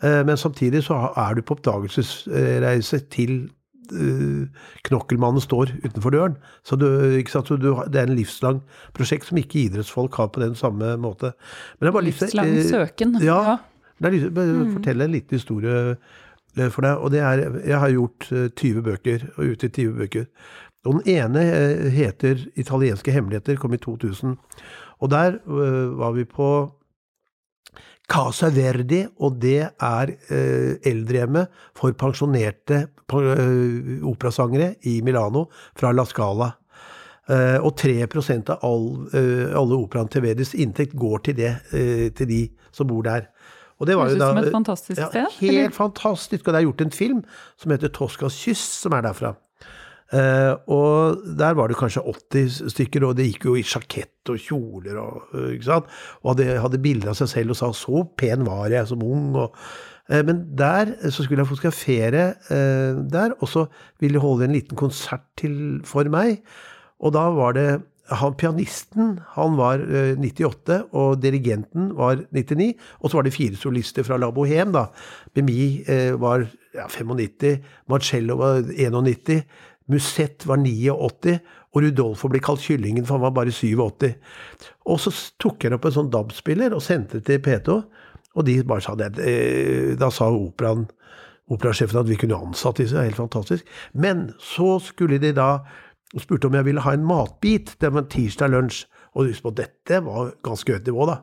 Eh, 0.03 0.23
men 0.27 0.39
samtidig 0.39 0.85
så 0.87 0.99
er 1.19 1.35
du 1.35 1.43
på 1.43 1.57
oppdagelsesreise 1.57 3.03
til 3.11 3.35
uh, 3.93 4.47
knokkelmannen 4.87 5.43
står 5.43 5.75
utenfor 5.83 6.15
døren. 6.15 6.37
Så, 6.67 6.79
du, 6.79 6.87
så 7.29 7.43
du, 7.51 7.69
det 7.91 8.01
er 8.01 8.11
en 8.11 8.17
livslang 8.19 8.63
prosjekt 8.97 9.29
som 9.29 9.41
ikke 9.41 9.65
idrettsfolk 9.67 10.15
har 10.19 10.31
på 10.35 10.43
den 10.45 10.55
samme 10.59 10.97
måte. 11.03 11.35
livslang 11.83 12.55
litt, 12.55 12.71
søken. 12.71 13.19
Ja. 13.23 13.39
ja. 13.51 13.59
Jeg 14.03 14.33
mm. 14.35 14.77
fortelle 14.79 15.07
en 15.07 15.15
liten 15.15 15.39
historie 15.39 15.97
for 16.75 16.83
deg. 16.83 16.99
og 16.99 17.13
det 17.15 17.21
er, 17.23 17.43
Jeg 17.63 17.79
har 17.79 17.93
gjort 17.93 18.27
20 18.59 18.83
bøker, 18.83 19.27
og 19.37 19.53
utgitt 19.55 19.79
20 19.79 19.93
bøker. 20.01 20.27
Og 20.85 20.99
Den 20.99 21.15
ene 21.15 21.43
heter 21.95 22.35
'Italienske 22.57 23.13
hemmeligheter', 23.15 23.57
kom 23.57 23.73
i 23.73 23.77
2000. 23.77 24.37
Og 25.03 25.11
der 25.11 25.41
uh, 25.51 25.99
var 25.99 26.15
vi 26.17 26.25
på 26.29 26.49
Casa 28.13 28.51
Verdi, 28.53 29.03
og 29.23 29.39
det 29.43 29.61
er 29.63 30.15
uh, 30.31 30.73
eldrehjemmet 30.89 31.63
for 31.79 31.95
pensjonerte 31.99 32.85
uh, 33.13 34.03
operasangere 34.09 34.75
i 34.91 35.01
Milano 35.05 35.47
fra 35.79 35.95
La 35.95 36.07
Scala. 36.09 36.53
Uh, 37.31 37.63
og 37.63 37.77
3% 37.79 38.51
av 38.51 38.65
all, 38.67 38.89
alle 39.15 39.77
operaen 39.79 40.11
til 40.11 40.25
Verdis 40.25 40.57
inntekt 40.59 40.97
går 40.99 41.23
til, 41.29 41.37
det, 41.39 41.53
til 42.19 42.29
de 42.29 42.41
som 42.75 42.89
bor 42.91 43.07
der. 43.07 43.29
Og 43.79 43.87
det 43.89 43.95
var 43.99 44.11
jo 44.11 44.19
da, 44.19 44.29
som 44.31 44.41
et 44.43 44.55
fantastisk 44.55 44.99
sted? 44.99 45.17
Ja, 45.17 45.29
helt 45.39 45.57
eller? 45.57 45.73
fantastisk. 45.75 46.45
Og 46.47 46.53
det 46.53 46.61
er 46.61 46.67
gjort 46.67 46.85
en 46.85 46.93
film 46.95 47.23
som 47.59 47.73
heter 47.75 47.91
Toscas 47.95 48.37
kyss, 48.43 48.63
som 48.83 48.95
er 48.95 49.07
derfra. 49.07 49.33
Uh, 50.13 50.59
og 50.69 51.23
der 51.41 51.55
var 51.57 51.71
det 51.71 51.79
kanskje 51.81 52.03
80 52.05 52.59
stykker, 52.75 53.07
og 53.07 53.17
det 53.17 53.31
gikk 53.31 53.47
jo 53.49 53.55
i 53.57 53.65
sjakett 53.65 54.29
og 54.29 54.41
kjoler 54.45 54.99
og 55.01 55.31
uh, 55.33 55.47
ikke 55.55 55.71
sant? 55.71 55.95
Og 56.21 56.35
hadde, 56.35 56.59
hadde 56.61 56.81
bilder 56.85 57.15
av 57.15 57.17
seg 57.17 57.31
selv 57.33 57.55
og 57.55 57.59
sa 57.59 57.71
'så 57.73 58.03
pen 58.21 58.45
var 58.45 58.69
jeg 58.69 58.91
som 58.91 59.01
ung'. 59.01 59.39
Og, 59.41 59.57
uh, 60.13 60.23
men 60.29 60.45
der 60.59 60.93
så 61.09 61.25
skulle 61.25 61.41
jeg 61.41 61.49
fotografere 61.49 62.35
der, 63.09 63.33
og 63.41 63.49
så 63.49 63.65
ville 64.01 64.21
de 64.21 64.27
holde 64.27 64.45
en 64.45 64.53
liten 64.53 64.77
konsert 64.77 65.25
til 65.37 65.81
for 65.85 66.05
meg. 66.05 66.45
Og 67.01 67.17
da 67.17 67.31
var 67.33 67.57
det 67.57 67.83
han 68.13 68.35
pianisten 68.35 69.21
han 69.33 69.57
var 69.57 69.81
98, 70.19 70.93
og 70.93 71.23
dirigenten 71.23 71.97
var 71.97 72.21
99. 72.35 72.75
Og 73.01 73.09
så 73.09 73.17
var 73.17 73.23
det 73.23 73.33
fire 73.33 73.57
solister 73.57 74.03
fra 74.03 74.19
La 74.19 74.29
Bohème. 74.29 74.73
da. 74.73 74.91
Bemi 75.33 75.85
var 76.21 76.45
ja, 76.75 76.89
95, 76.89 77.63
Marcello 77.89 78.37
var 78.37 78.61
91. 78.69 79.45
Musett 79.93 80.47
var 80.49 80.61
89, 80.61 81.37
og 81.73 81.85
Rudolfo 81.85 82.29
ble 82.33 82.41
kalt 82.45 82.65
Kyllingen, 82.65 83.07
for 83.09 83.17
han 83.17 83.27
var 83.27 83.37
bare 83.37 83.55
87. 83.55 84.11
Og 84.93 85.01
så 85.01 85.13
tok 85.41 85.65
jeg 85.65 85.77
opp 85.77 85.87
en 85.89 85.97
sånn 85.99 86.11
DAB-spiller 86.13 86.75
og 86.77 86.85
sendte 86.85 87.21
det 87.21 87.29
til 87.29 87.45
P2, 87.45 87.79
og 88.33 88.49
de 88.49 88.59
bare 88.65 88.85
sa 88.85 88.97
det. 88.97 89.13
Eh, 89.21 89.93
da 90.01 90.09
sa 90.13 90.31
operaen 90.33 90.87
operasjefen 91.53 92.01
at 92.01 92.09
vi 92.09 92.17
kunne 92.21 92.39
ansatt 92.39 92.79
disse, 92.81 92.97
det 92.97 93.03
er 93.03 93.11
helt 93.11 93.21
fantastisk. 93.21 93.69
Men 93.93 94.31
så 94.41 94.79
skulle 94.85 95.21
de 95.21 95.35
da 95.37 95.51
og 96.13 96.21
spurte 96.21 96.49
om 96.49 96.57
jeg 96.57 96.67
ville 96.69 96.85
ha 96.85 96.93
en 96.93 97.07
matbit. 97.09 97.75
Det 97.81 97.89
var 97.93 98.05
en 98.05 98.13
tirsdag 98.13 98.53
lunsj. 98.53 98.85
Og 99.13 99.29
husk 99.29 99.45
på, 99.45 99.53
dette 99.57 100.01
var 100.05 100.33
ganske 100.45 100.73
høyt 100.73 100.89
nivå, 100.89 101.07
da. 101.09 101.19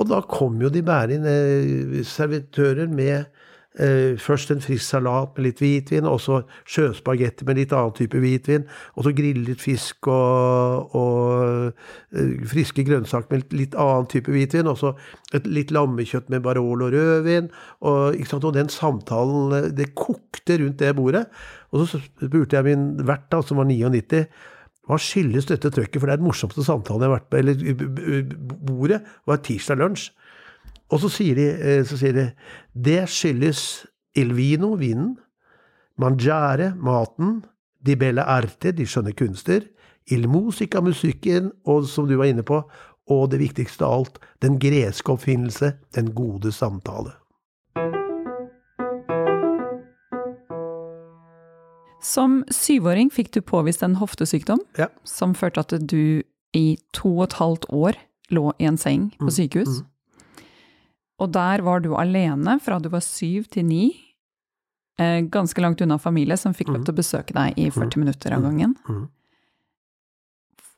Og 0.00 0.08
da 0.08 0.20
kom 0.28 0.60
jo 0.62 0.70
de 0.72 0.82
bærende 0.84 2.04
servitører 2.08 2.88
med 2.88 3.16
eh, 3.18 3.28
først 4.18 4.50
en 4.50 4.60
frisk 4.60 4.82
salat 4.82 5.36
med 5.36 5.44
litt 5.46 5.60
hvitvin, 5.62 6.06
og 6.08 6.18
så 6.18 6.40
sjøspagetti 6.66 7.46
med 7.46 7.60
litt 7.60 7.74
annen 7.76 7.94
type 7.94 8.18
hvitvin, 8.18 8.64
og 8.98 9.06
så 9.06 9.12
grillet 9.14 9.62
fisk 9.62 10.08
og, 10.10 10.96
og 10.98 11.70
eh, 12.10 12.32
friske 12.50 12.82
grønnsaker 12.88 13.30
med 13.30 13.54
litt 13.54 13.76
annen 13.78 14.10
type 14.10 14.34
hvitvin, 14.34 14.66
og 14.70 14.80
så 14.80 14.94
et 15.36 15.46
litt 15.46 15.70
lammekjøtt 15.70 16.32
med 16.34 16.42
Barolo 16.42 16.88
og 16.88 16.96
rødvin, 16.96 17.50
og, 17.86 18.18
og, 18.18 18.48
den 18.58 18.72
samtalen 18.74 19.54
eh, 19.54 19.70
Det 19.70 19.92
kokte 19.94 20.58
rundt 20.58 20.80
det 20.82 20.96
bordet. 20.98 21.26
Og 21.70 21.86
så 21.86 22.00
spurte 22.02 22.58
jeg 22.58 22.66
min 22.66 23.06
vert, 23.06 23.30
som 23.46 23.62
var 23.62 23.70
99, 23.70 24.26
hva 24.90 24.98
skyldes 24.98 25.46
dette 25.46 25.70
trøkket? 25.70 26.00
For 26.00 26.08
det 26.08 26.16
er 26.16 26.18
den 26.18 26.26
morsomste 26.26 26.64
samtalen 26.66 27.04
jeg 27.04 27.12
har 27.12 27.20
vært 27.20 27.30
på. 27.30 27.38
Eller 27.38 28.34
bordet 28.66 29.04
var 29.30 29.44
tirsdag 29.46 29.78
lunsj. 29.78 30.10
Og 30.90 31.00
så 31.04 31.10
sier 31.12 31.38
de, 31.38 31.46
eh, 31.54 31.82
så 31.86 31.98
sier 31.98 32.14
de 32.16 32.26
det 32.74 33.04
skyldes 33.08 33.86
il 34.18 34.34
vino, 34.34 34.74
vinen, 34.74 35.14
mangiare, 36.00 36.74
maten, 36.76 37.44
di 37.80 37.94
belle 37.96 38.24
arte, 38.26 38.72
de 38.72 38.86
skjønne 38.86 39.14
kunster, 39.16 39.62
il 40.10 40.26
musica, 40.28 40.80
musikken, 40.80 41.52
og 41.64 41.86
som 41.86 42.08
du 42.08 42.16
var 42.18 42.32
inne 42.32 42.42
på, 42.42 42.64
og 43.10 43.30
det 43.30 43.40
viktigste 43.40 43.86
av 43.86 44.00
alt, 44.00 44.18
den 44.42 44.58
greske 44.58 45.12
oppfinnelse, 45.12 45.74
den 45.94 46.12
gode 46.14 46.52
samtale. 46.52 47.14
Som 52.02 52.40
syvåring 52.50 53.10
fikk 53.12 53.34
du 53.34 53.40
påvist 53.44 53.82
en 53.84 53.98
hoftesykdom 54.00 54.62
ja. 54.78 54.88
som 55.04 55.34
førte 55.36 55.60
at 55.60 55.74
du 55.84 56.22
i 56.56 56.78
to 56.96 57.12
og 57.18 57.28
et 57.28 57.36
halvt 57.38 57.66
år 57.68 57.98
lå 58.34 58.50
i 58.58 58.66
en 58.66 58.78
seng 58.80 59.10
på 59.18 59.28
mm, 59.28 59.34
sykehus. 59.36 59.82
Mm. 59.82 59.89
Og 61.20 61.32
der 61.34 61.62
var 61.66 61.82
du 61.84 61.92
alene 61.98 62.56
fra 62.64 62.78
du 62.80 62.88
var 62.92 63.04
syv 63.04 63.48
til 63.52 63.66
ni. 63.68 63.84
Eh, 65.00 65.20
ganske 65.32 65.62
langt 65.62 65.80
unna 65.80 65.98
familie, 66.00 66.36
som 66.36 66.56
fikk 66.56 66.72
lov 66.72 66.82
mm. 66.82 66.86
til 66.88 66.94
å 66.94 67.00
besøke 67.00 67.36
deg 67.36 67.58
i 67.60 67.70
40 67.72 67.88
mm. 67.88 68.00
minutter 68.02 68.36
av 68.36 68.42
mm. 68.42 68.46
gangen. 68.48 68.76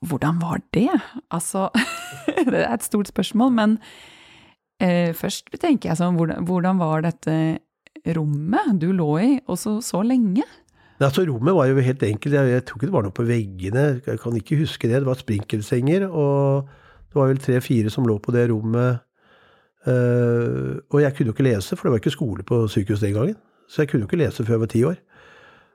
Hvordan 0.02 0.40
var 0.42 0.62
det? 0.74 0.90
Altså 1.31 1.68
Det 2.52 2.59
er 2.59 2.72
et 2.72 2.87
stort 2.87 3.11
spørsmål, 3.11 3.52
men 3.55 3.76
eh, 4.83 5.14
først 5.14 5.52
tenker 5.62 5.90
jeg 5.92 6.00
sånn 6.00 6.18
hvordan, 6.18 6.46
hvordan, 6.48 6.81
var 6.83 7.07
dette 7.07 7.37
rommet 8.16 8.81
du 8.83 8.90
lå 8.94 9.11
i, 9.22 9.31
og 9.46 9.59
så, 9.59 9.76
så 9.85 10.02
lenge? 10.07 10.46
Altså, 11.02 11.24
rommet 11.26 11.55
var 11.55 11.66
jo 11.66 11.83
helt 11.83 12.02
enkelt. 12.07 12.35
Jeg, 12.35 12.50
jeg 12.50 12.64
tror 12.66 12.78
ikke 12.78 12.88
det 12.90 12.94
var 12.94 13.07
noe 13.07 13.14
på 13.14 13.26
veggene. 13.26 13.87
Jeg 14.07 14.20
kan 14.22 14.37
ikke 14.38 14.59
huske 14.61 14.90
det. 14.90 15.00
Det 15.02 15.09
var 15.09 15.18
sprinkelsenger, 15.18 16.07
og 16.07 16.68
det 17.11 17.18
var 17.18 17.31
vel 17.31 17.42
tre-fire 17.42 17.90
som 17.90 18.07
lå 18.07 18.20
på 18.22 18.35
det 18.35 18.46
rommet 18.52 19.02
Uh, 19.83 20.79
og 20.95 21.01
jeg 21.03 21.14
kunne 21.16 21.33
jo 21.33 21.35
ikke 21.35 21.49
lese, 21.49 21.77
for 21.77 21.88
det 21.88 21.92
var 21.92 22.03
ikke 22.03 22.14
skole 22.14 22.45
på 22.47 22.61
sykehus 22.71 23.03
den 23.03 23.16
gangen. 23.16 23.40
Så 23.68 23.83
jeg 23.83 23.90
kunne 23.90 24.05
jo 24.05 24.11
ikke 24.11 24.21
lese 24.21 24.45
før 24.45 24.55
jeg 24.55 24.62
var 24.62 24.71
ti 24.71 24.85
år. 24.87 25.01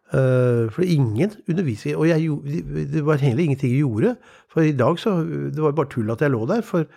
Uh, 0.08 0.72
for 0.72 0.88
ingen 0.88 1.34
underviser 1.50 1.98
Og 2.00 2.08
jeg, 2.08 2.30
det 2.94 3.02
var 3.04 3.20
heller 3.20 3.44
ingenting 3.44 3.74
jeg 3.74 3.84
gjorde. 3.84 4.16
For 4.48 4.64
i 4.64 4.72
dag 4.72 5.00
så 5.00 5.18
Det 5.28 5.60
var 5.60 5.76
bare 5.76 5.92
tull 5.92 6.12
at 6.12 6.22
jeg 6.22 6.32
lå 6.32 6.46
der. 6.48 6.62
For 6.62 6.88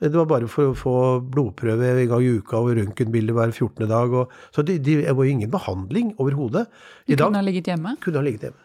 det 0.00 0.12
var 0.12 0.26
bare 0.28 0.48
for 0.50 0.72
å 0.72 0.76
få 0.76 0.94
blodprøve 1.20 1.94
en 2.02 2.10
gang 2.10 2.24
i 2.24 2.34
uka 2.36 2.58
og 2.58 2.74
røntgenbilde 2.76 3.32
hver 3.32 3.52
14. 3.54 3.86
dag. 3.88 4.12
Og, 4.12 4.32
så 4.52 4.62
det, 4.62 4.82
det, 4.84 4.98
var 5.08 5.24
jo 5.24 5.30
ingen 5.30 5.50
behandling 5.50 6.12
overhodet. 6.18 6.66
Du 7.06 7.16
kunne 7.16 7.40
ha 7.40 7.46
ligget 7.46 7.70
hjemme? 7.70 7.94
Kunne 8.04 8.20
ha 8.20 8.26
ligget 8.26 8.48
hjemme. 8.48 8.62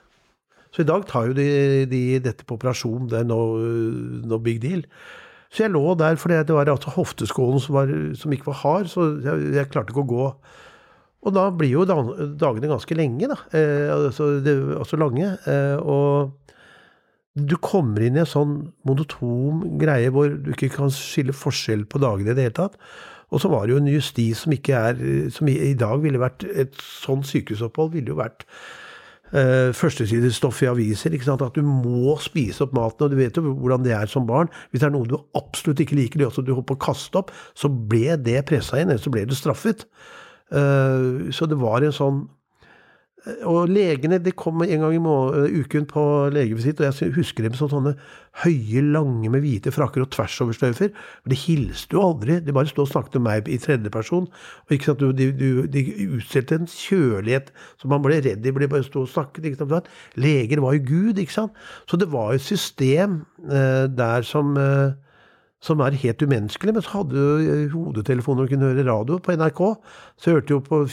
Så 0.72 0.84
i 0.84 0.88
dag 0.88 1.06
tar 1.08 1.30
jo 1.30 1.36
de, 1.36 1.86
de 1.92 2.02
dette 2.24 2.48
på 2.48 2.58
operasjon. 2.58 3.08
Det 3.12 3.22
er 3.22 3.28
no, 3.28 3.40
no 4.28 4.40
big 4.44 4.60
deal. 4.64 4.84
Så 5.52 5.66
jeg 5.66 5.74
lå 5.74 5.84
der, 6.00 6.16
for 6.20 6.32
det 6.32 6.56
var 6.56 6.70
altså 6.72 6.94
hofteskålen 6.96 7.60
som, 7.60 7.76
var, 7.76 7.90
som 8.16 8.32
ikke 8.32 8.48
var 8.54 8.60
hard, 8.62 8.92
så 8.92 9.08
jeg, 9.20 9.50
jeg, 9.58 9.70
klarte 9.74 9.92
ikke 9.92 10.06
å 10.06 10.12
gå. 10.12 10.28
Og 11.22 11.34
da 11.36 11.50
blir 11.54 11.74
jo 11.76 11.84
dagene 11.86 12.72
ganske 12.72 12.96
lenge, 12.98 13.28
da. 13.30 13.38
Eh, 13.58 13.92
altså, 13.92 14.32
altså, 14.80 15.00
lange. 15.02 15.34
Eh, 15.52 15.76
og 15.78 16.32
du 17.36 17.58
kommer 17.64 18.04
inn 18.04 18.16
i 18.18 18.24
en 18.24 18.30
sånn 18.32 18.56
monotom 18.88 19.66
greie 19.80 20.12
hvor 20.12 20.32
du 20.32 20.54
ikke 20.56 20.72
kan 20.74 20.92
skille 20.92 21.36
forskjell 21.36 21.84
på 21.92 22.00
dagene 22.02 22.32
i 22.32 22.38
det 22.38 22.48
hele 22.48 22.58
tatt. 22.64 22.80
Og 23.32 23.44
så 23.44 23.52
var 23.52 23.68
det 23.68 23.76
jo 23.76 23.82
en 23.84 23.92
justis 23.92 24.42
som 24.44 24.52
ikke 24.52 24.76
er 24.76 24.98
Som 25.32 25.48
i, 25.48 25.54
i 25.70 25.76
dag 25.80 26.02
ville 26.04 26.20
vært 26.20 26.44
Et 26.44 26.74
sånn 26.84 27.22
sykehusopphold 27.24 27.94
ville 27.94 28.12
jo 28.12 28.18
vært 28.20 28.44
uh, 29.34 29.72
førstesidestoff 29.76 30.62
i 30.64 30.70
aviser. 30.72 31.16
At 31.34 31.58
du 31.58 31.64
må 31.66 32.16
spise 32.24 32.66
opp 32.66 32.76
maten. 32.78 33.08
Og 33.08 33.14
du 33.14 33.20
vet 33.20 33.38
jo 33.38 33.46
hvordan 33.52 33.86
det 33.86 33.96
er 33.98 34.12
som 34.12 34.28
barn. 34.30 34.52
Hvis 34.72 34.84
det 34.84 34.90
er 34.90 34.96
noe 34.96 35.10
du 35.10 35.18
absolutt 35.38 35.84
ikke 35.84 36.00
liker, 36.00 36.22
det 36.22 36.32
du 36.36 36.54
holder 36.54 36.70
på 36.72 36.80
å 36.80 36.86
kaste 36.90 37.22
opp, 37.22 37.34
så 37.58 37.70
ble 37.70 38.18
det 38.22 38.44
pressa 38.50 38.82
inn, 38.82 38.92
eller 38.92 39.02
så 39.02 39.14
ble 39.14 39.26
du 39.30 39.36
straffet. 39.38 39.88
Uh, 40.52 41.32
så 41.32 41.48
det 41.48 41.60
var 41.60 41.84
en 41.86 41.96
sånn 41.96 42.26
og 43.46 43.70
legene 43.70 44.18
de 44.18 44.32
kom 44.34 44.64
en 44.66 44.82
gang 44.82 44.96
i 44.96 45.00
eh, 45.00 45.58
uken 45.62 45.86
på 45.90 46.04
legevisitt, 46.34 46.80
og 46.82 46.88
jeg 46.90 47.14
husker 47.14 47.46
dem 47.46 47.54
som 47.58 47.70
sånne 47.70 47.94
høye, 48.42 48.82
lange 48.82 49.30
med 49.30 49.44
hvite 49.44 49.74
frakker 49.76 50.02
og 50.02 50.10
tversoverstøyfer. 50.16 50.90
De 51.30 51.38
hilste 51.38 51.94
jo 51.94 52.02
aldri, 52.08 52.40
de 52.42 52.56
bare 52.56 52.72
stod 52.72 52.88
og 52.88 52.92
snakket 52.96 53.20
om 53.20 53.26
meg 53.28 53.52
i 53.52 53.60
tredjeperson. 53.62 54.26
Og 54.66 54.74
ikke 54.74 54.90
sant, 54.90 55.06
de, 55.20 55.30
de, 55.38 55.52
de 55.70 55.86
utstilte 56.18 56.58
en 56.58 56.72
kjølighet 56.72 57.54
som 57.82 57.94
man 57.94 58.02
ble 58.06 58.24
redd 58.26 58.42
de 58.42 58.56
bare 58.58 58.88
stå 58.88 59.06
og 59.06 59.14
snakket. 59.14 59.52
Ikke 59.52 59.70
sant? 59.70 59.94
Leger 60.18 60.64
var 60.66 60.80
jo 60.80 60.86
Gud, 60.90 61.22
ikke 61.22 61.38
sant. 61.38 61.64
Så 61.86 62.02
det 62.02 62.10
var 62.10 62.34
et 62.34 62.46
system 62.46 63.22
eh, 63.46 63.86
der 63.86 64.26
som 64.26 64.58
eh, 64.58 64.98
som 65.62 65.82
er 65.86 65.98
helt 66.02 66.22
umenneskelig. 66.26 66.74
Men 66.76 66.86
så 66.86 66.96
hadde 66.98 67.16
du 67.16 67.74
hodetelefoner 67.76 68.46
og 68.46 68.54
kunne 68.54 68.72
høre 68.72 68.88
radio 68.88 69.20
på 69.22 69.36
NRK. 69.38 69.62
Så 70.22 70.36
hørte 70.36 70.56
jo 70.56 70.62
på 70.66 70.84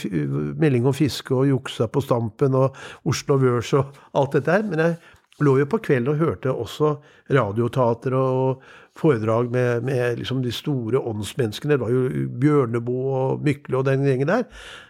melding 0.61 0.87
om 0.89 0.95
fiske 0.95 1.33
og 1.35 1.49
juksa 1.49 1.89
på 1.89 2.03
Stampen 2.05 2.57
og 2.57 2.77
Oslo 3.09 3.39
Børs 3.41 3.73
og 3.77 3.97
alt 4.17 4.37
dette 4.37 4.53
her. 4.53 4.67
Men 4.69 4.83
jeg 4.83 4.99
lå 5.45 5.55
jo 5.61 5.69
på 5.71 5.81
kvelden 5.89 6.13
og 6.13 6.21
hørte 6.21 6.53
også 6.53 6.95
radioteater 7.33 8.15
og 8.17 8.63
foredrag 8.99 9.51
med, 9.53 9.85
med 9.87 10.19
liksom 10.19 10.43
de 10.43 10.51
store 10.53 11.01
åndsmenneskene. 11.01 11.77
Det 11.77 11.83
var 11.83 11.93
jo 11.93 12.27
Bjørneboe 12.41 13.21
og 13.23 13.45
Mykle 13.45 13.79
og 13.79 13.87
den 13.87 14.05
gjengen 14.05 14.29
der. 14.29 14.45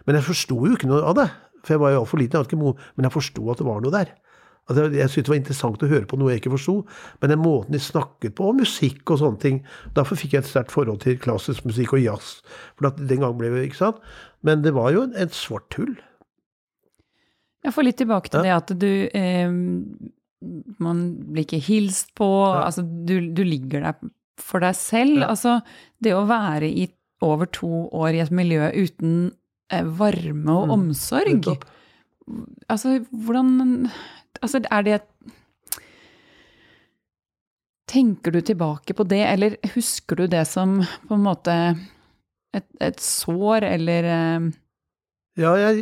Men 0.07 0.19
jeg 0.19 0.27
forsto 0.27 0.57
jo 0.65 0.73
ikke 0.75 0.89
noe 0.89 1.05
av 1.05 1.19
det. 1.21 1.30
For 1.63 1.75
jeg 1.75 1.84
var 1.84 1.93
jo 1.93 2.01
altfor 2.03 2.19
liten, 2.21 2.65
men 2.95 3.07
jeg 3.07 3.13
forsto 3.13 3.51
at 3.51 3.61
det 3.61 3.67
var 3.67 3.84
noe 3.84 3.93
der. 3.93 4.11
Altså, 4.70 4.86
jeg 4.93 5.09
syntes 5.09 5.26
det 5.26 5.34
var 5.34 5.39
interessant 5.39 5.84
å 5.86 5.89
høre 5.89 6.07
på 6.09 6.17
noe 6.22 6.34
jeg 6.34 6.43
ikke 6.43 6.53
forsto, 6.53 6.76
men 7.22 7.32
den 7.34 7.41
måten 7.41 7.74
de 7.74 7.82
snakket 7.82 8.36
på, 8.38 8.51
og 8.51 8.59
musikk 8.61 9.09
og 9.09 9.22
sånne 9.24 9.41
ting 9.41 9.57
Derfor 9.97 10.20
fikk 10.20 10.36
jeg 10.36 10.43
et 10.43 10.51
sterkt 10.51 10.74
forhold 10.74 11.01
til 11.01 11.17
klassisk 11.22 11.65
musikk 11.65 11.95
og 11.97 12.03
jazz. 12.03 12.36
For 12.78 12.93
den 12.99 13.24
gang 13.24 13.34
ble 13.39 13.49
det, 13.55 13.65
ikke 13.70 13.82
sant? 13.82 14.03
Men 14.45 14.61
det 14.63 14.76
var 14.78 14.93
jo 14.93 15.07
et 15.09 15.34
svart 15.36 15.74
hull. 15.80 15.97
Jeg 17.65 17.76
får 17.76 17.88
litt 17.88 17.99
tilbake 17.99 18.32
til 18.32 18.45
ja. 18.45 18.45
det 18.45 18.53
at 18.55 18.72
du 18.80 18.91
eh, 19.20 19.49
Man 20.80 21.01
blir 21.34 21.43
ikke 21.43 21.59
hilst 21.63 22.13
på. 22.15 22.30
Ja. 22.30 22.70
Altså, 22.70 22.86
du, 22.86 23.17
du, 23.36 23.43
ligger 23.43 23.84
der 23.89 23.97
for 24.39 24.63
deg 24.63 24.78
selv. 24.80 25.17
Ja. 25.24 25.34
Altså, 25.34 25.57
det 25.99 26.15
å 26.15 26.24
være 26.30 26.70
i 26.70 26.88
over 27.26 27.49
to 27.51 27.89
år 27.91 28.15
i 28.15 28.22
et 28.24 28.32
miljø 28.32 28.70
uten 28.72 29.34
eh, 29.74 29.84
varme 29.84 30.53
og 30.53 30.70
mm. 30.70 30.78
omsorg 30.78 31.49
Altså, 32.70 32.99
hvordan 33.09 33.89
Altså, 34.41 34.61
er 34.71 34.87
det 34.87 35.01
Tenker 37.89 38.31
du 38.31 38.41
tilbake 38.45 38.93
på 38.93 39.03
det, 39.09 39.23
eller 39.25 39.55
husker 39.73 40.19
du 40.19 40.27
det 40.29 40.43
som 40.45 40.75
på 41.09 41.15
en 41.15 41.23
måte 41.25 41.53
et, 42.53 42.65
et 42.85 42.99
sår, 43.01 43.65
eller 43.65 44.05
uh... 44.05 44.49
Ja, 45.39 45.55
jeg, 45.57 45.79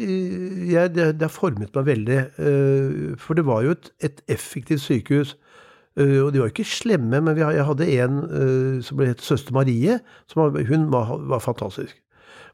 jeg, 0.72 0.94
det, 0.96 1.08
det, 1.18 1.26
har 1.26 1.34
formet 1.34 1.76
meg 1.76 1.88
veldig. 1.90 2.20
Uh, 2.40 3.18
for 3.20 3.36
det 3.36 3.44
var 3.48 3.66
jo 3.66 3.74
et, 3.76 3.90
et 4.08 4.22
effektivt 4.32 4.86
sykehus. 4.86 5.36
Uh, 6.00 6.24
og 6.24 6.32
de 6.32 6.40
var 6.40 6.54
ikke 6.54 6.68
slemme, 6.70 7.20
men 7.26 7.42
jeg 7.42 7.68
hadde 7.68 7.90
en 7.98 8.22
som 8.86 9.02
ble 9.02 9.10
het 9.12 9.24
søster 9.26 9.56
Marie. 9.58 10.00
Var, 10.36 10.62
hun 10.70 10.88
var, 10.94 11.12
var, 11.28 11.44
fantastisk. 11.44 11.98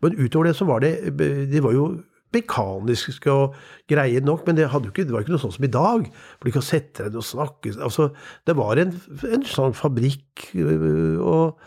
Men 0.01 0.18
utover 0.18 0.49
det 0.49 0.58
så 0.58 0.66
var 0.66 0.82
det 0.82 1.14
De 1.54 1.62
var 1.64 1.78
jo 1.78 1.86
mekaniske 2.34 3.32
og 3.32 3.56
greie 3.90 4.22
nok, 4.24 4.46
men 4.48 4.58
det, 4.58 4.68
ikke, 4.70 5.06
det, 5.06 5.14
var 5.14 5.26
ikke 5.26 5.36
noe 5.36 5.44
sånn 5.44 5.56
som 5.56 5.68
i 5.68 5.72
dag. 5.72 6.06
For 6.38 6.50
du 6.50 6.56
kan 6.56 6.66
sette 6.66 7.06
deg 7.06 7.14
ned 7.14 7.22
og 7.22 7.28
snakke 7.28 7.74
altså, 7.78 8.10
Det 8.48 8.58
var 8.58 8.82
en, 8.82 8.94
en 9.30 9.48
sånn 9.48 9.76
fabrikk, 9.78 10.50
øh, 10.58 11.20
og 11.22 11.60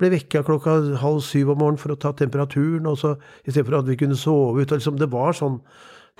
ble 0.00 0.14
vekka 0.14 0.44
klokka 0.46 0.78
halv 1.02 1.20
syv 1.24 1.52
om 1.52 1.60
morgenen 1.60 1.80
for 1.80 1.92
å 1.92 2.00
ta 2.00 2.14
temperaturen, 2.16 2.88
og 2.88 2.98
så 3.02 3.14
istedenfor 3.44 3.82
at 3.82 3.88
vi 3.90 3.98
kunne 4.00 4.18
sove 4.18 4.62
ut. 4.62 4.72
Liksom, 4.72 5.00
det 5.00 5.10
var 5.12 5.36
sånn 5.36 5.60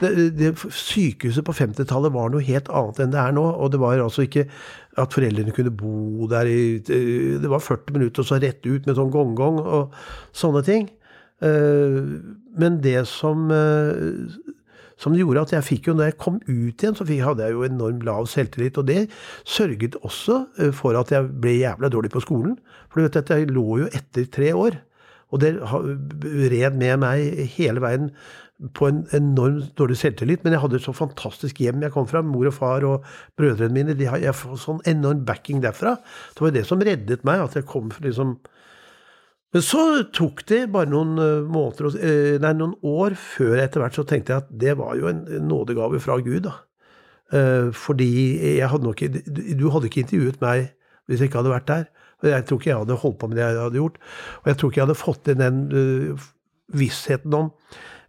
det, 0.01 0.31
det, 0.39 0.51
Sykehuset 0.73 1.45
på 1.45 1.55
50-tallet 1.57 2.13
var 2.15 2.31
noe 2.33 2.45
helt 2.45 2.71
annet 2.73 3.03
enn 3.03 3.13
det 3.13 3.21
er 3.21 3.35
nå. 3.37 3.45
Og 3.61 3.73
det 3.73 3.81
var 3.83 4.01
altså 4.01 4.25
ikke 4.25 4.47
at 5.01 5.17
foreldrene 5.17 5.53
kunne 5.57 5.73
bo 5.75 6.29
der 6.31 6.49
i 6.49 6.63
Det 6.81 7.51
var 7.51 7.63
40 7.65 7.97
minutter 7.97 8.25
og 8.25 8.31
så 8.31 8.41
rett 8.41 8.65
ut 8.67 8.89
med 8.89 8.97
sånn 8.97 9.13
gong-gong 9.13 9.61
og 9.61 9.97
sånne 10.37 10.65
ting. 10.67 10.89
Eh, 11.41 12.01
men 12.61 12.81
det 12.85 13.07
som, 13.09 13.51
eh, 13.51 14.57
som 15.01 15.17
gjorde 15.17 15.47
at 15.47 15.55
jeg 15.55 15.65
fikk 15.65 15.89
jo, 15.89 15.95
når 15.97 16.11
jeg 16.11 16.19
kom 16.21 16.41
ut 16.45 16.83
igjen, 16.83 16.97
så 16.97 17.07
hadde 17.09 17.47
jeg 17.47 17.57
jo 17.57 17.65
enormt 17.65 18.05
lav 18.05 18.27
selvtillit. 18.29 18.79
Og 18.79 18.87
det 18.87 19.09
sørget 19.45 19.97
også 20.03 20.47
eh, 20.59 20.75
for 20.77 20.99
at 21.01 21.11
jeg 21.11 21.31
ble 21.41 21.57
jævla 21.63 21.89
dårlig 21.89 22.13
på 22.13 22.25
skolen. 22.25 22.59
For 22.91 23.01
du 23.01 23.09
vet 23.09 23.17
at 23.23 23.33
jeg 23.33 23.51
lå 23.51 23.85
jo 23.85 23.91
etter 23.93 24.29
tre 24.29 24.53
år. 24.53 24.81
Og 25.31 25.41
det 25.41 25.55
red 25.63 26.75
med 26.75 26.97
meg 27.05 27.51
hele 27.55 27.81
veien 27.81 28.09
på 28.77 28.89
en 28.91 29.05
enormt 29.17 29.73
dårlig 29.79 29.97
selvtillit. 30.01 30.43
Men 30.45 30.57
jeg 30.57 30.61
hadde 30.65 30.81
et 30.81 30.85
så 30.85 30.93
fantastisk 30.93 31.61
hjem 31.63 31.85
jeg 31.87 31.95
kom 31.95 32.09
fra. 32.11 32.21
Mor 32.27 32.51
og 32.51 32.57
far 32.57 32.85
og 32.85 33.07
brødrene 33.39 33.73
mine. 33.73 33.97
De 33.97 34.09
jeg 34.11 34.37
får 34.37 34.59
sånn 34.61 34.83
enorm 34.91 35.23
backing 35.25 35.63
derfra. 35.63 35.97
Det 36.35 36.45
var 36.45 36.57
det 36.57 36.67
som 36.69 36.83
reddet 36.83 37.25
meg. 37.25 37.47
At 37.47 37.57
jeg 37.57 37.69
kom 37.71 37.95
liksom 38.03 38.41
men 39.51 39.63
så 39.67 39.85
tok 40.15 40.45
det 40.47 40.61
bare 40.71 40.91
noen 40.91 41.17
eh, 41.19 41.47
måneder, 41.51 41.95
eh, 41.99 42.35
nei, 42.43 42.53
noen 42.55 42.77
år 42.87 43.17
før 43.19 43.57
etter 43.59 43.83
hvert 43.83 43.97
så 43.99 44.05
tenkte 44.07 44.35
jeg 44.35 44.45
at 44.45 44.51
det 44.63 44.77
var 44.79 44.95
jo 44.99 45.09
en 45.11 45.25
nådegave 45.49 45.99
fra 46.03 46.21
Gud. 46.23 46.45
da. 46.47 46.55
Eh, 47.35 47.71
fordi 47.75 48.61
hadde 48.63 48.85
nok 48.85 49.03
Du 49.59 49.71
hadde 49.71 49.87
ikke 49.87 50.05
intervjuet 50.05 50.41
meg 50.43 50.71
hvis 51.07 51.21
jeg 51.21 51.31
ikke 51.31 51.43
hadde 51.43 51.55
vært 51.55 51.67
der. 51.67 51.87
Jeg 52.23 52.45
tror 52.47 52.59
ikke 52.61 52.71
jeg 52.71 52.79
hadde 52.79 52.99
holdt 53.03 53.19
på 53.19 53.27
med 53.27 53.39
det 53.39 53.43
jeg 53.43 53.59
hadde 53.59 53.81
gjort. 53.81 53.97
Og 54.43 54.47
jeg 54.47 54.57
tror 54.57 54.71
ikke 54.71 54.79
jeg 54.79 54.87
hadde 54.87 55.01
fått 55.01 55.31
inn 55.33 55.41
den 55.41 55.61
vissheten 56.71 57.35
om 57.35 57.49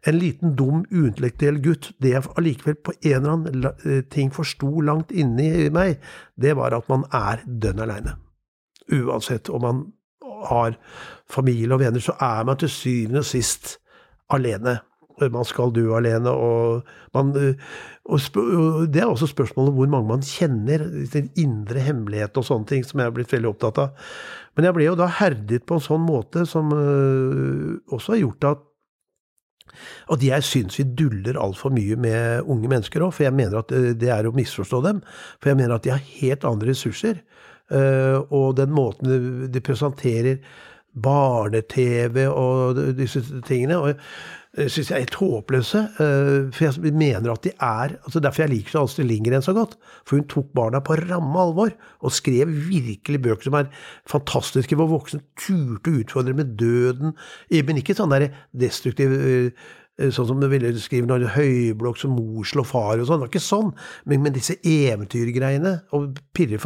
en 0.05 0.17
liten, 0.17 0.53
dum, 0.59 0.83
uintellektuell 0.91 1.57
gutt. 1.63 1.89
Det 1.97 2.11
jeg 2.11 2.29
allikevel 2.37 2.77
på 2.85 2.93
en 2.99 3.25
eller 3.25 3.71
annen 3.71 4.05
ting 4.13 4.29
forsto 4.35 4.83
langt 4.85 5.13
inni 5.15 5.71
meg, 5.73 5.97
det 6.37 6.53
var 6.59 6.75
at 6.77 6.91
man 6.91 7.07
er 7.09 7.41
dønn 7.47 7.81
aleine. 7.81 8.19
Uansett 8.91 9.49
om 9.49 9.65
man 9.65 9.81
har 10.49 10.77
familie 11.31 11.75
og 11.75 11.83
venner, 11.83 12.03
så 12.03 12.15
er 12.21 12.47
man 12.47 12.59
til 12.59 12.71
syvende 12.71 13.23
og 13.23 13.29
sist 13.29 13.77
alene. 14.31 14.79
Man 15.21 15.45
skal 15.45 15.73
dø 15.75 15.91
alene, 15.93 16.31
og, 16.33 16.87
man, 17.13 17.29
og, 18.05 18.19
Det 18.89 19.01
er 19.01 19.05
også 19.05 19.29
spørsmålet 19.29 19.75
hvor 19.75 19.91
mange 19.91 20.07
man 20.07 20.25
kjenner. 20.25 20.87
Sin 21.11 21.29
indre 21.37 21.83
hemmelighet 21.85 22.37
og 22.37 22.47
sånne 22.47 22.65
ting, 22.71 22.87
som 22.87 22.99
jeg 22.99 23.11
har 23.11 23.15
blitt 23.15 23.33
veldig 23.33 23.51
opptatt 23.51 23.83
av. 23.83 24.09
Men 24.55 24.67
jeg 24.67 24.77
ble 24.77 24.89
jo 24.89 24.97
da 24.99 25.07
herdet 25.21 25.65
på 25.67 25.77
en 25.77 25.85
sånn 25.85 26.03
måte 26.03 26.47
som 26.49 26.73
uh, 26.73 27.77
også 27.93 28.15
har 28.15 28.23
gjort 28.25 28.51
at 28.51 28.67
at 30.11 30.23
jeg 30.25 30.43
syns 30.43 30.75
vi 30.79 30.83
duller 30.99 31.37
altfor 31.39 31.71
mye 31.71 31.95
med 31.95 32.49
unge 32.49 32.67
mennesker 32.67 33.05
òg, 33.05 33.13
for 33.15 33.23
jeg 33.23 33.35
mener 33.37 33.61
at 33.61 33.71
det 33.71 34.09
er 34.11 34.27
å 34.27 34.33
misforstå 34.35 34.81
dem. 34.83 34.99
For 35.39 35.51
jeg 35.51 35.59
mener 35.61 35.77
at 35.77 35.85
de 35.85 35.93
har 35.93 36.09
helt 36.19 36.47
andre 36.47 36.73
ressurser. 36.73 37.21
Uh, 37.71 38.27
og 38.35 38.57
den 38.59 38.73
måten 38.75 39.47
de 39.51 39.63
presenterer 39.63 40.41
barne-TV 40.91 42.25
og 42.27 42.81
disse 42.97 43.23
tingene. 43.47 43.77
og 43.79 43.95
syns 44.51 44.89
jeg 44.89 44.97
er 44.97 45.05
helt 45.05 45.19
håpløse. 45.21 45.81
Eh, 46.03 46.51
for 46.51 46.67
jeg 46.67 46.93
mener 46.93 47.31
at 47.31 47.43
de 47.45 47.53
er 47.55 47.95
altså 48.03 48.19
Derfor 48.19 48.43
jeg 48.43 48.51
liker 48.51 48.81
Astrid 48.81 49.07
Lindgren 49.07 49.41
så 49.41 49.53
godt. 49.55 49.77
For 50.05 50.17
hun 50.17 50.27
tok 50.27 50.51
barna 50.55 50.81
på 50.83 50.97
ramme 50.99 51.39
alvor, 51.39 51.71
og 52.01 52.11
skrev 52.11 52.47
virkelig 52.47 53.21
bøker 53.21 53.47
som 53.47 53.59
er 53.61 53.69
fantastiske, 54.09 54.75
hvor 54.75 54.91
voksne 54.91 55.23
turte 55.39 55.91
å 55.91 56.01
utfordre 56.01 56.35
med 56.35 56.57
døden. 56.59 57.15
Men 57.51 57.79
ikke 57.79 57.95
sånn 57.95 58.11
der 58.11 58.31
destruktiv 58.51 59.15
eh, 59.15 59.69
Sånn 60.01 60.25
som 60.25 60.39
ville 60.49 60.71
skrive 60.81 61.05
når 61.05 61.27
høyblokk 61.35 61.99
som 61.99 62.15
mor 62.15 62.47
slår 62.47 62.65
far 62.65 62.97
og 62.97 63.05
sånn. 63.05 63.19
Det 63.19 63.25
var 63.27 63.29
ikke 63.29 63.43
sånn. 63.43 63.67
Men, 64.09 64.23
men 64.23 64.33
disse 64.33 64.55
eventyrgreiene, 64.65 65.75
og 65.93 66.15
pirre 66.33 66.57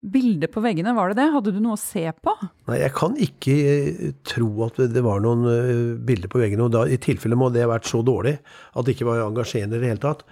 Bilder 0.00 0.48
på 0.48 0.62
veggene, 0.64 0.94
var 0.96 1.10
det 1.10 1.18
det? 1.18 1.26
Hadde 1.34 1.52
du 1.52 1.58
noe 1.60 1.76
å 1.76 1.80
se 1.80 2.06
på? 2.24 2.32
Nei, 2.70 2.78
jeg 2.80 2.92
kan 2.96 3.18
ikke 3.20 3.56
eh, 3.68 4.06
tro 4.24 4.48
at 4.64 4.78
det 4.88 5.02
var 5.04 5.20
noen 5.20 5.44
eh, 5.50 5.82
bilder 6.08 6.32
på 6.32 6.40
veggene. 6.40 6.64
Og 6.64 6.72
da, 6.72 6.86
i 6.88 6.96
tilfelle 7.02 7.36
må 7.36 7.50
det 7.52 7.66
ha 7.66 7.74
vært 7.74 7.90
så 7.90 8.00
dårlig 8.06 8.38
at 8.40 8.86
det 8.86 8.94
ikke 8.96 9.10
var 9.10 9.26
engasjerende 9.26 9.76
i 9.76 9.82
det 9.82 9.92
hele 9.92 10.02
tatt. 10.06 10.24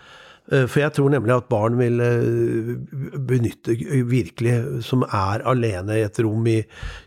Eh, 0.49 0.65
for 0.65 0.81
jeg 0.81 0.97
tror 0.97 1.13
nemlig 1.13 1.37
at 1.37 1.51
barn 1.53 1.77
vil 1.77 2.01
benytte 3.29 3.77
virkelig, 4.09 4.57
som 4.89 5.05
er 5.05 5.45
alene 5.53 6.01
i 6.01 6.07
et 6.07 6.23
rom 6.25 6.49
i, 6.49 6.63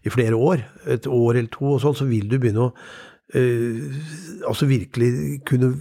i 0.06 0.14
flere 0.14 0.38
år, 0.38 0.62
et 0.86 1.10
år 1.10 1.42
eller 1.42 1.50
to 1.58 1.74
og 1.74 1.82
sånn, 1.82 1.98
så 1.98 2.10
vil 2.14 2.30
du 2.30 2.38
begynne 2.38 2.70
å 2.70 2.76
uh, 3.36 4.02
altså 4.46 4.68
virkelig 4.70 5.42
kunne 5.50 5.74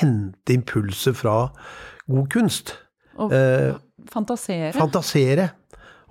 hente 0.00 0.54
impulser 0.54 1.16
fra 1.18 1.50
god 2.08 2.28
kunst. 2.32 2.78
Og 3.20 3.34
uh, 3.36 3.76
fantasere. 4.08 4.72
Fantasere. 4.76 5.52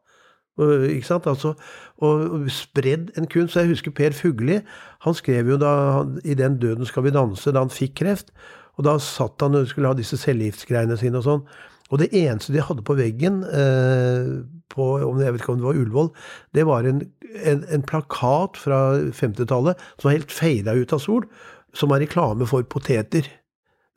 Ikke 0.57 1.05
sant? 1.05 1.27
Altså, 1.29 1.53
og 2.01 2.49
spredd 2.49 3.11
en 3.17 3.27
kunst. 3.29 3.55
Jeg 3.55 3.71
husker 3.71 3.91
Per 3.91 4.15
Fugli. 4.17 4.59
Han 5.05 5.13
skrev 5.13 5.49
jo 5.53 5.57
da 5.61 6.05
i 6.25 6.33
den 6.33 6.57
'Døden 6.59 6.85
skal 6.85 7.03
vi 7.03 7.13
danse' 7.13 7.51
da 7.51 7.59
han 7.59 7.73
fikk 7.73 7.95
kreft. 7.95 8.31
Og 8.77 8.85
da 8.85 8.97
satt 8.97 9.41
han 9.41 9.55
og 9.55 9.67
skulle 9.67 9.87
ha 9.87 9.97
disse 9.97 10.17
cellegiftgreiene 10.17 10.97
sine 10.97 11.17
og 11.17 11.23
sånn. 11.23 11.43
Og 11.89 12.01
det 12.01 12.11
eneste 12.11 12.53
de 12.53 12.61
hadde 12.61 12.83
på 12.85 12.97
veggen, 12.97 13.43
eh, 13.43 14.43
på, 14.69 14.85
jeg 14.99 15.33
vet 15.33 15.41
ikke 15.41 15.53
om 15.53 15.61
det 15.61 15.69
var 15.69 15.79
Ullevål, 15.79 16.09
det 16.53 16.65
var 16.67 16.89
en, 16.89 17.01
en, 17.43 17.63
en 17.63 17.85
plakat 17.87 18.59
fra 18.59 18.99
50-tallet 19.15 19.79
som 19.95 20.09
var 20.09 20.17
helt 20.17 20.35
feida 20.35 20.75
ut 20.75 20.93
av 20.93 20.99
sol, 20.99 21.25
som 21.73 21.89
var 21.89 22.03
reklame 22.03 22.47
for 22.49 22.67
poteter. 22.67 23.29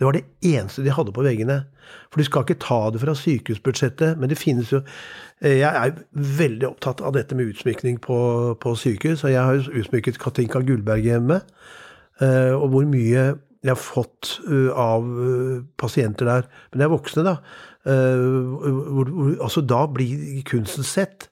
Det 0.01 0.07
var 0.07 0.17
det 0.17 0.25
eneste 0.41 0.81
de 0.81 0.93
hadde 0.97 1.13
på 1.13 1.23
veggene. 1.23 1.59
For 2.09 2.23
de 2.23 2.25
skal 2.25 2.47
ikke 2.47 2.63
ta 2.63 2.79
det 2.93 3.03
fra 3.03 3.13
sykehusbudsjettet, 3.19 4.17
men 4.17 4.31
det 4.33 4.39
finnes 4.41 4.73
jo 4.73 4.81
eh, 4.81 5.59
Jeg 5.61 5.69
er 5.69 5.99
veldig 6.39 6.71
opptatt 6.71 7.03
av 7.05 7.13
dette 7.19 7.37
med 7.37 7.53
utsmykning 7.53 7.99
på, 8.01 8.21
på 8.63 8.75
sykehus, 8.81 9.27
og 9.27 9.35
jeg 9.35 9.45
har 9.45 9.59
jo 9.59 9.83
utsmykket 9.83 10.19
Katinka 10.23 10.65
Gullberg 10.65 11.05
hjemme. 11.05 11.43
Eh, 12.25 12.55
og 12.57 12.73
hvor 12.73 12.89
mye 12.89 13.27
jeg 13.61 13.75
har 13.75 13.77
fått 13.77 14.39
eh, 14.49 14.73
av 14.73 15.05
pasienter 15.77 16.33
der. 16.33 16.49
Men 16.71 16.81
det 16.81 16.89
er 16.89 16.95
voksne, 16.97 17.27
da. 17.29 17.37
Altså, 19.45 19.61
da 19.61 19.85
blir 19.93 20.41
kunsten 20.49 20.85
sett. 20.85 21.30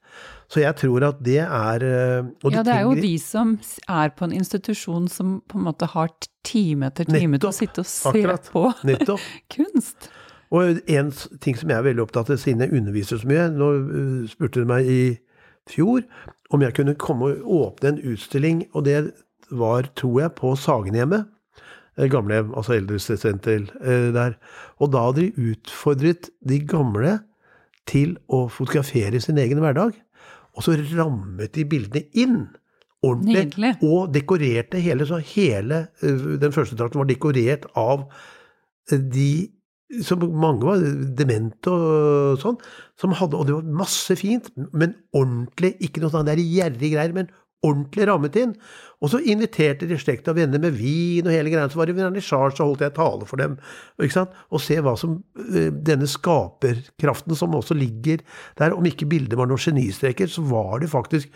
Så 0.48 0.62
jeg 0.62 0.76
tror 0.80 1.04
at 1.04 1.18
det 1.24 1.42
er 1.44 1.82
Ja, 1.84 2.62
det 2.64 2.72
er 2.72 2.86
jo 2.86 2.94
de 2.96 3.14
som 3.20 3.58
er 3.84 4.14
på 4.16 4.24
en 4.24 4.32
institusjon 4.32 5.08
som 5.12 5.38
på 5.48 5.58
en 5.58 5.66
måte 5.66 5.88
har 5.92 6.08
time 6.46 6.88
etter 6.88 7.04
time 7.04 7.36
til 7.36 7.50
å 7.50 7.52
sitte 7.54 7.84
og 7.84 7.90
se 7.90 8.08
akkurat, 8.08 8.48
på 8.52 9.18
kunst. 9.54 10.08
Og 10.48 10.80
en 10.88 11.12
ting 11.44 11.56
som 11.58 11.68
jeg 11.68 11.76
er 11.76 11.84
veldig 11.84 12.06
opptatt 12.06 12.32
av, 12.32 12.40
siden 12.40 12.64
jeg 12.64 12.72
underviser 12.72 13.20
så 13.20 13.28
mye 13.28 13.48
Nå 13.52 13.72
uh, 13.76 14.28
spurte 14.30 14.64
du 14.64 14.70
meg 14.70 14.88
i 14.88 15.02
fjor 15.68 16.06
om 16.48 16.64
jeg 16.64 16.78
kunne 16.78 16.96
komme 16.96 17.34
og 17.34 17.50
åpne 17.58 17.92
en 17.92 18.04
utstilling, 18.14 18.62
og 18.72 18.86
det 18.86 19.10
var, 19.52 19.90
tror 20.00 20.22
jeg, 20.22 20.32
på 20.38 20.54
Sagenhjemmet. 20.56 21.26
Eh, 21.98 22.08
gamlehjem, 22.08 22.54
altså 22.56 22.78
eldresenter 22.78 23.66
der. 24.14 24.38
Og 24.80 24.94
da 24.94 25.02
hadde 25.10 25.26
de 25.26 25.50
utfordret 25.52 26.30
de 26.40 26.62
gamle 26.64 27.18
til 27.88 28.16
å 28.32 28.46
fotografere 28.52 29.20
sin 29.20 29.40
egen 29.40 29.60
hverdag. 29.60 29.92
Og 30.58 30.66
så 30.66 30.74
rammet 30.98 31.54
de 31.54 31.66
bildene 31.70 32.08
inn 32.18 32.40
ordentlig. 33.06 33.44
Nydelig. 33.46 33.74
Og 33.86 34.10
dekorerte 34.14 34.80
hele, 34.82 35.06
så 35.06 35.20
hele 35.22 35.84
den 36.02 36.54
første 36.54 36.78
trakten 36.78 37.02
var 37.02 37.08
dekorert 37.10 37.68
av 37.78 38.08
de 38.90 39.30
som 40.04 40.20
mange 40.20 40.66
var 40.66 40.82
demente 41.16 41.72
og 41.72 42.40
sånn, 42.42 42.58
som 43.00 43.14
hadde, 43.16 43.38
og 43.38 43.46
det 43.48 43.54
var 43.56 43.68
masse 43.80 44.16
fint, 44.20 44.50
men 44.76 44.92
ordentlig, 45.16 45.76
ikke 45.86 46.02
noe 46.02 46.12
sånn 46.12 46.28
der 46.28 46.42
gjerrig 46.42 46.90
greier, 46.92 47.14
men 47.16 47.30
ordentlig 47.66 48.06
rammet 48.08 48.36
inn. 48.38 48.52
Og 49.02 49.12
så 49.12 49.20
inviterte 49.30 49.86
de 49.86 49.98
slekt 49.98 50.28
og 50.30 50.36
venner 50.38 50.60
med 50.62 50.74
vin 50.78 51.26
og 51.26 51.32
hele 51.34 51.52
greia. 51.52 51.68
Så 51.70 51.78
var 51.80 51.90
det 51.90 51.96
vernissasje, 51.98 52.56
så 52.58 52.66
holdt 52.66 52.82
jeg 52.82 52.94
tale 52.96 53.28
for 53.30 53.40
dem. 53.40 53.56
ikke 54.02 54.16
sant? 54.16 54.36
Og 54.50 54.62
se 54.62 54.78
hva 54.82 54.94
som 54.98 55.16
eh, 55.48 55.70
Denne 55.88 56.08
skaperkraften 56.10 57.38
som 57.38 57.56
også 57.58 57.76
ligger 57.78 58.22
der. 58.58 58.74
Om 58.74 58.86
ikke 58.90 59.08
bildet 59.10 59.38
var 59.38 59.50
noen 59.50 59.62
genistreker, 59.62 60.30
så 60.30 60.44
var 60.46 60.82
det 60.82 60.92
faktisk 60.92 61.30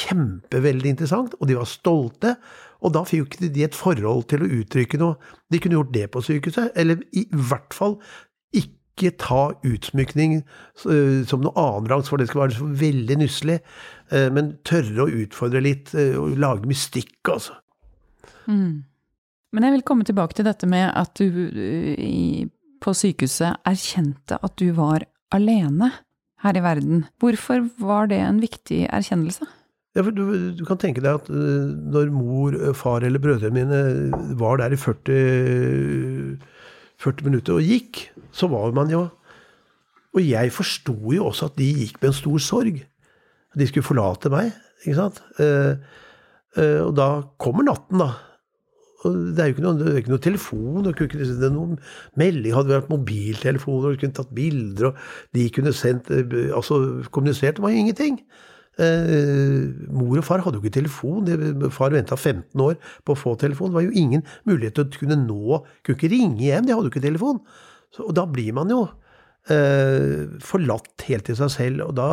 kjempeveldig 0.00 0.94
interessant, 0.94 1.36
og 1.40 1.50
de 1.50 1.58
var 1.58 1.70
stolte. 1.70 2.34
Og 2.80 2.94
da 2.94 3.04
fikk 3.04 3.36
de 3.42 3.66
et 3.66 3.76
forhold 3.76 4.24
til 4.30 4.44
å 4.44 4.50
uttrykke 4.60 5.00
noe. 5.00 5.18
De 5.52 5.60
kunne 5.60 5.76
gjort 5.76 5.94
det 5.94 6.06
på 6.14 6.22
sykehuset, 6.24 6.72
eller 6.78 7.02
i 7.12 7.26
hvert 7.30 7.74
fall 7.76 7.98
ikke 9.00 9.16
ta 9.22 9.40
utsmykning 9.66 10.40
uh, 10.42 11.22
som 11.28 11.42
noe 11.44 11.56
annenrangs, 11.56 12.10
for 12.12 12.20
det 12.20 12.28
skal 12.30 12.44
være 12.44 12.68
veldig 12.84 13.16
nusselig. 13.22 13.58
Uh, 14.12 14.28
men 14.34 14.54
tørre 14.68 15.06
å 15.06 15.10
utfordre 15.24 15.64
litt, 15.64 15.94
uh, 15.96 16.20
og 16.20 16.38
lage 16.40 16.68
mystikk, 16.70 17.16
altså. 17.32 17.56
Mm. 18.46 18.84
Men 19.50 19.66
jeg 19.66 19.78
vil 19.78 19.86
komme 19.88 20.06
tilbake 20.06 20.38
til 20.38 20.46
dette 20.46 20.68
med 20.70 20.92
at 20.94 21.18
du 21.18 22.46
på 22.80 22.92
sykehuset 22.96 23.66
erkjente 23.66 24.38
at 24.38 24.54
du 24.60 24.70
var 24.76 25.04
alene 25.34 25.90
her 26.44 26.56
i 26.56 26.62
verden. 26.64 27.04
Hvorfor 27.20 27.66
var 27.80 28.08
det 28.10 28.20
en 28.24 28.40
viktig 28.42 28.84
erkjennelse? 28.88 29.48
Ja, 29.96 30.04
for 30.06 30.14
du, 30.14 30.22
du, 30.54 30.62
kan 30.68 30.78
tenke 30.78 31.02
deg 31.02 31.18
at 31.18 31.28
når 31.30 32.12
mor, 32.14 32.54
eh, 32.54 32.74
far 32.78 33.02
eller 33.02 33.22
brødrene 33.22 33.56
mine 33.56 34.34
var 34.38 34.60
der 34.60 34.76
i 34.76 34.78
40, 34.78 36.36
40 37.00 37.26
minutter 37.26 37.56
og 37.56 37.66
gikk, 37.66 38.06
så 38.32 38.50
var 38.50 38.74
man 38.76 38.92
jo 38.92 39.08
Og 40.10 40.24
jeg 40.26 40.50
forsto 40.50 40.94
jo 41.14 41.28
også 41.28 41.46
at 41.46 41.58
de 41.60 41.68
gikk 41.70 42.00
med 42.00 42.08
en 42.10 42.16
stor 42.16 42.40
sorg. 42.42 42.80
De 43.54 43.66
skulle 43.68 43.86
forlate 43.86 44.26
meg, 44.32 44.48
ikke 44.82 44.96
sant. 44.96 45.20
Eh, 45.38 45.76
eh, 46.58 46.80
og 46.82 46.96
da 46.98 47.06
kommer 47.38 47.62
natten, 47.62 48.02
da. 48.02 48.08
Og 49.06 49.14
det 49.36 49.38
er 49.38 49.52
jo 49.52 49.54
ikke 49.54 49.64
noe, 49.64 49.92
ikke 50.00 50.12
noe 50.12 50.24
telefon, 50.24 50.88
det 50.88 50.96
det 51.40 51.52
noen 51.54 51.78
melding, 52.18 52.56
hadde 52.56 52.74
vært 52.74 52.90
mobiltelefoner, 52.90 53.94
og 53.94 54.02
kunne 54.02 54.18
tatt 54.18 54.34
bilder, 54.34 54.90
og 54.90 54.98
de 55.38 55.46
kunne 55.54 55.72
sendt 55.78 56.10
Altså 56.10 56.80
kommunisert. 57.14 57.60
Det 57.60 57.64
var 57.64 57.70
jo 57.70 57.84
ingenting. 57.84 58.18
Eh, 58.78 59.66
mor 59.90 60.20
og 60.20 60.24
far 60.24 60.44
hadde 60.44 60.60
jo 60.60 60.62
ikke 60.62 60.78
telefon. 60.78 61.26
Far 61.74 61.92
venta 61.94 62.16
15 62.16 62.62
år 62.62 62.78
på 63.04 63.16
å 63.16 63.18
få 63.18 63.34
telefon. 63.40 63.72
Det 63.72 63.80
var 63.80 63.88
jo 63.88 63.98
ingen 63.98 64.22
mulighet 64.48 64.78
til 64.78 64.86
å 64.86 65.00
kunne 65.00 65.18
nå 65.24 65.60
Kunne 65.82 65.98
ikke 65.98 66.12
ringe 66.12 66.44
hjem, 66.46 66.68
de 66.68 66.76
hadde 66.76 66.88
jo 66.88 66.92
ikke 66.92 67.04
telefon. 67.04 67.42
Så, 67.90 68.06
og 68.06 68.14
da 68.16 68.24
blir 68.30 68.54
man 68.56 68.70
jo 68.70 68.84
eh, 69.50 70.30
forlatt 70.46 71.06
helt 71.08 71.26
til 71.28 71.38
seg 71.40 71.52
selv, 71.56 71.84
og 71.88 71.98
da 71.98 72.08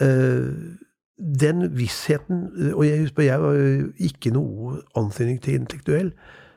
eh, 0.00 0.48
Den 1.16 1.68
vissheten 1.76 2.72
Og 2.74 2.82
jeg 2.84 3.04
husker 3.06 3.24
jeg 3.24 3.44
var 3.44 3.60
ikke 4.08 4.32
noe 4.34 4.80
antydning 4.96 5.38
til 5.44 5.60
intellektuell. 5.60 6.10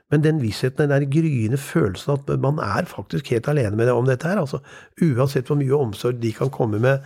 Men 0.10 0.24
den 0.24 0.40
vissheten, 0.42 0.90
den 0.90 0.94
der 0.96 1.06
gryende 1.12 1.58
følelsen 1.62 2.16
at 2.16 2.30
man 2.42 2.58
er 2.64 2.88
faktisk 2.90 3.30
helt 3.30 3.48
alene 3.52 3.78
med 3.78 3.90
det 3.90 3.94
om 3.94 4.08
dette 4.10 4.28
her, 4.28 4.42
altså 4.42 4.58
uansett 5.06 5.50
hvor 5.50 5.60
mye 5.60 5.78
omsorg 5.78 6.18
de 6.22 6.32
kan 6.34 6.50
komme 6.54 6.80
med 6.82 7.04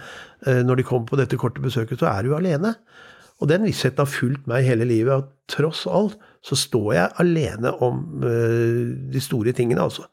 eh, 0.48 0.62
når 0.64 0.80
de 0.80 0.86
kommer 0.88 1.10
på 1.10 1.20
dette 1.20 1.40
korte 1.40 1.64
besøket, 1.64 2.00
så 2.00 2.08
er 2.14 2.24
du 2.24 2.36
alene. 2.38 2.76
Og 3.44 3.50
den 3.52 3.66
vissheten 3.68 4.00
har 4.00 4.08
fulgt 4.08 4.48
meg 4.48 4.64
hele 4.64 4.88
livet. 4.88 5.26
At 5.26 5.52
tross 5.52 5.84
alt 5.90 6.16
så 6.46 6.56
står 6.60 6.90
jeg 6.96 7.16
alene 7.24 7.74
om 7.84 8.04
uh, 8.24 8.94
de 9.12 9.22
store 9.24 9.52
tingene, 9.56 9.84
altså. 9.84 10.06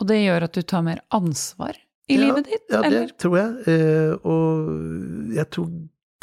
Og 0.00 0.08
det 0.08 0.18
gjør 0.22 0.44
at 0.48 0.56
du 0.56 0.60
tar 0.64 0.84
mer 0.84 1.00
ansvar 1.16 1.76
i 2.10 2.16
ja, 2.16 2.26
livet 2.26 2.48
ditt? 2.48 2.66
Ja, 2.72 2.82
eller? 2.84 3.08
det 3.08 3.16
tror 3.20 3.36
jeg. 3.38 3.50
Uh, 3.64 4.12
og 4.28 5.34
jeg 5.36 5.48
tror 5.56 5.70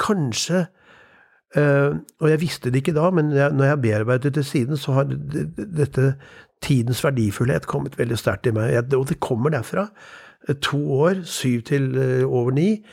kanskje 0.02 0.68
Uh, 1.58 1.98
og 2.22 2.30
jeg 2.30 2.42
visste 2.42 2.70
det 2.70 2.84
ikke 2.84 2.94
da, 2.94 3.08
men 3.10 3.32
jeg, 3.34 3.54
når 3.58 3.72
jeg 3.72 3.82
bearbeidet 3.82 4.36
det 4.36 4.46
siden, 4.46 4.78
så 4.78 4.94
har 5.00 5.08
dette 5.10 6.12
tidens 6.62 7.02
verdifullhet 7.02 7.66
kommet 7.70 7.98
veldig 7.98 8.18
sterkt 8.20 8.50
i 8.50 8.54
meg. 8.54 8.74
Jeg, 8.76 8.86
og 8.98 9.08
det 9.10 9.18
kommer 9.24 9.54
derfra. 9.54 9.88
Uh, 10.46 10.54
to 10.62 10.80
år, 11.00 11.24
syv 11.26 11.64
til 11.70 11.90
uh, 11.98 12.28
over 12.28 12.54
ni. 12.54 12.84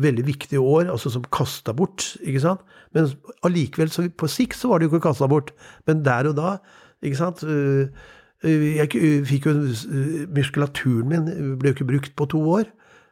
veldig 0.00 0.26
viktige 0.26 0.60
år, 0.60 0.88
altså 0.90 1.10
som 1.12 1.26
kasta 1.32 1.74
bort, 1.76 2.16
ikke 2.24 2.40
sant. 2.40 2.60
Men 2.94 3.10
allikevel, 3.44 3.92
på 4.16 4.26
sikt 4.26 4.56
så 4.56 4.70
var 4.70 4.78
det 4.78 4.88
jo 4.88 4.94
ikke 4.94 5.08
kasta 5.10 5.28
bort. 5.28 5.52
Men 5.86 6.04
der 6.04 6.30
og 6.30 6.38
da, 6.38 6.56
ikke 7.02 7.16
sant. 7.16 7.44
jeg 8.42 8.88
fikk 9.28 9.46
jo 9.46 9.52
Muskulaturen 10.32 11.08
min 11.08 11.28
ble 11.60 11.70
jo 11.70 11.76
ikke 11.76 11.90
brukt 11.92 12.16
på 12.16 12.26
to 12.32 12.40
år. 12.50 12.64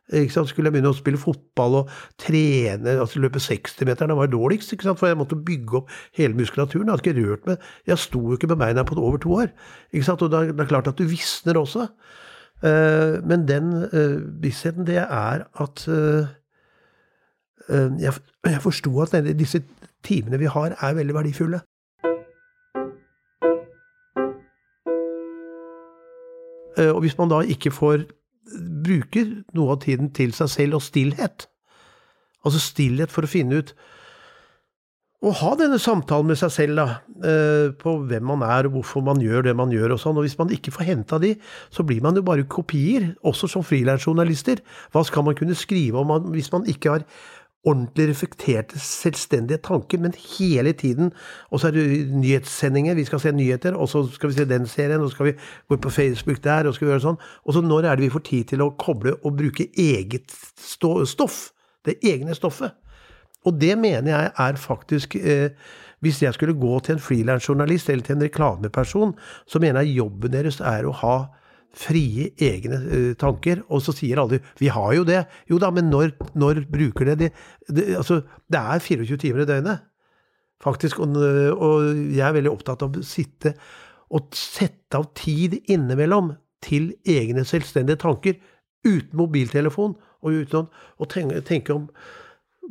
Skulle 0.09 0.71
jeg 0.71 0.73
begynne 0.73 0.93
å 0.93 0.97
spille 0.97 1.21
fotball 1.21 1.83
og 1.83 1.91
trene, 2.21 2.95
altså 2.97 3.21
løpe 3.21 3.43
60-meteren, 3.45 4.09
det 4.09 4.17
var 4.17 4.31
dårligst, 4.33 4.73
ikke 4.73 4.89
sant? 4.89 5.01
for 5.01 5.11
jeg 5.11 5.19
måtte 5.21 5.37
bygge 5.37 5.83
opp 5.83 5.93
hele 6.17 6.39
muskulaturen. 6.39 6.89
Jeg 6.89 6.97
hadde 6.97 7.05
ikke 7.13 7.27
rørt 7.27 7.51
meg. 7.51 7.69
Jeg 7.91 8.01
sto 8.01 8.23
jo 8.23 8.39
ikke 8.39 8.49
med 8.55 8.63
beina 8.63 8.87
på 8.89 8.97
over 8.97 9.21
to 9.21 9.35
år. 9.37 9.53
Ikke 9.93 10.09
sant? 10.09 10.25
Og 10.25 10.33
det 10.33 10.55
er 10.57 10.71
klart 10.71 10.89
at 10.89 10.99
du 10.99 11.05
visner 11.09 11.61
også. 11.61 11.91
Uh, 12.59 13.21
men 13.29 13.45
den 13.47 13.71
uh, 13.93 14.19
vissheten, 14.43 14.89
det 14.89 14.99
er 15.05 15.45
at 15.47 15.85
uh, 15.87 16.27
jeg, 18.01 18.17
jeg 18.49 18.63
forsto 18.65 18.91
at 19.05 19.13
disse 19.39 19.61
timene 20.03 20.41
vi 20.41 20.49
har, 20.49 20.73
er 20.81 20.97
veldig 20.97 21.15
verdifulle. 21.15 21.61
Eh, 26.79 26.95
Og 26.95 27.01
hvis 27.01 27.19
man 27.19 27.31
da 27.31 27.41
ikke 27.41 27.71
får 27.71 28.07
bruker 28.89 29.31
noe 29.57 29.77
av 29.77 29.85
tiden 29.85 30.11
til 30.17 30.35
seg 30.37 30.51
selv 30.55 30.81
og 30.81 30.85
stillhet, 30.89 31.47
altså 32.41 32.63
stillhet 32.63 33.13
for 33.13 33.29
å 33.29 33.31
finne 33.31 33.61
ut 33.61 33.77
å 35.19 35.33
ha 35.35 35.55
denne 35.59 35.81
samtalen 35.83 36.29
med 36.31 36.39
seg 36.39 36.53
selv, 36.55 36.79
da, 36.79 36.85
eh, 37.27 37.73
på 37.75 37.95
hvem 38.07 38.23
man 38.23 38.45
er 38.47 38.69
og 38.69 38.77
hvorfor 38.77 39.03
man 39.03 39.19
gjør 39.19 39.49
det 39.49 39.55
man 39.59 39.73
gjør 39.75 39.97
og 39.97 39.99
sånn. 39.99 40.19
Og 40.21 40.23
hvis 40.23 40.39
man 40.39 40.53
ikke 40.55 40.71
får 40.71 40.87
henta 40.87 41.19
de, 41.19 41.33
så 41.75 41.83
blir 41.83 42.01
man 42.05 42.15
jo 42.15 42.23
bare 42.23 42.47
kopier, 42.47 43.17
også 43.27 43.51
som 43.51 43.67
frilansjournalister. 43.67 44.63
Hva 44.95 45.03
skal 45.05 45.27
man 45.27 45.35
kunne 45.35 45.59
skrive 45.59 45.99
om 45.99 46.31
hvis 46.31 46.53
man 46.55 46.69
ikke 46.71 46.95
har 46.95 47.07
ordentlig 47.67 48.09
reflekterte, 48.09 48.79
selvstendige 48.79 49.59
tanker, 49.59 49.99
men 49.99 50.15
hele 50.39 50.73
tiden 50.73 51.13
Og 51.51 51.61
så 51.61 51.67
er 51.67 51.71
det 51.71 52.09
nyhetssendinger, 52.15 52.95
vi 52.95 53.05
skal 53.05 53.21
se 53.21 53.33
nyheter, 53.33 53.75
og 53.75 53.89
så 53.89 54.07
skal 54.13 54.29
vi 54.29 54.35
se 54.35 54.45
den 54.45 54.67
serien, 54.67 55.01
og 55.01 55.11
så 55.11 55.15
skal 55.15 55.27
vi 55.27 55.33
gå 55.69 55.77
på 55.77 55.91
Facebook 55.91 56.45
der, 56.45 56.67
og 56.67 56.75
så 56.75 56.79
skal 56.79 56.87
vi 56.87 56.93
gjøre 56.93 57.07
sånn. 57.07 57.23
Og 57.45 57.55
så 57.55 57.61
når 57.61 57.85
er 57.85 57.97
det 57.97 58.07
vi 58.07 58.13
får 58.15 58.25
tid 58.29 58.45
til 58.53 58.63
å 58.63 58.71
koble 58.79 59.17
og 59.25 59.37
bruke 59.37 59.69
eget 59.77 60.35
stoff? 60.59 61.51
Det 61.85 61.99
egne 62.03 62.35
stoffet. 62.35 62.75
Og 63.47 63.61
det 63.61 63.79
mener 63.79 64.11
jeg 64.11 64.31
er 64.39 64.57
faktisk 64.59 65.15
eh, 65.17 65.51
Hvis 66.01 66.23
jeg 66.23 66.35
skulle 66.35 66.55
gå 66.55 66.79
til 66.81 66.95
en 66.95 67.03
frilansjournalist 67.03 67.91
eller 67.91 68.05
til 68.05 68.17
en 68.17 68.23
reklameperson, 68.23 69.15
så 69.47 69.59
mener 69.59 69.81
jeg 69.81 69.97
jobben 69.99 70.33
deres 70.33 70.61
er 70.61 70.87
å 70.87 70.93
ha 70.95 71.17
frie, 71.77 72.31
egne 72.39 72.79
eh, 72.87 73.11
tanker. 73.19 73.63
Og 73.69 73.83
så 73.85 73.93
sier 73.97 74.21
alle 74.21 74.41
'vi 74.59 74.69
har 74.69 74.95
jo 74.95 75.05
det'. 75.05 75.27
Jo 75.51 75.59
da, 75.59 75.71
men 75.71 75.91
når, 75.91 76.13
når 76.35 76.65
bruker 76.71 77.05
det 77.05 77.19
det? 77.19 77.33
de, 77.69 77.97
altså, 77.97 78.23
det 78.51 78.61
er 78.61 78.79
24 78.79 79.17
timer 79.17 79.43
i 79.43 79.45
døgnet, 79.47 79.81
faktisk. 80.63 80.99
Og, 81.01 81.17
og 81.17 81.83
jeg 82.15 82.29
er 82.29 82.33
veldig 82.33 82.53
opptatt 82.53 82.83
av 82.83 82.97
å 82.97 83.03
sitte 83.03 83.55
og 84.11 84.33
sette 84.33 84.97
av 84.97 85.11
tid 85.15 85.59
innimellom 85.69 86.33
til 86.65 86.95
egne 87.07 87.45
selvstendige 87.45 88.01
tanker, 88.01 88.39
uten 88.87 89.19
mobiltelefon, 89.19 89.97
og 90.25 90.43
uten 90.43 90.69
å 90.99 91.07
tenke, 91.11 91.43
tenke 91.47 91.75
om 91.75 91.89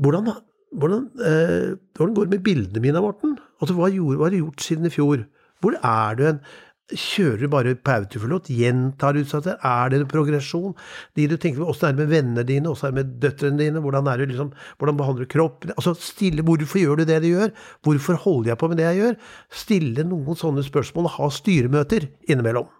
hvordan, 0.01 0.31
hvordan, 0.75 1.07
eh, 1.23 1.75
hvordan 1.95 2.15
går 2.15 2.27
det 2.27 2.35
med 2.35 2.43
bildene 2.43 2.83
mine, 2.83 3.01
Morten? 3.01 3.37
Altså, 3.61 3.75
hva, 3.77 3.89
gjorde, 3.93 4.17
hva 4.17 4.27
har 4.27 4.35
du 4.35 4.41
gjort 4.41 4.65
siden 4.65 4.89
i 4.89 4.93
fjor? 4.93 5.25
Hvor 5.63 5.77
er 5.79 6.17
du 6.17 6.23
hen? 6.25 6.41
Kjører 6.87 7.41
du 7.41 7.49
bare 7.51 7.73
på 7.75 7.91
autopilot? 7.91 8.47
Gjentar 8.47 9.17
utsatte? 9.19 9.57
Er 9.65 9.89
det 9.91 9.97
en 9.99 10.07
progresjon? 10.07 10.75
De 11.19 11.25
du 11.27 11.35
tenker 11.35 11.59
på, 11.59 11.67
Åssen 11.73 11.89
er 11.89 11.97
det 11.97 12.05
med 12.05 12.13
vennene 12.13 12.45
dine? 12.47 12.71
Åssen 12.71 12.87
er 12.87 12.93
det 12.93 13.01
med 13.01 13.17
døtrene 13.25 13.59
dine? 13.59 13.81
Hvordan, 13.83 14.07
er 14.07 14.21
det 14.21 14.29
liksom, 14.31 14.53
hvordan 14.79 14.99
behandler 15.01 15.27
du 15.27 15.33
kroppen? 15.33 15.73
Altså, 15.75 15.91
stille, 15.99 16.45
Hvorfor 16.47 16.79
gjør 16.79 17.01
du 17.01 17.03
det 17.09 17.19
du 17.25 17.27
gjør? 17.33 17.51
Hvorfor 17.83 18.21
holder 18.23 18.53
jeg 18.53 18.61
på 18.61 18.69
med 18.71 18.79
det 18.79 18.87
jeg 18.87 19.01
gjør? 19.01 19.19
Stille 19.63 20.07
noen 20.07 20.39
sånne 20.39 20.63
spørsmål 20.63 21.09
og 21.09 21.15
ha 21.17 21.29
styremøter 21.35 22.07
innimellom. 22.29 22.71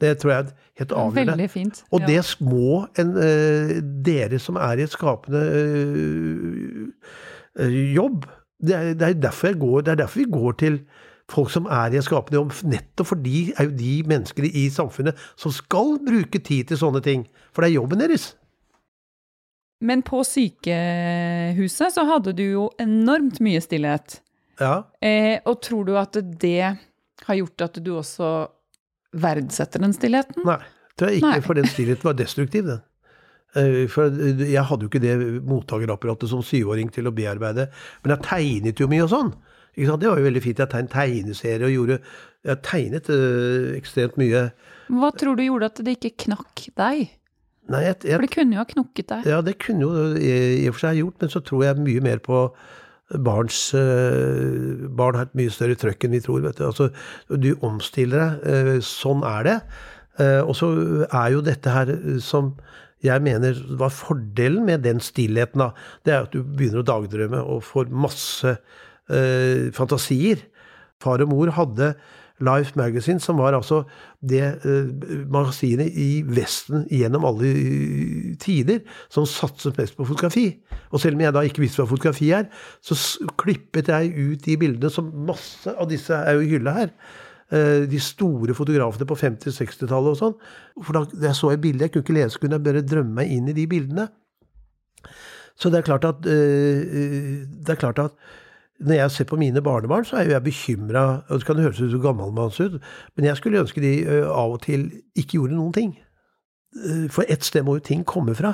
Det 0.00 0.14
tror 0.22 0.32
jeg 0.32 0.46
er 0.46 0.50
helt 0.80 0.92
avgjørende. 0.94 1.34
Veldig 1.34 1.50
fint. 1.52 1.84
Og 1.92 2.08
det 2.08 2.22
må 2.40 2.86
en, 2.96 3.14
eh, 3.28 3.76
dere 4.06 4.40
som 4.40 4.56
er 4.56 4.78
i 4.78 4.86
et 4.86 4.94
skapende 4.94 5.44
eh, 5.58 7.14
eh, 7.60 7.78
jobb 7.92 8.24
det 8.58 8.74
er, 8.74 8.94
det, 8.94 9.08
er 9.08 9.20
derfor 9.22 9.58
går, 9.58 9.80
det 9.86 9.92
er 9.92 10.00
derfor 10.00 10.18
vi 10.18 10.30
går 10.32 10.52
til 10.58 10.80
folk 11.28 11.50
som 11.52 11.66
er 11.68 11.92
i 11.92 11.98
en 12.00 12.04
skapende 12.06 12.38
jobb. 12.40 12.54
Nettopp 12.72 13.10
fordi 13.12 13.52
er 13.54 13.68
jo 13.68 13.74
de 13.76 13.94
menneskene 14.08 14.50
i 14.56 14.66
samfunnet 14.72 15.18
som 15.36 15.52
skal 15.52 15.98
bruke 16.04 16.40
tid 16.40 16.70
til 16.70 16.80
sånne 16.80 17.02
ting. 17.04 17.26
For 17.52 17.62
det 17.64 17.70
er 17.72 17.78
jobben 17.80 18.00
deres. 18.00 18.30
Men 19.84 20.02
på 20.02 20.24
sykehuset 20.26 21.94
så 21.94 22.04
hadde 22.08 22.32
du 22.34 22.44
jo 22.46 22.64
enormt 22.82 23.38
mye 23.44 23.60
stillhet. 23.62 24.20
Ja. 24.58 24.88
Eh, 25.04 25.38
og 25.46 25.60
tror 25.62 25.84
du 25.86 25.94
at 26.00 26.16
det 26.42 26.72
har 27.28 27.38
gjort 27.38 27.62
at 27.68 27.78
du 27.84 27.92
også 28.00 28.30
verdsetter 29.18 29.82
den 29.84 29.94
stillheten? 29.94 30.42
Nei, 30.46 30.58
tror 30.98 31.12
jeg 31.12 31.20
ikke, 31.20 31.30
Nei. 31.30 31.44
for 31.46 31.58
den 31.60 31.70
stillheten 31.70 32.08
var 32.08 32.16
destruktiv, 32.18 32.66
den. 32.66 32.82
Eh, 33.56 33.86
For 33.88 34.10
jeg 34.42 34.64
hadde 34.68 34.84
jo 34.84 34.90
ikke 34.90 35.04
det 35.04 35.14
mottakerapparatet 35.48 36.32
som 36.32 36.42
syvåring 36.44 36.90
til 36.92 37.06
å 37.08 37.14
bearbeide. 37.14 37.68
Men 38.02 38.16
jeg 38.16 38.26
tegnet 38.26 38.82
jo 38.82 38.90
mye 38.90 39.06
og 39.06 39.12
sånn. 39.14 39.30
Det 39.78 40.10
var 40.10 40.18
jo 40.18 40.26
veldig 40.26 40.42
fint. 40.42 40.58
Jeg 40.58 40.72
tegnet 40.72 40.90
tegneserie 40.94 41.68
og 41.68 41.74
gjorde 41.74 42.00
Jeg 42.48 42.60
tegnet 42.66 43.10
øh, 43.14 43.76
ekstremt 43.76 44.18
mye. 44.20 44.48
Hva 44.88 45.12
tror 45.14 45.38
du 45.38 45.44
gjorde 45.44 45.70
at 45.70 45.80
det 45.84 45.98
ikke 45.98 46.26
knakk 46.26 46.66
deg? 46.78 47.14
Nei, 47.68 47.84
jeg, 47.84 47.98
jeg 48.08 48.16
For 48.16 48.24
det 48.24 48.32
kunne 48.32 48.56
jo 48.56 48.62
ha 48.62 48.68
knukket 48.68 49.08
deg. 49.12 49.26
Ja, 49.28 49.40
det 49.44 49.58
kunne 49.60 49.84
jo 49.84 49.90
i 50.16 50.66
og 50.70 50.76
for 50.76 50.86
seg 50.86 51.02
gjort, 51.02 51.18
men 51.20 51.32
så 51.34 51.42
tror 51.44 51.64
jeg 51.66 51.82
mye 51.84 52.04
mer 52.04 52.22
på 52.24 52.46
barns 53.24 53.74
øh, 53.76 54.88
Barn 54.96 55.16
har 55.16 55.28
et 55.28 55.36
mye 55.38 55.52
større 55.52 55.76
trøkk 55.80 56.04
enn 56.04 56.16
vi 56.16 56.22
tror, 56.24 56.42
vet 56.44 56.58
du. 56.60 56.66
Altså, 56.68 56.90
du 57.28 57.54
omstiller 57.64 58.18
deg. 58.24 58.48
Øh, 58.48 58.74
Sånn 58.84 59.24
er 59.26 59.48
det. 59.48 59.56
Uh, 60.18 60.42
Og 60.48 60.56
så 60.58 60.68
er 61.06 61.28
jo 61.30 61.44
dette 61.46 61.70
her 61.70 61.92
som 62.24 62.56
jeg 63.06 63.22
mener 63.22 63.54
var 63.78 63.92
fordelen 63.94 64.64
med 64.66 64.82
den 64.82 64.98
stillheten, 64.98 65.62
da, 65.62 65.68
det 66.02 66.14
er 66.14 66.24
at 66.26 66.32
du 66.34 66.42
begynner 66.42 66.82
å 66.82 66.88
dagdrømme 66.88 67.42
og 67.46 67.62
får 67.62 67.92
masse 67.94 68.56
eh, 69.10 69.68
fantasier. 69.76 70.44
Far 71.02 71.22
og 71.22 71.30
mor 71.30 71.52
hadde 71.54 71.92
Life 72.42 72.78
Magazine, 72.78 73.18
som 73.18 73.38
var 73.42 73.54
altså 73.56 73.80
det 74.22 74.42
eh, 74.62 74.90
magasinet 75.30 75.94
i 75.98 76.22
Vesten 76.26 76.84
gjennom 76.94 77.24
alle 77.26 77.50
eh, 77.50 78.34
tider 78.38 78.84
som 79.10 79.26
satset 79.26 79.78
mest 79.78 79.96
på 79.98 80.06
fotografi. 80.06 80.52
Og 80.92 81.02
selv 81.02 81.18
om 81.18 81.24
jeg 81.24 81.34
da 81.34 81.42
ikke 81.46 81.64
visste 81.64 81.82
hva 81.82 81.88
fotografi 81.90 82.30
er, 82.34 82.46
så 82.82 82.94
klippet 83.42 83.90
jeg 83.90 84.12
ut 84.14 84.44
de 84.46 84.58
bildene 84.60 84.90
som 84.94 85.10
masse 85.26 85.74
av 85.74 85.90
disse 85.90 86.14
er 86.14 86.38
jo 86.38 86.46
i 86.46 86.52
hylla 86.54 86.76
her. 86.78 86.94
Eh, 87.50 87.86
De 87.90 87.98
store 88.02 88.54
fotografene 88.54 89.08
på 89.08 89.18
50-, 89.18 89.54
60-tallet 89.58 90.14
og 90.14 90.20
sånn. 90.22 90.38
For 90.78 90.94
da 90.94 91.28
jeg 91.30 91.38
så 91.38 91.54
et 91.54 91.62
bilde 91.66 91.86
jeg 91.88 91.94
kunne 91.96 92.06
ikke 92.06 92.18
lese, 92.20 92.38
kunne 92.42 92.58
jeg 92.60 92.68
bare 92.70 92.86
drømme 92.86 93.18
meg 93.18 93.34
inn 93.34 93.50
i 93.50 93.56
de 93.56 93.66
bildene. 93.70 94.06
Så 95.58 95.72
det 95.74 95.80
er 95.80 95.88
klart 95.90 96.06
at, 96.06 96.26
eh, 96.30 97.42
det 97.50 97.74
er 97.74 97.82
klart 97.82 97.98
at 97.98 98.14
når 98.78 98.94
jeg 98.94 99.10
ser 99.10 99.26
på 99.26 99.38
mine 99.40 99.62
barnebarn, 99.64 100.04
så 100.06 100.20
er 100.20 100.28
jo 100.28 100.36
jeg 100.36 100.44
bekymra. 100.46 101.04
Det 101.26 101.44
kan 101.46 101.58
høres 101.58 101.80
ut 101.80 101.90
som 101.90 102.02
gammelmanns 102.02 102.60
ut, 102.62 102.78
men 103.16 103.26
jeg 103.26 103.40
skulle 103.40 103.62
ønske 103.64 103.82
de 103.82 103.92
av 104.22 104.54
og 104.54 104.62
til 104.62 104.86
ikke 105.18 105.40
gjorde 105.40 105.56
noen 105.58 105.74
ting. 105.74 105.96
For 107.10 107.26
et 107.26 107.46
sted 107.46 107.66
må 107.66 107.78
jo 107.78 107.86
ting 107.88 108.04
komme 108.06 108.36
fra. 108.38 108.52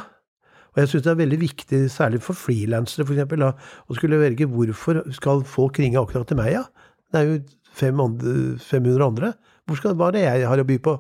Og 0.75 0.81
jeg 0.83 0.91
syns 0.91 1.05
det 1.05 1.13
er 1.13 1.21
veldig 1.21 1.39
viktig, 1.39 1.81
særlig 1.93 2.23
for 2.25 2.35
frilansere 2.39 3.05
f.eks., 3.07 3.45
å 3.45 3.99
skulle 3.99 4.19
velge 4.19 4.49
hvorfor 4.51 5.05
skal 5.15 5.45
folk 5.47 5.79
ringe 5.79 6.01
akkurat 6.01 6.27
til 6.31 6.41
meg, 6.41 6.55
ja? 6.57 6.65
Det 7.13 7.21
er 7.21 7.29
jo 7.29 7.37
500 7.79 9.05
andre. 9.07 9.35
Hvor 9.69 9.79
skal, 9.79 9.95
hva 9.99 10.09
er 10.09 10.17
det 10.17 10.25
jeg 10.25 10.49
har 10.51 10.63
å 10.63 10.67
by 10.67 10.81
på 10.83 10.97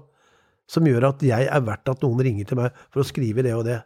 som 0.70 0.86
gjør 0.86 1.10
at 1.10 1.24
jeg 1.26 1.48
er 1.50 1.64
verdt 1.66 1.90
at 1.90 2.04
noen 2.04 2.22
ringer 2.24 2.46
til 2.48 2.60
meg 2.60 2.76
for 2.86 3.02
å 3.02 3.08
skrive 3.08 3.42
det 3.44 3.56
og 3.56 3.66
det? 3.66 3.80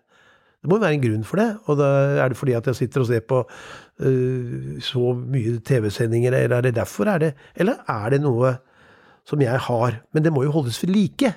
Det 0.58 0.70
må 0.70 0.78
jo 0.78 0.82
være 0.82 0.96
en 0.96 1.04
grunn 1.04 1.26
for 1.26 1.40
det. 1.40 1.48
Og 1.70 1.78
da 1.78 1.88
er 2.24 2.32
det 2.32 2.38
fordi 2.38 2.56
at 2.58 2.70
jeg 2.70 2.80
sitter 2.80 3.04
og 3.04 3.10
ser 3.10 3.26
på 3.26 3.42
uh, 3.46 4.78
så 4.82 5.12
mye 5.18 5.58
TV-sendinger, 5.64 6.34
eller 6.34 6.58
er 6.58 6.68
det 6.68 6.78
derfor? 6.80 7.10
Er 7.12 7.22
det, 7.22 7.34
eller 7.54 7.84
er 7.88 8.14
det 8.14 8.22
noe 8.24 8.56
som 9.28 9.42
jeg 9.44 9.66
har? 9.68 10.00
Men 10.12 10.26
det 10.26 10.34
må 10.34 10.42
jo 10.46 10.56
holdes 10.56 10.80
ved 10.82 10.94
like. 10.96 11.34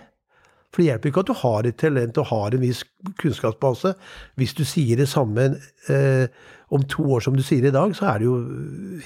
For 0.72 0.80
det 0.80 0.88
hjelper 0.88 1.12
ikke 1.12 1.24
at 1.26 1.30
du 1.30 1.36
har 1.36 1.68
et 1.68 1.78
talent 1.80 2.20
og 2.22 2.30
har 2.30 2.56
en 2.56 2.64
viss 2.64 2.86
kunnskapsbase. 3.20 3.92
Hvis 4.40 4.56
du 4.56 4.64
sier 4.68 5.02
det 5.02 5.10
samme 5.12 5.50
eh, 5.92 6.32
om 6.72 6.86
to 6.88 7.04
år 7.12 7.26
som 7.26 7.36
du 7.36 7.44
sier 7.44 7.68
i 7.68 7.74
dag, 7.76 7.92
så 7.98 8.08
er 8.14 8.22
det 8.22 8.30
jo 8.30 8.38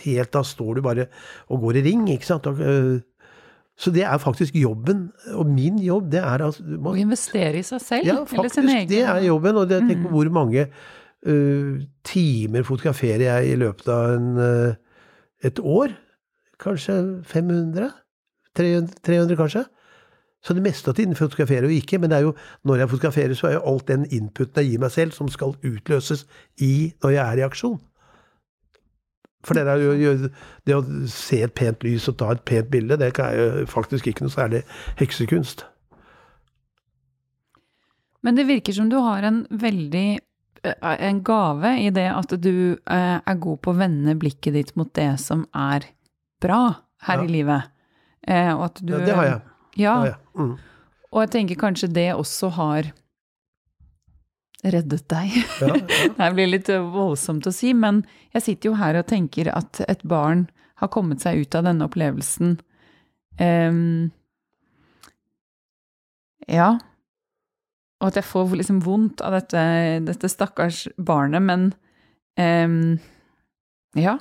helt 0.03 0.31
Da 0.35 0.43
står 0.45 0.77
du 0.77 0.83
bare 0.85 1.07
og 1.49 1.65
går 1.65 1.81
i 1.81 1.85
ring, 1.87 2.05
ikke 2.13 2.29
sant? 2.29 2.45
Og, 2.51 2.61
eh, 2.61 3.01
så 3.77 3.91
det 3.91 4.03
er 4.07 4.17
faktisk 4.17 4.55
jobben. 4.55 5.09
Og 5.35 5.45
min 5.51 5.79
jobb, 5.83 6.11
det 6.11 6.21
er 6.23 6.43
altså 6.45 6.63
man, 6.63 6.93
Å 6.93 6.99
investere 7.01 7.59
i 7.59 7.63
seg 7.67 7.81
selv? 7.83 8.05
ja, 8.07 8.15
eller 8.15 8.27
sin 8.29 8.63
faktisk. 8.63 8.69
egen 8.71 8.87
Det 8.89 9.01
er 9.03 9.25
jobben. 9.27 9.55
Og 9.59 9.69
det, 9.69 9.81
Mm. 9.83 10.03
på 10.03 10.09
hvor 10.13 10.29
mange 10.31 10.67
uh, 11.27 11.81
timer 12.03 12.63
fotograferer 12.63 13.25
jeg 13.27 13.51
i 13.51 13.55
løpet 13.59 13.87
av 13.91 14.13
en, 14.15 14.37
uh, 14.37 14.73
et 15.43 15.59
år. 15.59 15.91
Kanskje 16.59 17.21
500? 17.27 17.91
300, 18.55 18.93
300 19.03 19.35
kanskje? 19.35 19.65
Så 20.45 20.53
det 20.53 20.61
meste 20.63 20.91
av 20.91 20.95
tiden 20.95 21.15
fotograferer 21.17 21.65
jo 21.65 21.73
ikke, 21.73 21.97
men 21.99 22.09
det 22.09 22.17
er 22.19 22.21
jo 22.27 22.35
når 22.63 22.77
jeg 22.83 22.89
fotograferer, 22.89 23.33
så 23.33 23.47
er 23.49 23.53
jo 23.57 23.65
alt 23.65 23.87
den 23.87 24.05
inputen 24.13 24.61
jeg 24.61 24.71
gir 24.71 24.79
meg 24.79 24.91
selv, 24.93 25.11
som 25.11 25.27
skal 25.27 25.55
utløses 25.65 26.25
i 26.61 26.93
når 27.03 27.15
jeg 27.15 27.23
er 27.25 27.41
i 27.41 27.45
aksjon. 27.47 27.79
For 29.45 29.53
det, 29.53 29.65
der, 29.67 30.29
det 30.65 30.73
å 30.75 30.81
se 31.11 31.43
et 31.45 31.53
pent 31.53 31.83
lys 31.85 32.07
og 32.09 32.17
ta 32.17 32.31
et 32.33 32.41
pent 32.49 32.69
bilde, 32.73 32.97
det 32.97 33.11
er 33.21 33.35
jo 33.37 33.65
faktisk 33.69 34.07
ikke 34.09 34.25
noe 34.25 34.33
særlig 34.33 34.63
heksekunst. 34.97 35.65
Men 38.25 38.37
det 38.39 38.47
virker 38.49 38.73
som 38.73 38.89
du 38.89 38.97
har 39.05 39.25
en 39.27 39.43
veldig 39.51 40.07
eh, 40.65 40.95
en 41.09 41.19
gave 41.27 41.75
i 41.83 41.91
det 41.93 42.07
at 42.09 42.33
du 42.41 42.51
eh, 42.73 43.17
er 43.21 43.41
god 43.43 43.61
på 43.61 43.73
å 43.73 43.77
vende 43.77 44.15
blikket 44.17 44.55
ditt 44.57 44.71
mot 44.79 44.89
det 44.97 45.11
som 45.21 45.45
er 45.53 45.85
bra 46.41 46.63
her 47.05 47.21
Ja. 47.21 47.23
i 47.27 47.29
livet. 47.29 47.67
Eh, 48.25 48.49
og 48.55 48.63
at 48.71 48.81
du 48.81 48.93
Ja, 48.95 49.03
det 49.05 49.15
har 49.15 49.25
jeg. 49.29 49.41
Ja, 49.77 49.93
Det 49.93 49.99
har 49.99 50.05
jeg. 50.07 50.17
Mm. 50.41 50.55
og 51.11 51.21
jeg 51.21 51.29
tenker 51.35 51.55
kanskje 51.67 51.93
det 51.93 52.07
også 52.15 52.49
har 52.57 52.89
reddet 54.73 55.05
deg. 55.11 55.33
Ja, 55.61 55.71
ja. 55.75 56.09
Det 56.17 56.29
blir 56.37 56.49
litt 56.49 56.69
voldsomt 56.69 57.45
å 57.47 57.53
si, 57.53 57.73
men 57.77 58.03
jeg 58.35 58.45
sitter 58.47 58.71
jo 58.71 58.77
her 58.79 58.97
og 58.99 59.07
tenker 59.11 59.49
at 59.53 59.81
et 59.87 60.01
barn 60.07 60.47
har 60.81 60.89
kommet 60.91 61.21
seg 61.23 61.43
ut 61.45 61.55
av 61.55 61.67
denne 61.69 61.85
opplevelsen. 61.87 62.57
um, 63.39 64.11
Ja. 66.47 66.75
Og 68.01 68.09
at 68.11 68.17
jeg 68.19 68.27
får 68.27 68.51
liksom 68.59 68.81
vondt 68.85 69.21
av 69.23 69.33
dette, 69.37 69.61
dette 70.05 70.29
stakkars 70.29 70.83
barnet, 70.97 71.41
men 71.41 71.69
um, 72.37 72.99
Ja, 73.95 74.17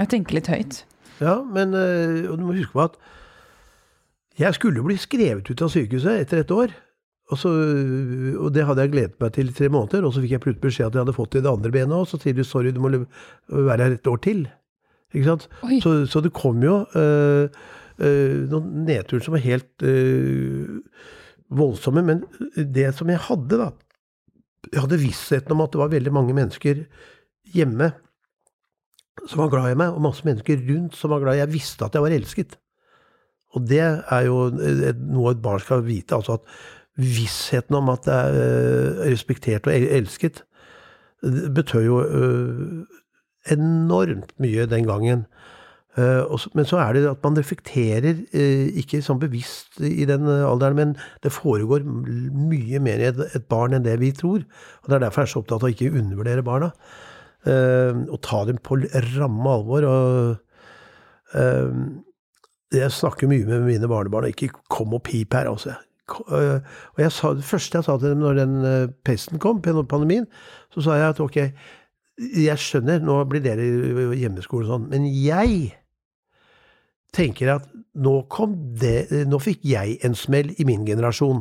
jeg 0.00 0.08
tenker 0.14 0.38
litt 0.38 0.48
høyt. 0.48 0.82
Ja, 1.20 1.36
men 1.44 1.74
øh, 1.74 2.30
og 2.30 2.38
du 2.38 2.44
må 2.46 2.54
huske 2.56 2.72
på 2.72 2.84
at 2.88 2.96
jeg 4.38 4.54
skulle 4.54 4.82
bli 4.86 4.94
skrevet 4.96 5.48
ut 5.50 5.62
av 5.66 5.70
sykehuset 5.74 6.22
etter 6.22 6.40
et 6.44 6.52
år. 6.54 6.72
Og, 7.28 7.36
så, 7.36 7.50
og 8.40 8.52
det 8.56 8.64
hadde 8.64 8.84
jeg 8.86 8.92
gledet 8.94 9.18
meg 9.20 9.34
til 9.36 9.50
i 9.50 9.56
tre 9.56 9.68
måneder, 9.72 10.06
og 10.06 10.14
så 10.14 10.22
fikk 10.24 10.36
jeg 10.36 10.42
plutselig 10.44 10.64
beskjed 10.64 10.88
at 10.88 10.96
jeg 10.96 11.04
hadde 11.04 11.16
fått 11.16 11.34
det 11.34 11.42
i 11.42 11.44
det 11.44 11.50
andre 11.50 11.72
benet 11.74 11.96
òg, 11.98 12.06
så 12.08 12.20
sier 12.22 12.36
du 12.36 12.40
sorry, 12.46 12.72
du 12.72 12.80
må 12.80 12.92
være 12.94 13.84
her 13.84 13.96
et 13.98 14.08
år 14.08 14.22
til. 14.24 14.46
Ikke 15.12 15.28
sant? 15.28 15.44
Så, 15.84 15.92
så 16.08 16.22
det 16.24 16.32
kom 16.36 16.62
jo 16.64 16.82
øh, 16.96 17.48
øh, 18.00 18.38
noen 18.48 18.84
nedturer 18.88 19.24
som 19.24 19.36
var 19.36 19.44
helt 19.44 19.84
øh, 19.84 20.80
voldsomme. 21.48 22.04
Men 22.04 22.24
det 22.56 22.90
som 22.96 23.12
jeg 23.12 23.24
hadde, 23.28 23.60
da 23.60 23.70
Jeg 24.72 24.82
hadde 24.82 25.00
vissheten 25.00 25.52
om 25.54 25.62
at 25.64 25.72
det 25.72 25.78
var 25.80 25.92
veldig 25.92 26.12
mange 26.12 26.34
mennesker 26.34 26.82
hjemme 27.54 27.92
som 29.26 29.40
var 29.40 29.52
glad 29.52 29.72
i 29.72 29.78
meg, 29.78 29.94
og 29.94 30.02
masse 30.02 30.26
mennesker 30.26 30.60
rundt 30.68 30.96
som 30.96 31.10
var 31.10 31.22
glad 31.22 31.38
i 31.38 31.42
Jeg 31.42 31.52
visste 31.52 31.84
at 31.86 31.94
jeg 31.94 32.04
var 32.04 32.14
elsket. 32.14 32.58
Og 33.56 33.64
det 33.64 33.80
er 33.80 34.26
jo 34.26 34.50
noe 34.52 35.32
et 35.32 35.40
barn 35.42 35.62
skal 35.62 35.86
vite. 35.86 36.14
altså 36.14 36.36
at 36.36 36.42
Vissheten 36.98 37.76
om 37.78 37.88
at 37.92 38.04
det 38.08 38.14
er 38.14 38.38
øh, 38.42 39.02
respektert 39.12 39.66
og 39.70 39.74
elsket, 39.74 40.42
betød 41.54 41.84
jo 41.86 42.00
øh, 42.04 42.86
enormt 43.54 44.32
mye 44.42 44.66
den 44.70 44.86
gangen. 44.86 45.26
Eh, 45.98 46.46
men 46.54 46.66
så 46.68 46.78
er 46.82 46.92
det 46.94 47.04
at 47.10 47.22
man 47.24 47.38
reflekterer 47.38 48.20
eh, 48.34 48.68
ikke 48.82 49.00
sånn 49.02 49.18
bevisst 49.22 49.80
i 49.82 50.04
den 50.06 50.26
eh, 50.30 50.44
alderen, 50.46 50.76
men 50.78 50.96
det 51.24 51.32
foregår 51.34 51.82
mye 51.86 52.78
mer 52.82 53.02
i 53.02 53.08
et, 53.10 53.22
barn 53.50 53.74
enn 53.74 53.86
det 53.86 53.96
vi 54.02 54.12
tror. 54.14 54.44
Og 54.82 54.90
Det 54.90 54.98
er 54.98 55.06
derfor 55.06 55.24
jeg 55.24 55.30
er 55.30 55.32
så 55.32 55.42
opptatt 55.42 55.62
av 55.62 55.70
å 55.70 55.72
ikke 55.74 55.94
undervurdere 55.94 56.46
barna. 56.46 56.72
eh, 57.46 57.94
og 58.10 58.20
ta 58.22 58.44
dem 58.44 58.58
på 58.62 58.78
ramme 59.16 59.50
alvor. 59.50 59.86
og 59.88 60.36
eh, 61.34 61.72
Jeg 62.78 62.90
snakker 62.92 63.30
mye 63.30 63.46
med 63.46 63.66
mine 63.66 63.88
barnebarn, 63.90 64.28
og 64.28 64.34
ikke 64.34 64.54
kom 64.70 64.94
og 64.94 65.02
pip 65.02 65.34
her, 65.34 65.48
altså. 65.50 65.78
Eh, 66.08 66.60
og 66.94 67.02
jeg 67.02 67.12
sa, 67.14 67.32
det 67.36 67.46
første 67.46 67.78
jeg 67.78 67.86
sa 67.86 67.98
til 67.98 68.14
dem 68.14 68.22
når 68.24 68.38
den 68.40 68.54
eh, 68.64 68.94
pesten 69.04 69.42
kom, 69.42 69.60
pandemien, 69.62 70.26
så 70.74 70.84
sa 70.84 70.96
jeg 70.98 71.12
at 71.14 71.20
ok, 71.20 71.38
jeg 72.18 72.58
skjønner, 72.58 73.02
nå 73.04 73.20
blir 73.30 73.44
dere 73.44 73.66
hjemmeskole 74.18 74.66
og 74.66 74.72
sånn, 74.72 74.88
men 74.90 75.06
jeg 75.06 75.76
tenker 77.14 77.54
at 77.54 77.68
nå 77.98 78.20
kom 78.30 78.52
det 78.78 79.26
Nå 79.26 79.38
fikk 79.42 79.62
jeg 79.66 79.96
en 80.04 80.14
smell 80.18 80.52
i 80.60 80.66
min 80.68 80.84
generasjon. 80.86 81.40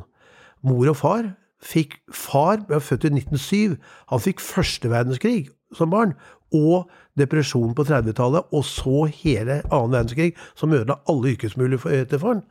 Mor 0.65 0.93
og 0.93 0.97
far 0.97 1.27
fikk 1.63 1.97
Far 2.13 2.61
ble 2.69 2.79
født 2.81 3.07
i 3.09 3.11
1907. 3.13 3.77
Han 4.11 4.23
fikk 4.23 4.41
første 4.43 4.89
verdenskrig 4.91 5.49
som 5.75 5.91
barn. 5.91 6.15
Og 6.55 6.87
depresjonen 7.19 7.73
på 7.75 7.83
30-tallet, 7.83 8.47
og 8.55 8.63
så 8.65 9.07
hele 9.11 9.59
annen 9.65 9.97
verdenskrig, 9.97 10.35
som 10.55 10.73
ødela 10.73 11.01
alle 11.09 11.33
yrkesmuligheter 11.33 12.21
for 12.21 12.35
han. 12.37 12.43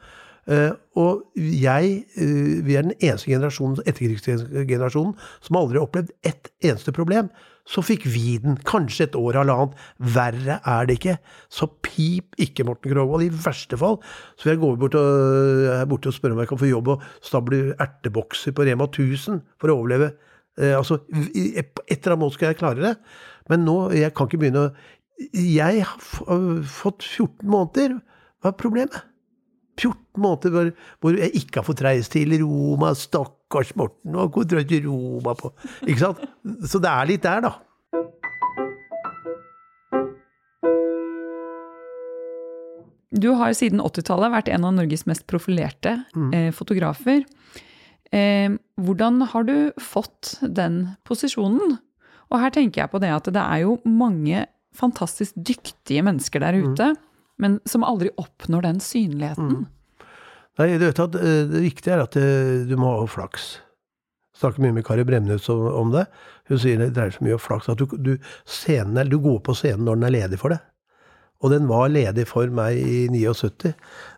Eh, 0.46 0.70
og 0.94 1.24
jeg, 1.34 2.04
eh, 2.14 2.62
vi 2.62 2.76
er 2.78 2.86
den 2.86 2.94
eneste 3.00 3.32
generasjonen, 3.32 3.82
etterkrigsgenerasjonen 3.82 5.16
som 5.42 5.58
aldri 5.58 5.80
har 5.80 5.88
opplevd 5.88 6.12
ett 6.22 6.52
eneste 6.62 6.94
problem. 6.94 7.30
Så 7.66 7.82
fikk 7.82 8.04
vi 8.06 8.36
den, 8.38 8.54
kanskje 8.62 9.08
et 9.08 9.16
år 9.18 9.40
halvannet. 9.40 9.74
Verre 9.98 10.60
er 10.62 10.86
det 10.86 11.00
ikke. 11.00 11.16
Så 11.50 11.66
pip 11.82 12.36
ikke, 12.38 12.64
Morten 12.64 12.92
Krogvold. 12.92 13.26
I 13.26 13.34
verste 13.34 13.78
fall 13.80 13.98
så 14.38 14.46
vil 14.46 14.54
jeg 14.54 14.62
gå 14.62 14.70
bort 14.78 14.94
og, 14.94 15.66
her 15.72 15.88
borte 15.90 16.12
og 16.12 16.14
spørre 16.14 16.36
om 16.36 16.44
jeg 16.44 16.52
kan 16.52 16.62
få 16.62 16.70
jobb 16.70 16.92
og 16.94 17.02
stable 17.26 17.74
ertebokser 17.82 18.54
på 18.54 18.68
Rema 18.68 18.86
1000 18.86 19.42
for 19.58 19.72
å 19.72 19.80
overleve. 19.80 20.12
Eh, 20.60 20.76
altså, 20.78 21.00
et 21.10 21.74
eller 21.90 22.14
annet 22.14 22.22
måte 22.22 22.38
skal 22.38 22.52
jeg 22.52 22.60
klare 22.62 22.86
det. 22.86 22.94
Men 23.50 23.66
nå, 23.66 23.76
jeg 23.98 24.14
kan 24.14 24.30
ikke 24.30 24.44
begynne 24.44 24.68
å 24.68 24.74
Jeg 25.32 25.80
har 25.80 26.62
fått 26.68 27.02
14 27.02 27.48
måneder. 27.48 27.98
Hva 28.44 28.52
er 28.52 28.58
problemet? 28.60 29.15
14 29.76 30.22
måneder 30.22 30.54
hvor, 30.54 30.72
hvor 31.00 31.20
jeg 31.20 31.34
ikke 31.36 31.60
har 31.60 31.68
fått 31.68 31.84
reist 31.84 32.14
til 32.16 32.32
Roma. 32.42 32.94
Stakkars 32.96 33.74
Morten, 33.78 34.16
hva 34.16 34.26
går 34.32 34.48
du 34.48 34.58
til 34.64 34.88
Roma 34.88 35.36
på? 35.38 35.52
Ikke 35.86 36.02
sant? 36.02 36.26
Så 36.64 36.80
det 36.82 36.92
er 36.92 37.10
litt 37.12 37.24
der, 37.26 37.44
da. 37.46 37.54
Du 43.16 43.30
har 43.38 43.54
siden 43.56 43.80
80-tallet 43.80 44.32
vært 44.34 44.50
en 44.52 44.66
av 44.66 44.74
Norges 44.76 45.06
mest 45.08 45.24
profilerte 45.30 45.94
eh, 46.34 46.50
fotografer. 46.52 47.22
Eh, 48.12 48.52
hvordan 48.76 49.22
har 49.32 49.46
du 49.48 49.56
fått 49.80 50.36
den 50.42 50.82
posisjonen? 51.08 51.78
Og 52.28 52.42
her 52.42 52.52
tenker 52.52 52.82
jeg 52.82 52.92
på 52.92 53.00
det 53.02 53.12
at 53.14 53.30
det 53.32 53.42
er 53.42 53.64
jo 53.64 53.78
mange 53.88 54.44
fantastisk 54.76 55.38
dyktige 55.38 56.04
mennesker 56.04 56.42
der 56.42 56.58
ute, 56.60 56.90
men 57.42 57.58
som 57.68 57.84
aldri 57.86 58.10
oppnår 58.20 58.66
den 58.66 58.80
synligheten. 58.82 59.66
Nei, 60.56 60.70
du 60.80 60.86
vet 60.86 61.00
at 61.02 61.16
eh, 61.20 61.42
Det 61.50 61.62
viktige 61.66 61.96
er 61.96 62.04
at 62.06 62.16
det, 62.16 62.28
du 62.70 62.76
må 62.80 62.94
ha 62.94 63.08
flaks. 63.10 63.58
Jeg 64.36 64.40
snakker 64.42 64.64
mye 64.64 64.76
med 64.76 64.84
Kari 64.84 65.04
Bremnes 65.08 65.48
om, 65.52 65.66
om 65.72 65.92
det. 65.92 66.06
Hun 66.48 66.60
sier 66.60 66.80
det 66.80 66.94
dreier 66.96 67.12
seg 67.12 67.24
mye 67.26 67.36
om 67.36 67.42
flaks. 67.42 67.68
At 67.72 67.80
du, 67.80 67.86
du, 67.96 68.16
scenen 68.48 69.12
du 69.12 69.18
går 69.20 69.42
på 69.44 69.56
scenen 69.56 69.84
når 69.88 70.00
den 70.00 70.08
er 70.08 70.16
ledig 70.16 70.40
for 70.40 70.52
deg. 70.52 70.64
Og 71.44 71.52
den 71.52 71.66
var 71.68 71.90
ledig 71.92 72.24
for 72.30 72.48
meg 72.52 72.78
i 72.80 73.02
79. 73.12 73.72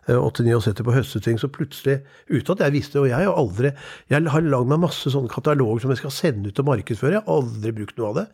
eh, 0.07 0.15
8-79 0.15 0.85
på 0.87 0.95
høstutstilling. 0.95 1.41
Så 1.41 1.51
plutselig, 1.51 1.99
uten 2.31 2.55
at 2.55 2.63
jeg 2.63 2.75
visste 2.77 3.01
Og 3.01 3.09
jeg 3.11 3.27
har 3.27 3.35
aldri 3.35 3.73
Jeg 4.11 4.31
har 4.31 4.47
lagd 4.47 4.71
meg 4.71 4.83
masse 4.85 5.11
sånne 5.11 5.31
kataloger 5.31 5.83
som 5.83 5.91
jeg 5.95 6.03
skal 6.03 6.15
sende 6.15 6.51
ut 6.51 6.63
og 6.63 6.71
markedsføre. 6.71 7.17
Jeg 7.17 7.25
har 7.25 7.39
aldri 7.39 7.75
brukt 7.81 7.99
noe 7.99 8.13
av 8.13 8.19
det. 8.21 8.27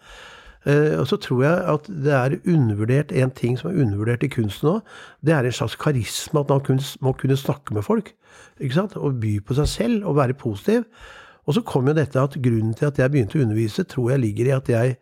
Eh, 0.65 0.95
og 0.97 1.05
så 1.07 1.17
tror 1.21 1.43
jeg 1.45 1.65
at 1.75 1.89
det 2.05 2.13
er 2.17 2.37
undervurdert 2.49 3.11
en 3.13 3.33
ting 3.37 3.57
som 3.59 3.69
er 3.69 3.83
undervurdert 3.83 4.23
i 4.25 4.31
kunsten 4.33 4.71
òg. 4.71 4.95
Det 5.21 5.35
er 5.35 5.45
en 5.45 5.53
slags 5.53 5.75
karisma, 5.77 6.41
at 6.41 6.69
man 6.69 6.81
må 7.05 7.13
kunne 7.13 7.37
snakke 7.37 7.73
med 7.73 7.85
folk. 7.85 8.13
ikke 8.59 8.75
sant? 8.79 8.95
Og 8.97 9.19
by 9.21 9.39
på 9.45 9.53
seg 9.59 9.67
selv 9.69 10.05
og 10.05 10.15
være 10.17 10.33
positiv. 10.33 10.87
Og 11.45 11.53
så 11.53 11.61
kom 11.61 11.87
jo 11.87 11.93
dette 11.93 12.17
at 12.17 12.39
grunnen 12.41 12.73
til 12.73 12.89
at 12.89 12.97
jeg 12.97 13.11
begynte 13.11 13.37
å 13.37 13.45
undervise, 13.45 13.85
tror 13.85 14.09
jeg 14.11 14.23
ligger 14.23 14.49
i 14.49 14.55
at 14.57 14.69
jeg, 14.69 14.97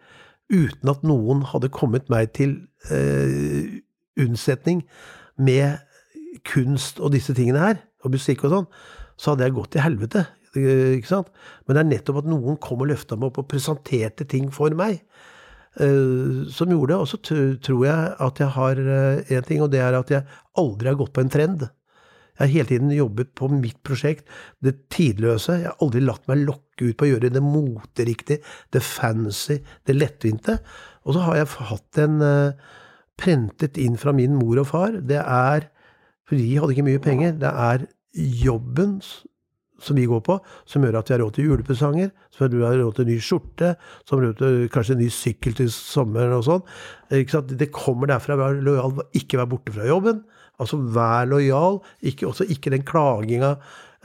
uten 0.52 0.90
at 0.92 1.04
noen 1.08 1.46
hadde 1.48 1.72
kommet 1.72 2.10
meg 2.12 2.34
til 2.36 2.58
eh, 2.92 3.80
unnsetning 4.20 4.84
med 5.40 5.80
kunst 6.44 7.00
og 7.00 7.14
disse 7.16 7.34
tingene 7.34 7.64
her, 7.64 7.80
og 8.04 8.12
musikk 8.12 8.44
og 8.44 8.52
sånn, 8.52 8.68
så 9.16 9.32
hadde 9.32 9.48
jeg 9.48 9.56
gått 9.56 9.72
til 9.78 9.86
helvete. 9.86 10.26
eh, 10.60 10.98
Ikke 10.98 11.08
sant? 11.14 11.32
Men 11.64 11.78
det 11.78 11.84
er 11.86 11.92
nettopp 11.94 12.20
at 12.20 12.28
noen 12.28 12.60
kom 12.60 12.84
og 12.84 12.92
løfta 12.92 13.16
meg 13.16 13.32
opp 13.32 13.40
og 13.46 13.48
presenterte 13.54 14.28
ting 14.28 14.52
for 14.52 14.76
meg, 14.76 15.00
som 15.78 16.70
gjorde 16.70 16.94
det. 16.94 16.98
Og 17.02 17.08
så 17.10 17.18
tror 17.24 17.86
jeg 17.88 18.12
at 18.28 18.40
jeg 18.44 18.52
har 18.58 18.76
én 18.84 19.46
ting, 19.48 19.62
og 19.66 19.72
det 19.74 19.80
er 19.82 19.96
at 19.98 20.12
jeg 20.14 20.26
aldri 20.60 20.92
har 20.92 21.00
gått 21.00 21.14
på 21.16 21.24
en 21.24 21.32
trend. 21.34 21.64
Jeg 22.34 22.42
har 22.48 22.52
hele 22.54 22.70
tiden 22.70 22.92
jobbet 22.94 23.34
på 23.38 23.48
mitt 23.54 23.78
prosjekt, 23.86 24.26
det 24.66 24.90
tidløse. 24.94 25.60
Jeg 25.62 25.70
har 25.70 25.82
aldri 25.86 26.02
latt 26.02 26.24
meg 26.30 26.42
lokke 26.48 26.88
ut 26.90 26.98
på 26.98 27.06
å 27.06 27.12
gjøre 27.12 27.30
det 27.34 27.44
moteriktig, 27.46 28.40
det 28.74 28.82
fancy, 28.82 29.60
det 29.86 29.94
lettvinte. 29.98 30.56
Og 31.06 31.14
så 31.14 31.26
har 31.28 31.38
jeg 31.42 31.52
hatt 31.70 32.00
en 32.02 32.22
eh, 32.26 32.56
prentet 33.22 33.78
inn 33.78 33.98
fra 34.02 34.14
min 34.18 34.34
mor 34.40 34.62
og 34.64 34.70
far. 34.72 34.98
Det 35.02 35.22
er 35.22 35.70
For 36.26 36.40
de 36.40 36.48
hadde 36.58 36.74
ikke 36.74 36.88
mye 36.88 37.02
penger. 37.04 37.34
Det 37.38 37.50
er 37.52 37.82
jobben 38.16 38.96
s- 39.04 39.22
som 39.82 39.98
vi 39.98 40.06
går 40.10 40.22
på, 40.26 40.38
som 40.70 40.84
gjør 40.86 41.00
at 41.00 41.10
vi 41.10 41.16
har 41.16 41.22
råd 41.24 41.36
til 41.36 41.48
julepresanger, 41.50 42.12
som 42.32 42.44
gjør 42.44 42.52
at 42.52 42.58
vi 42.58 42.66
har 42.66 42.78
råd 42.84 42.98
til 42.98 43.08
ny 43.10 43.18
skjorte, 43.24 43.72
som 44.10 44.22
råd 44.22 44.36
til 44.40 44.60
kanskje 44.74 44.96
en 44.98 45.02
ny 45.04 45.10
sykkel 45.14 45.58
til 45.58 45.72
sommeren 45.74 46.36
og 46.38 46.46
sånn. 46.48 46.62
Det 47.10 47.72
kommer 47.76 48.12
derfra. 48.12 48.38
Vær 48.40 48.60
lojal, 48.64 49.00
ikke 49.18 49.42
vær 49.42 49.50
borte 49.52 49.74
fra 49.76 49.88
jobben. 49.90 50.22
Altså 50.62 50.78
vær 50.96 51.26
lojal, 51.32 51.82
ikke, 52.06 52.30
også 52.30 52.48
ikke 52.54 52.74
den 52.76 52.86
klaginga. 52.88 53.56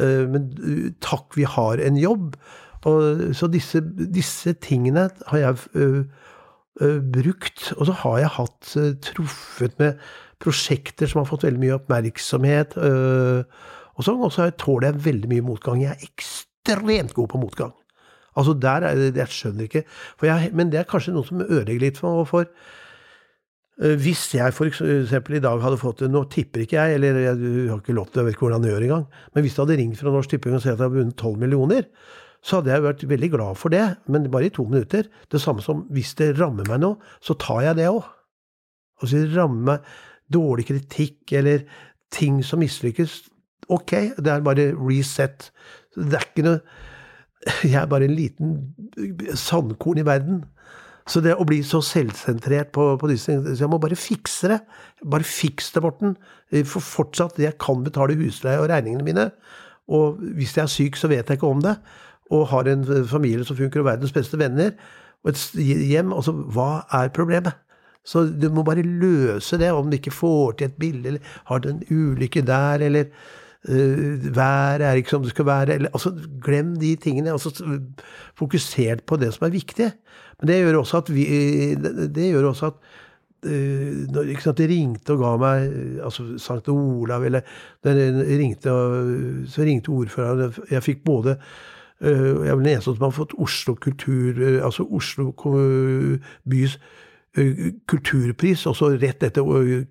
eh, 0.00 0.24
Men 0.26 0.48
uh, 0.58 0.88
takk, 1.04 1.36
vi 1.36 1.44
har 1.44 1.82
en 1.84 2.00
jobb. 2.00 2.38
Og, 2.86 3.34
så 3.34 3.48
disse, 3.50 3.82
disse 3.82 4.54
tingene 4.62 5.08
har 5.26 5.38
jeg 5.38 5.56
uh, 5.76 6.04
brukt. 7.12 7.72
Og 7.76 7.86
så 7.90 7.98
har 8.04 8.18
jeg 8.22 8.34
hatt 8.38 8.76
truffet 9.02 9.78
med 9.78 9.98
prosjekter 10.38 11.10
som 11.10 11.20
har 11.22 11.28
fått 11.30 11.44
veldig 11.44 11.60
mye 11.60 11.76
oppmerksomhet. 11.80 12.78
Uh, 12.78 13.42
og 13.98 14.32
så 14.32 14.48
tåler 14.54 14.92
jeg 14.92 15.04
veldig 15.04 15.30
mye 15.32 15.46
motgang. 15.46 15.82
Jeg 15.82 15.96
er 15.96 16.08
ekstremt 16.08 17.14
god 17.16 17.30
på 17.32 17.40
motgang. 17.42 17.72
Altså 18.38 18.54
der 18.54 18.84
er 18.86 18.94
det, 18.94 19.16
Jeg 19.16 19.34
skjønner 19.34 19.66
ikke. 19.66 19.82
Jeg, 20.22 20.50
men 20.54 20.70
det 20.70 20.78
er 20.78 20.90
kanskje 20.90 21.12
noe 21.16 21.26
som 21.26 21.40
ødelegger 21.42 21.82
litt 21.82 21.98
for, 21.98 22.22
for 22.28 22.46
Eh, 23.78 23.94
Hvis 23.94 24.26
jeg 24.34 24.54
for 24.54 24.66
eksempel 24.66 25.38
i 25.38 25.42
dag 25.42 25.60
hadde 25.62 25.78
fått 25.78 26.02
Nå 26.10 26.24
tipper 26.32 26.64
ikke 26.64 26.78
jeg, 26.80 26.98
eller 26.98 27.20
jeg 27.22 27.68
har 27.70 27.78
ikke 27.78 27.94
lov 27.94 28.08
til, 28.10 28.20
jeg 28.20 28.26
vet 28.26 28.36
ikke 28.36 28.46
hvordan 28.48 28.66
jeg 28.66 28.74
gjør 28.74 28.86
engang. 28.88 29.04
Men 29.34 29.44
hvis 29.44 29.54
det 29.54 29.62
hadde 29.64 29.78
ringt 29.80 30.00
fra 30.00 30.14
Norsk 30.14 30.32
Tipping 30.32 30.56
og 30.56 30.62
sagt 30.64 30.74
at 30.74 30.82
jeg 30.82 30.88
har 30.88 30.96
vunnet 30.96 31.16
12 31.16 31.38
millioner, 31.38 31.86
så 32.42 32.58
hadde 32.58 32.72
jeg 32.72 32.84
vært 32.84 33.08
veldig 33.10 33.30
glad 33.34 33.58
for 33.58 33.74
det, 33.74 33.84
men 34.06 34.30
bare 34.30 34.46
i 34.46 34.54
to 34.54 34.64
minutter. 34.66 35.08
Det 35.30 35.40
samme 35.42 35.62
som 35.62 35.86
hvis 35.94 36.14
det 36.18 36.32
rammer 36.38 36.66
meg 36.70 36.82
nå, 36.82 36.92
så 37.22 37.34
tar 37.38 37.64
jeg 37.66 37.78
det 37.78 37.88
òg. 37.90 38.02
Altså 39.02 39.22
det 39.22 39.36
rammer 39.36 39.64
meg 39.70 39.88
dårlig 40.34 40.66
kritikk 40.68 41.34
eller 41.38 41.66
ting 42.14 42.42
som 42.46 42.62
mislykkes, 42.62 43.20
ok, 43.68 43.94
det 44.18 44.32
er 44.32 44.44
bare 44.44 44.70
reset. 44.76 45.50
Det 45.96 46.14
er 46.18 46.28
ikke 46.30 46.46
noe 46.46 46.60
Jeg 47.62 47.78
er 47.80 47.86
bare 47.88 48.08
en 48.08 48.16
liten 48.18 48.56
sandkorn 49.38 50.00
i 50.02 50.06
verden. 50.06 50.42
Så 51.08 51.22
det 51.24 51.36
å 51.38 51.46
bli 51.48 51.62
så 51.64 51.80
selvsentrert 51.84 52.72
på, 52.74 52.90
på 53.00 53.08
disse 53.08 53.30
tingene 53.30 53.54
Så 53.56 53.64
jeg 53.64 53.72
må 53.72 53.78
bare 53.80 53.96
fikse 53.96 54.50
det. 54.52 54.58
Bare 55.08 55.24
fiks 55.24 55.70
det, 55.72 55.82
Morten. 55.84 56.16
For 56.68 56.84
fortsatt, 56.84 57.38
jeg 57.40 57.56
kan 57.62 57.84
betale 57.86 58.18
husleie 58.18 58.60
og 58.60 58.68
regningene 58.72 59.06
mine. 59.06 59.28
Og 59.88 60.20
hvis 60.36 60.56
jeg 60.56 60.66
er 60.66 60.72
syk, 60.72 60.98
så 61.00 61.08
vet 61.08 61.30
jeg 61.30 61.38
ikke 61.38 61.48
om 61.48 61.62
det. 61.64 61.78
Og 62.34 62.50
har 62.50 62.68
en 62.68 62.84
familie 63.08 63.46
som 63.48 63.56
funker, 63.56 63.80
og 63.80 63.88
verdens 63.88 64.12
beste 64.12 64.40
venner. 64.40 64.74
Og 65.24 65.32
et 65.32 65.46
hjem. 65.56 66.12
Altså, 66.12 66.34
hva 66.34 66.84
er 67.00 67.14
problemet? 67.14 67.56
Så 68.08 68.26
du 68.28 68.48
må 68.52 68.64
bare 68.64 68.84
løse 68.84 69.58
det, 69.60 69.70
om 69.72 69.88
du 69.88 69.98
ikke 69.98 70.14
får 70.14 70.58
til 70.58 70.70
et 70.70 70.78
bilde, 70.80 71.14
eller 71.14 71.34
har 71.50 71.64
en 71.68 71.82
ulykke 71.88 72.44
der, 72.46 72.84
eller 72.86 73.08
uh, 73.68 74.36
været 74.36 74.82
er 74.82 74.98
ikke 74.98 75.10
som 75.10 75.22
det 75.22 75.30
skal 75.30 75.46
være. 75.46 75.74
Eller, 75.74 75.88
altså, 75.94 76.12
glem 76.44 76.76
de 76.76 76.96
tingene. 76.96 77.32
Altså, 77.32 77.64
fokusert 78.38 79.04
på 79.06 79.16
det 79.16 79.34
som 79.34 79.46
er 79.46 79.54
viktig. 79.54 79.90
Men 80.40 80.48
det 80.48 80.60
gjør 80.62 80.78
også 80.78 80.96
at 80.96 81.14
vi 81.14 81.24
Det, 81.74 82.14
det 82.14 82.30
gjør 82.32 82.48
også 82.48 82.66
at 82.66 82.74
uh, 83.46 84.28
ikke 84.28 84.42
sant, 84.42 84.58
De 84.58 84.68
ringte 84.68 85.12
og 85.12 85.22
ga 85.22 85.32
meg 85.36 85.72
altså 86.04 86.38
Sankt 86.38 86.68
Olav, 86.68 87.24
eller 87.24 87.40
ringte, 87.84 88.76
Så 89.48 89.62
ringte 89.62 89.88
ordføreren. 89.88 90.54
Jeg 90.70 90.82
fikk 90.82 91.04
både 91.04 91.36
uh, 92.00 92.08
Jeg 92.08 92.48
er 92.48 92.54
vel 92.54 92.64
den 92.64 92.72
eneste 92.72 92.94
som 92.94 93.08
har 93.08 93.10
fått 93.10 93.36
Oslo 93.38 93.74
kultur, 93.74 94.38
altså 94.64 94.86
Oslo 94.90 95.32
bys 96.50 96.78
kulturpris, 97.90 98.64
også 98.68 98.90
rett 98.98 99.22
etter 99.26 99.46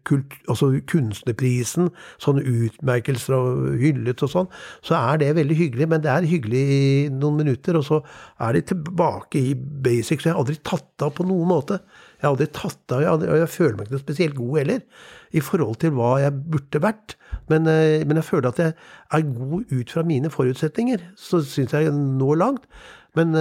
kult, 0.08 0.36
altså 0.50 0.70
kunstnerprisen, 0.90 1.90
sånne 2.24 2.44
utmerkelser 2.48 3.36
og 3.38 3.78
hyllet 3.82 4.24
og 4.26 4.32
sånn, 4.34 4.50
så 4.86 4.98
er 5.00 5.22
det 5.22 5.32
veldig 5.38 5.58
hyggelig. 5.58 5.90
Men 5.92 6.04
det 6.04 6.12
er 6.14 6.30
hyggelig 6.30 6.64
i 6.78 6.84
noen 7.14 7.40
minutter, 7.42 7.80
og 7.80 7.88
så 7.88 8.02
er 8.44 8.58
de 8.58 8.66
tilbake 8.74 9.42
i 9.52 9.56
basics. 9.56 10.28
Jeg 10.28 10.36
har 10.36 10.42
aldri 10.44 10.58
tatt 10.62 11.06
av 11.06 11.16
på 11.18 11.28
noen 11.28 11.50
måte. 11.52 11.80
Jeg 12.18 12.26
har 12.26 12.34
aldri 12.34 12.50
tatt 12.56 12.96
av, 12.98 13.06
og 13.22 13.40
jeg 13.42 13.54
føler 13.54 13.78
meg 13.78 13.90
ikke 13.90 14.04
spesielt 14.06 14.38
god 14.38 14.62
heller, 14.64 14.86
i 15.36 15.44
forhold 15.44 15.82
til 15.84 15.94
hva 15.98 16.14
jeg 16.24 16.38
burde 16.54 16.84
vært. 16.84 17.18
Men, 17.52 17.68
men 17.68 18.20
jeg 18.20 18.28
føler 18.28 18.50
at 18.52 18.64
jeg 18.64 18.74
er 19.14 19.28
god 19.28 19.76
ut 19.76 19.94
fra 19.94 20.04
mine 20.08 20.32
forutsetninger. 20.34 21.12
Så 21.20 21.44
syns 21.46 21.76
jeg 21.76 21.94
når 21.94 22.42
langt. 22.42 22.66
Men 23.18 23.36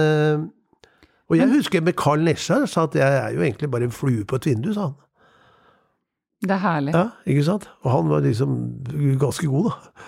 og 1.27 1.37
jeg 1.37 1.49
husker 1.51 1.83
med 1.83 1.97
Carl 1.99 2.23
Nesjar 2.23 2.67
sa 2.71 2.85
at 2.87 2.95
jeg 2.95 3.17
er 3.21 3.33
jo 3.35 3.43
egentlig 3.43 3.69
bare 3.71 3.87
en 3.89 3.95
flue 3.95 4.23
på 4.27 4.39
et 4.39 4.47
vindu, 4.47 4.71
sa 4.75 4.89
han. 4.89 4.95
Det 6.45 6.53
er 6.53 6.61
herlig. 6.61 6.93
Ja, 6.93 7.07
ikke 7.25 7.43
sant? 7.47 7.65
Og 7.83 7.91
han 7.91 8.11
var 8.11 8.23
liksom 8.23 8.53
ganske 9.19 9.49
god, 9.49 9.71
da. 9.71 10.05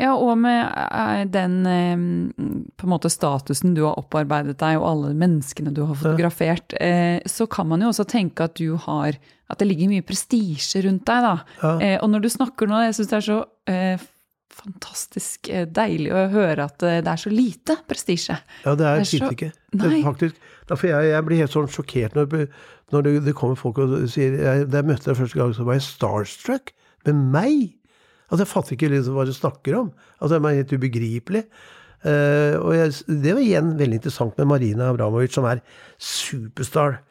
Ja, 0.00 0.14
og 0.16 0.38
med 0.40 1.28
den 1.34 1.58
på 2.78 2.86
en 2.86 2.92
måte 2.92 3.10
statusen 3.12 3.74
du 3.76 3.82
har 3.84 3.98
opparbeidet 4.00 4.56
deg, 4.62 4.78
og 4.80 4.86
alle 4.88 5.10
menneskene 5.18 5.74
du 5.76 5.82
har 5.84 5.98
fotografert, 5.98 6.72
ja. 6.80 7.18
så 7.28 7.44
kan 7.50 7.68
man 7.68 7.84
jo 7.84 7.90
også 7.90 8.06
tenke 8.08 8.46
at 8.48 8.56
du 8.56 8.78
har 8.80 9.18
At 9.50 9.58
det 9.58 9.66
ligger 9.66 9.90
mye 9.90 10.06
prestisje 10.06 10.80
rundt 10.86 11.02
deg, 11.10 11.24
da. 11.26 11.34
Ja. 11.60 11.98
Og 12.04 12.10
når 12.12 12.22
du 12.22 12.28
snakker 12.30 12.70
nå, 12.70 12.80
jeg 12.86 12.94
syns 12.94 13.08
det 13.10 13.16
er 13.18 13.26
så 13.26 13.38
fantastisk 14.54 15.48
eh, 15.52 15.66
deilig 15.68 16.12
å 16.14 16.26
høre 16.32 16.66
at 16.68 16.84
eh, 16.86 17.00
det 17.04 17.12
er 17.12 17.22
så 17.22 17.32
lite 17.32 17.76
prestisje. 17.88 18.36
Ja, 18.64 18.76
det 18.78 18.86
er 18.88 19.02
fint 19.08 19.34
ikke. 19.34 19.50
Det 19.70 19.90
faktisk, 20.04 20.38
derfor 20.70 20.90
jeg, 20.90 21.10
jeg, 21.12 21.26
blir 21.26 21.42
helt 21.42 21.54
sånn 21.54 21.70
sjokkert 21.70 22.16
når, 22.18 22.46
når 22.94 23.06
det, 23.06 23.12
det, 23.28 23.34
kommer 23.38 23.58
folk 23.58 23.78
og 23.82 23.92
sier 24.10 24.34
jeg, 24.34 24.64
Da 24.70 24.80
jeg 24.80 24.88
møtte 24.90 25.10
deg 25.10 25.20
første 25.20 25.40
gang, 25.40 25.52
så 25.56 25.66
var 25.68 25.78
jeg 25.78 25.86
starstruck. 25.86 26.72
Med 27.06 27.20
meg! 27.36 27.60
Altså, 28.30 28.44
Jeg 28.44 28.52
fatter 28.52 28.76
ikke 28.76 28.90
liksom 28.92 29.18
hva 29.18 29.26
du 29.26 29.34
snakker 29.34 29.78
om. 29.78 29.92
Altså, 30.18 30.38
Det 30.38 30.50
er 30.50 30.60
helt 30.62 30.74
ubegripelig. 30.78 31.44
Uh, 32.00 32.56
og 32.64 32.70
jeg, 32.72 32.92
det 33.20 33.34
var 33.36 33.42
igjen 33.44 33.74
veldig 33.76 33.98
interessant 33.98 34.38
med 34.40 34.48
Marina 34.48 34.86
Abramovic, 34.88 35.34
som 35.34 35.44
er 35.44 35.60
superstar. 36.00 37.02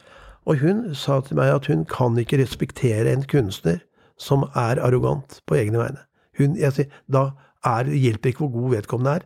Og 0.50 0.64
hun 0.64 0.88
sa 0.98 1.20
til 1.22 1.38
meg 1.38 1.54
at 1.54 1.70
hun 1.70 1.84
kan 1.86 2.18
ikke 2.18 2.40
respektere 2.42 3.12
en 3.12 3.26
kunstner 3.30 3.84
som 4.20 4.48
er 4.58 4.82
arrogant 4.82 5.42
på 5.46 5.60
egne 5.60 5.78
vegne. 5.82 6.09
Hun, 6.40 6.58
jeg 6.60 6.76
sier, 6.76 7.00
da 7.12 7.30
er, 7.68 7.90
hjelper 7.92 8.32
ikke 8.32 8.46
hvor 8.46 8.54
god 8.56 8.78
vedkommende 8.78 9.16
er. 9.20 9.26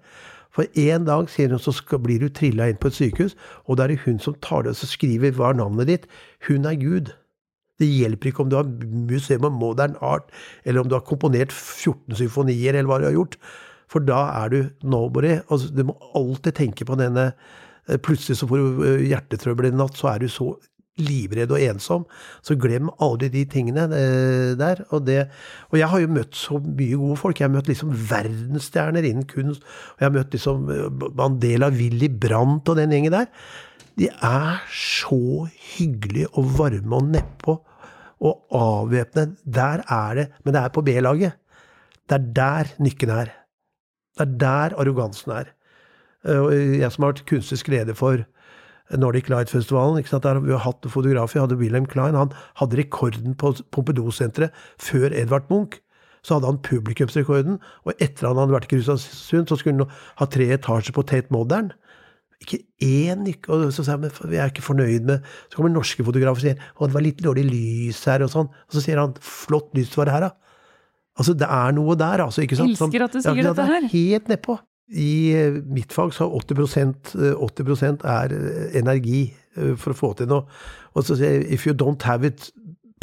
For 0.53 0.70
en 0.78 1.07
dag 1.07 1.30
sier 1.34 1.49
hun, 1.49 1.61
så 1.61 1.74
skal, 1.74 2.01
blir 2.03 2.22
du 2.22 2.30
trilla 2.30 2.68
inn 2.70 2.80
på 2.82 2.91
et 2.91 2.97
sykehus, 2.99 3.36
og 3.66 3.78
da 3.78 3.88
er 3.88 3.93
det 3.93 4.03
hun 4.05 4.20
som 4.22 4.38
tar 4.45 4.66
det 4.66 4.76
og 4.76 4.89
skriver 4.89 5.34
hva 5.38 5.51
er 5.51 5.59
navnet 5.61 5.89
ditt. 5.89 6.07
Hun 6.47 6.70
er 6.70 6.78
Gud. 6.82 7.14
Det 7.82 7.89
hjelper 7.89 8.30
ikke 8.30 8.43
om 8.43 8.51
du 8.51 8.59
har 8.59 8.70
Museum 9.09 9.47
of 9.49 9.55
Modern 9.57 9.97
Art, 10.05 10.30
eller 10.64 10.84
om 10.84 10.89
du 10.89 10.95
har 10.97 11.05
komponert 11.07 11.53
14 11.53 12.20
symfonier, 12.22 12.78
eller 12.78 12.89
hva 12.89 13.01
du 13.01 13.07
har 13.09 13.18
gjort. 13.18 13.39
For 13.89 14.05
da 14.05 14.22
er 14.43 14.53
du 14.53 14.59
nobody. 14.86 15.39
Altså, 15.49 15.72
du 15.74 15.84
må 15.89 15.97
alltid 16.18 16.57
tenke 16.57 16.86
på 16.86 16.97
denne 16.97 17.32
eh, 17.89 17.97
Plutselig 18.01 18.39
så 18.39 18.49
får 18.49 18.61
du 18.61 18.86
eh, 18.88 19.07
hjertetrøbbel 19.09 19.72
en 19.72 19.82
natt, 19.82 19.97
så 19.97 20.14
er 20.14 20.24
du 20.24 20.30
så 20.32 20.53
livredd 21.02 21.52
og 21.54 21.62
ensom. 21.64 22.06
Så 22.46 22.58
glem 22.60 22.91
aldri 23.02 23.30
de 23.34 23.44
tingene 23.50 23.88
eh, 23.98 24.54
der. 24.60 24.84
Og, 24.91 25.06
det, 25.08 25.26
og, 25.72 25.78
jeg 25.80 25.89
har 25.89 26.04
jo 26.04 26.14
møtt 26.20 26.38
så 26.38 26.60
mye 26.62 27.00
gode 27.02 27.20
folk. 27.22 27.39
Jeg 27.39 27.50
har 27.50 27.56
møtt 27.56 27.70
liksom 27.72 27.94
verdensstjerner 28.12 29.08
innen 29.10 29.28
kunst. 29.30 29.66
Og 29.96 30.04
jeg 30.04 30.10
har 30.10 30.16
møtt 30.18 30.36
liksom 30.38 30.72
eh, 30.74 31.06
Mandela, 31.18 31.72
Willy 31.74 32.12
Brandt 32.14 32.70
og 32.70 32.80
den 32.80 32.94
gjengen 32.94 33.16
der. 33.16 33.30
De 34.00 34.10
er 34.10 34.64
så 34.74 35.48
hyggelige 35.76 36.32
og 36.34 36.54
varme 36.58 36.98
og 36.98 37.14
nedpå 37.14 37.58
og 38.24 38.58
avvæpnende. 38.58 39.41
Der 39.46 39.84
er 39.89 40.20
det. 40.20 40.28
Men 40.44 40.56
det 40.56 40.62
er 40.62 40.76
på 40.76 40.86
B-laget. 40.86 41.39
Det 42.10 42.20
er 42.20 42.30
der 42.38 42.72
nykken 42.84 43.10
er. 43.10 43.34
Det 44.14 44.28
er 44.28 44.38
der 44.39 44.78
arrogansen 44.78 45.34
er. 45.34 45.52
Og 46.24 46.54
jeg 46.54 46.91
som 46.91 47.04
har 47.04 47.12
vært 47.12 47.26
kunstisk 47.28 47.68
leder 47.68 47.98
for 47.98 48.22
Nordic 48.91 49.29
Light-festivalen. 49.31 49.97
ikke 49.97 50.09
sant? 50.09 50.23
Der 50.23 50.39
vi 50.39 50.51
har 50.51 50.63
hatt 50.65 50.86
fotografer. 50.89 51.41
Hadde 51.41 51.57
Wilhelm 51.59 51.86
Klein. 51.86 52.15
Han 52.15 52.34
hadde 52.59 52.77
rekorden 52.77 53.36
på 53.36 53.55
Pompidou-senteret 53.71 54.51
før 54.77 55.13
Edvard 55.13 55.49
Munch. 55.49 55.79
Så 56.23 56.38
hadde 56.38 56.47
han 56.47 56.59
publikumsrekorden, 56.63 57.57
og 57.84 57.97
etter 57.99 58.29
han 58.29 58.38
hadde 58.39 58.55
vært 58.55 58.69
i 58.69 58.77
Kristiansund, 58.77 59.49
så 59.49 59.57
skulle 59.59 59.84
han 59.84 59.97
ha 60.21 60.27
tre 60.31 60.45
etasjer 60.55 60.95
på 60.95 61.03
Tate 61.03 61.36
Modern. 61.36 61.73
Ikke 62.43 62.61
én 62.79 63.27
og 63.27 63.71
Så 63.71 63.84
sier 63.84 63.97
han 63.97 64.01
men 64.03 64.31
vi 64.31 64.39
er 64.39 64.49
ikke 64.51 64.65
fornøyd 64.65 65.05
med 65.07 65.21
Så 65.47 65.55
kommer 65.55 65.71
norske 65.71 66.03
fotografer 66.03 66.36
og 66.36 66.43
sier 66.43 66.57
å, 66.75 66.88
det 66.89 66.95
var 66.95 67.05
litt 67.05 67.21
dårlig 67.23 67.43
lys 67.47 68.01
her, 68.07 68.23
og 68.23 68.31
sånn. 68.31 68.47
Og 68.47 68.75
så 68.75 68.84
sier 68.84 68.99
han 68.99 69.15
flott 69.19 69.71
lys 69.75 69.91
var 69.95 70.07
det 70.07 70.15
her, 70.15 70.25
da. 70.29 70.31
Altså, 71.19 71.36
det 71.38 71.47
er 71.47 71.75
noe 71.75 71.95
der, 71.99 72.23
altså. 72.23 72.41
ikke 72.43 72.57
sant? 72.57 72.73
Elsker 72.73 73.05
at 73.05 73.15
du 73.15 73.19
sier 73.21 73.38
ja, 73.38 73.51
dette 73.51 73.67
her. 73.69 73.89
Helt 73.91 74.31
nedpå. 74.31 74.57
I 74.91 75.34
eh, 75.34 75.61
mitt 75.63 75.93
fag 75.95 76.11
så 76.13 76.27
er 76.27 76.36
80, 76.43 77.38
80 77.39 77.84
eh, 77.88 77.93
er 78.03 78.36
eh, 78.36 78.77
energi 78.81 79.23
for 79.53 79.93
å 79.93 79.97
få 79.97 80.11
til 80.17 80.29
noe. 80.31 80.47
Og 80.97 81.05
så 81.05 81.17
sier 81.17 81.38
jeg 81.38 81.49
if 81.53 81.67
you 81.67 81.75
don't 81.77 82.01
have 82.09 82.25
it, 82.27 82.49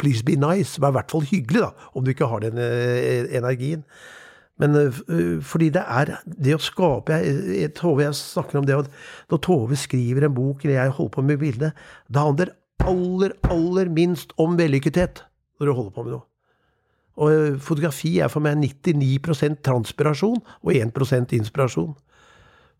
please 0.01 0.23
be 0.23 0.35
nice. 0.35 0.81
Vær 0.81 0.91
i 0.91 0.97
hvert 0.99 1.13
fall 1.13 1.23
hyggelig, 1.29 1.63
da, 1.63 1.87
om 1.95 2.03
du 2.03 2.11
ikke 2.11 2.27
har 2.27 2.43
den 2.43 2.59
energien. 2.59 3.85
Men 4.59 4.75
fordi 5.41 5.71
det 5.73 5.81
er 5.89 6.11
det 6.25 6.53
å 6.53 6.61
skape 6.61 7.15
jeg, 7.23 7.71
Tove 7.79 8.03
jeg 8.03 8.17
snakker 8.19 8.59
om 8.59 8.67
det 8.67 8.75
Når 9.31 9.39
Tove 9.41 9.79
skriver 9.79 10.27
en 10.27 10.35
bok, 10.35 10.65
eller 10.65 10.75
jeg 10.75 10.97
holder 10.99 11.15
på 11.15 11.23
med 11.25 11.39
bilde, 11.41 11.71
det 12.11 12.25
handler 12.27 12.51
aller, 12.85 13.33
aller 13.49 13.89
minst 13.89 14.35
om 14.37 14.59
vellykkethet 14.59 15.23
når 15.57 15.71
du 15.71 15.73
holder 15.77 15.95
på 15.95 16.05
med 16.05 16.13
noe. 16.17 16.30
Og 17.19 17.31
eh, 17.31 17.57
fotografi 17.59 18.17
er 18.19 18.31
for 18.31 18.43
meg 18.43 18.61
99% 18.61 19.61
transpirasjon 19.65 20.39
og 20.39 20.71
1% 20.71 21.35
inspirasjon. 21.37 21.91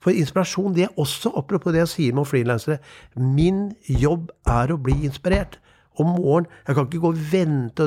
For 0.02 0.18
inspirasjon, 0.18 0.74
det 0.74 0.88
er 0.88 1.02
også, 1.02 1.34
apropos 1.38 1.74
det 1.74 1.84
jeg 1.84 1.92
sier 1.92 2.16
med 2.18 2.30
frilansere, 2.30 2.80
min 3.16 3.70
jobb 3.86 4.32
er 4.50 4.74
å 4.74 4.80
bli 4.82 4.98
inspirert. 5.06 5.60
Om 6.00 6.08
morgenen 6.16 6.48
Jeg 6.68 6.76
kan 6.76 6.86
ikke 6.88 7.02
gå 7.04 7.10
og 7.12 7.24
vente. 7.34 7.86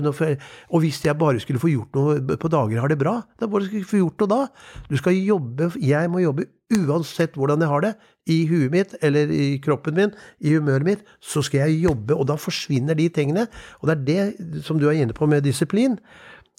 Og 0.68 0.82
hvis 0.82 0.98
jeg 1.06 1.16
bare 1.18 1.40
skulle 1.40 1.58
få 1.58 1.70
gjort 1.72 1.96
noe 1.96 2.36
på 2.36 2.50
dager 2.52 2.82
har 2.82 2.92
det 2.92 2.98
bra, 3.00 3.14
da 3.40 3.48
bare 3.48 3.64
skulle 3.64 3.80
jeg 3.80 3.88
få 3.88 4.02
gjort 4.02 4.20
noe 4.20 4.28
da. 4.28 4.40
Du 4.90 4.96
skal 5.00 5.16
jobbe 5.16 5.70
Jeg 5.80 6.10
må 6.12 6.20
jobbe 6.20 6.44
uansett 6.74 7.34
hvordan 7.38 7.64
jeg 7.64 7.72
har 7.72 7.80
det. 7.80 7.94
I 8.28 8.36
huet 8.48 8.72
mitt 8.72 8.94
eller 9.04 9.32
i 9.32 9.58
kroppen 9.64 9.96
min, 9.96 10.12
i 10.40 10.52
humøret 10.52 10.84
mitt, 10.84 11.02
så 11.20 11.42
skal 11.44 11.64
jeg 11.64 11.88
jobbe. 11.88 12.14
Og 12.14 12.28
da 12.28 12.36
forsvinner 12.36 12.94
de 12.94 13.08
tingene. 13.08 13.48
Og 13.80 13.88
det 13.88 13.96
er 13.96 14.04
det 14.04 14.62
som 14.68 14.78
du 14.78 14.86
er 14.88 15.00
inne 15.00 15.16
på 15.16 15.26
med 15.26 15.44
disiplin. 15.44 15.96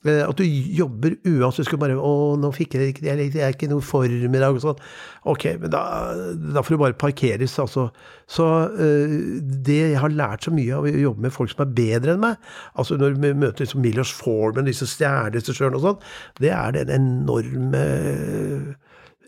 Eh, 0.06 0.22
at 0.22 0.38
du 0.38 0.44
jobber 0.46 1.16
uansett. 1.26 1.66
Du 1.66 1.70
skal 1.70 1.80
bare 1.82 1.98
'Å, 1.98 2.38
nå 2.38 2.52
fikk 2.54 2.76
jeg 2.76 2.94
ikke 2.94 3.06
Jeg 3.06 3.36
er 3.42 3.54
ikke 3.54 3.70
noe 3.70 3.82
form 3.82 4.36
i 4.36 4.40
dag.' 4.40 4.54
og 4.54 4.62
sånn. 4.62 4.84
Ok, 5.26 5.46
men 5.60 5.72
da, 5.72 6.14
da, 6.36 6.62
får 6.62 6.76
du 6.76 6.78
bare 6.78 6.94
parkeres, 6.94 7.58
altså. 7.60 7.90
Så 8.28 8.46
uh, 8.46 9.42
det 9.42 9.80
jeg 9.92 10.00
har 10.00 10.10
lært 10.10 10.46
så 10.46 10.52
mye 10.52 10.76
av 10.76 10.86
å 10.86 10.94
jobbe 10.94 11.22
med 11.22 11.34
folk 11.34 11.50
som 11.50 11.66
er 11.66 11.74
bedre 11.74 12.14
enn 12.14 12.22
meg, 12.22 12.38
altså 12.76 12.98
når 12.98 13.18
vi 13.18 13.34
møter 13.34 13.66
liksom 13.66 13.82
Millers 13.82 14.14
Forman, 14.14 14.66
disse 14.66 14.86
stjerneregissørene 14.86 15.76
og 15.76 15.82
sånn, 15.82 16.00
det 16.40 16.52
er 16.54 16.72
den 16.72 16.90
enorme 16.90 17.86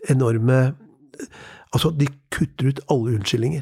enorme 0.08 0.74
Altså, 1.74 1.90
de 1.90 2.06
kutter 2.32 2.70
ut 2.70 2.78
alle 2.88 3.18
unnskyldninger. 3.18 3.60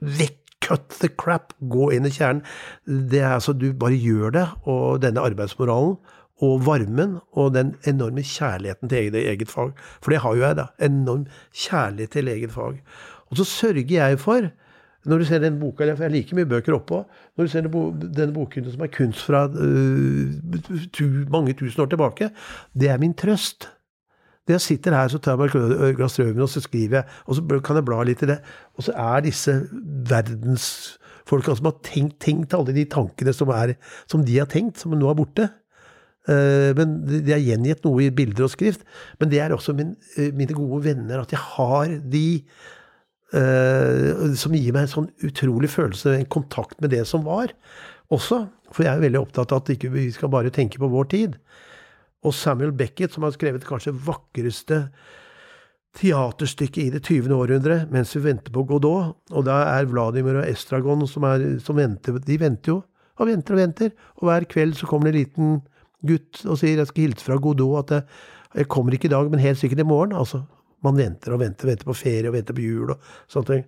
Vekk 0.00 0.42
cut 0.62 0.88
the 1.00 1.08
crap, 1.08 1.52
gå 1.60 1.90
inn 1.94 2.06
i 2.08 2.12
kjernen. 2.12 2.42
Det 2.86 3.20
er 3.20 3.36
altså, 3.36 3.52
Du 3.52 3.72
bare 3.72 3.98
gjør 3.98 4.34
det, 4.34 4.46
og 4.64 5.02
denne 5.02 5.22
arbeidsmoralen 5.22 5.96
og 6.42 6.64
varmen 6.66 7.18
og 7.38 7.54
den 7.54 7.76
enorme 7.88 8.24
kjærligheten 8.26 8.90
til 8.90 8.98
eget, 8.98 9.18
eget 9.20 9.50
fag. 9.50 9.72
For 10.02 10.12
det 10.12 10.22
har 10.24 10.34
jo 10.34 10.42
jeg, 10.42 10.58
da. 10.58 10.66
Enorm 10.82 11.26
kjærlighet 11.54 12.16
til 12.16 12.28
eget 12.28 12.52
fag. 12.52 12.82
Og 13.30 13.38
så 13.40 13.46
sørger 13.48 13.94
jeg 13.94 14.18
for 14.20 14.50
når 15.02 15.18
du 15.18 15.24
ser 15.26 15.40
den 15.42 15.58
boka, 15.58 15.86
for 15.96 16.06
jeg 16.06 16.14
liker 16.14 16.38
mye 16.38 16.46
bøker 16.46 16.76
oppå, 16.76 17.00
når 17.34 17.46
du 17.46 17.50
ser 17.50 17.64
denne 17.66 18.34
boken 18.34 18.68
som 18.70 18.84
er 18.84 18.90
kunst 18.94 19.24
fra 19.26 19.48
uh, 19.50 20.82
tu, 20.94 21.04
mange 21.32 21.56
tusen 21.58 21.82
år 21.82 21.90
tilbake, 21.90 22.28
det 22.78 22.90
er 22.90 23.00
min 23.02 23.14
trøst. 23.18 23.66
Når 24.46 24.54
jeg 24.54 24.64
sitter 24.66 24.94
her, 24.94 25.10
så 25.10 25.18
tar 25.22 25.34
jeg 25.34 25.40
meg 25.42 25.88
et 25.88 25.96
glass 25.98 26.18
rødvin, 26.20 26.42
og 26.42 26.50
så 26.50 26.62
skriver 26.62 27.00
jeg, 27.00 27.18
og 27.26 27.38
så 27.38 27.60
kan 27.66 27.78
jeg 27.78 27.86
bla 27.86 27.98
litt 28.06 28.22
i 28.22 28.30
det. 28.30 28.38
Og 28.78 28.86
så 28.86 28.94
er 28.98 29.26
disse 29.26 29.56
verdensfolka 30.10 31.54
som 31.58 31.70
har 31.70 31.76
tenkt, 31.86 32.20
tenkt 32.22 32.54
alle 32.58 32.74
de 32.74 32.86
tankene 32.90 33.34
som, 33.34 33.50
er, 33.54 33.74
som 34.10 34.24
de 34.26 34.38
har 34.38 34.50
tenkt, 34.50 34.82
som 34.82 34.94
nå 34.98 35.10
er 35.10 35.18
borte. 35.18 35.48
Uh, 36.28 36.70
men 36.78 37.00
det 37.08 37.34
er 37.34 37.42
gjengitt 37.42 37.82
noe 37.86 38.04
i 38.04 38.12
bilder 38.14 38.46
og 38.46 38.52
skrift. 38.52 38.84
Men 39.18 39.32
det 39.32 39.40
er 39.42 39.54
også 39.54 39.74
min, 39.74 39.96
uh, 40.18 40.28
mine 40.38 40.54
gode 40.54 40.84
venner, 40.86 41.24
at 41.24 41.34
jeg 41.34 41.42
har 41.56 41.98
de 42.12 42.26
Uh, 43.32 44.34
som 44.36 44.52
gir 44.52 44.74
meg 44.76 44.82
en 44.84 44.90
sånn 44.92 45.06
utrolig 45.24 45.70
følelse, 45.72 46.10
en 46.18 46.26
kontakt 46.28 46.74
med 46.84 46.90
det 46.92 47.06
som 47.08 47.22
var 47.24 47.54
også. 48.12 48.42
For 48.68 48.84
jeg 48.84 48.92
er 48.92 49.06
veldig 49.06 49.22
opptatt 49.22 49.54
av 49.54 49.62
at 49.62 49.70
ikke 49.72 49.88
vi 49.94 50.02
skal 50.12 50.28
bare 50.32 50.52
tenke 50.52 50.76
på 50.76 50.90
vår 50.92 51.08
tid. 51.14 51.38
Og 52.28 52.34
Samuel 52.36 52.74
Beckett, 52.76 53.14
som 53.14 53.24
har 53.24 53.32
skrevet 53.32 53.64
kanskje 53.64 53.94
vakreste 54.04 54.82
teaterstykket 55.96 56.82
i 56.84 56.92
det 56.94 57.02
20. 57.04 57.32
århundre, 57.36 57.82
mens 57.92 58.12
vi 58.16 58.24
venter 58.28 58.52
på 58.52 58.66
Godot. 58.68 59.16
Og 59.32 59.48
da 59.48 59.62
er 59.78 59.88
Vladimir 59.90 60.40
og 60.40 60.48
Estragon 60.48 61.04
som, 61.08 61.24
er, 61.28 61.56
som 61.64 61.80
venter, 61.80 62.20
de 62.20 62.40
venter 62.40 62.76
jo 62.76 62.82
og 63.20 63.28
venter 63.28 63.56
og 63.56 63.60
venter. 63.60 63.92
Og 64.20 64.28
hver 64.28 64.48
kveld 64.50 64.76
så 64.78 64.88
kommer 64.88 65.10
det 65.10 65.12
en 65.12 65.20
liten 65.22 65.52
gutt 66.06 66.44
og 66.46 66.58
sier 66.58 66.76
'jeg 66.76 66.86
skal 66.86 67.02
hilse 67.02 67.24
fra 67.24 67.36
Godot', 67.36 67.78
at 67.84 67.90
jeg, 67.90 68.02
jeg 68.54 68.68
kommer 68.68 68.92
ikke 68.92 69.06
i 69.06 69.14
dag, 69.14 69.30
men 69.30 69.40
helt 69.40 69.58
sikkert 69.58 69.80
i 69.80 69.88
morgen. 69.88 70.12
altså 70.12 70.42
man 70.82 70.98
venter 70.98 71.34
og 71.34 71.42
venter, 71.42 71.70
venter 71.70 71.88
på 71.88 71.96
ferie 71.96 72.28
og 72.28 72.36
venter 72.36 72.56
på 72.56 72.64
jul 72.64 72.90
og 72.94 73.10
sånne 73.30 73.50
ting. 73.50 73.64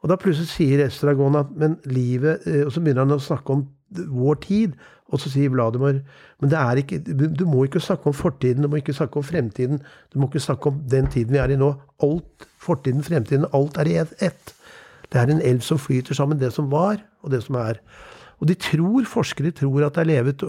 Og 0.00 0.08
da 0.08 0.16
plutselig 0.20 0.48
sier 0.48 0.84
Estragon 0.86 1.36
at 1.36 1.50
men 1.60 1.76
livet 1.84 2.46
eh, 2.48 2.62
Og 2.64 2.72
så 2.72 2.80
begynner 2.80 3.04
han 3.04 3.18
å 3.18 3.20
snakke 3.20 3.52
om 3.52 3.66
vår 3.90 4.38
tid. 4.46 4.76
Og 5.10 5.20
så 5.20 5.32
sier 5.32 5.50
Vladimir 5.52 6.00
men 6.40 6.52
det 6.52 6.56
er 6.56 6.78
ikke, 6.80 7.00
du 7.04 7.42
må 7.44 7.66
ikke 7.66 7.82
snakke 7.84 8.06
om 8.08 8.14
fortiden, 8.16 8.62
du 8.64 8.70
må 8.70 8.78
ikke 8.80 8.94
snakke 8.96 9.18
om 9.20 9.24
fremtiden. 9.26 9.82
Du 10.12 10.20
må 10.20 10.30
ikke 10.30 10.40
snakke 10.40 10.70
om 10.70 10.78
den 10.88 11.10
tiden 11.12 11.34
vi 11.34 11.40
er 11.42 11.52
i 11.52 11.58
nå. 11.60 11.74
Alt, 12.06 12.46
fortiden, 12.56 13.04
fremtiden, 13.04 13.44
alt 13.52 13.76
er 13.76 13.90
i 13.90 13.98
ett. 14.00 14.54
Det 15.10 15.20
er 15.20 15.28
en 15.28 15.42
elv 15.44 15.60
som 15.66 15.80
flyter 15.82 16.16
sammen, 16.16 16.40
det 16.40 16.52
som 16.54 16.70
var, 16.72 17.02
og 17.20 17.34
det 17.34 17.42
som 17.44 17.58
er. 17.60 17.82
Og 18.40 18.48
de 18.48 18.56
tror, 18.56 19.04
forskere 19.04 19.52
tror 19.52 19.84
at 19.84 19.98
det 19.98 20.06
er 20.06 20.12
levet 20.14 20.46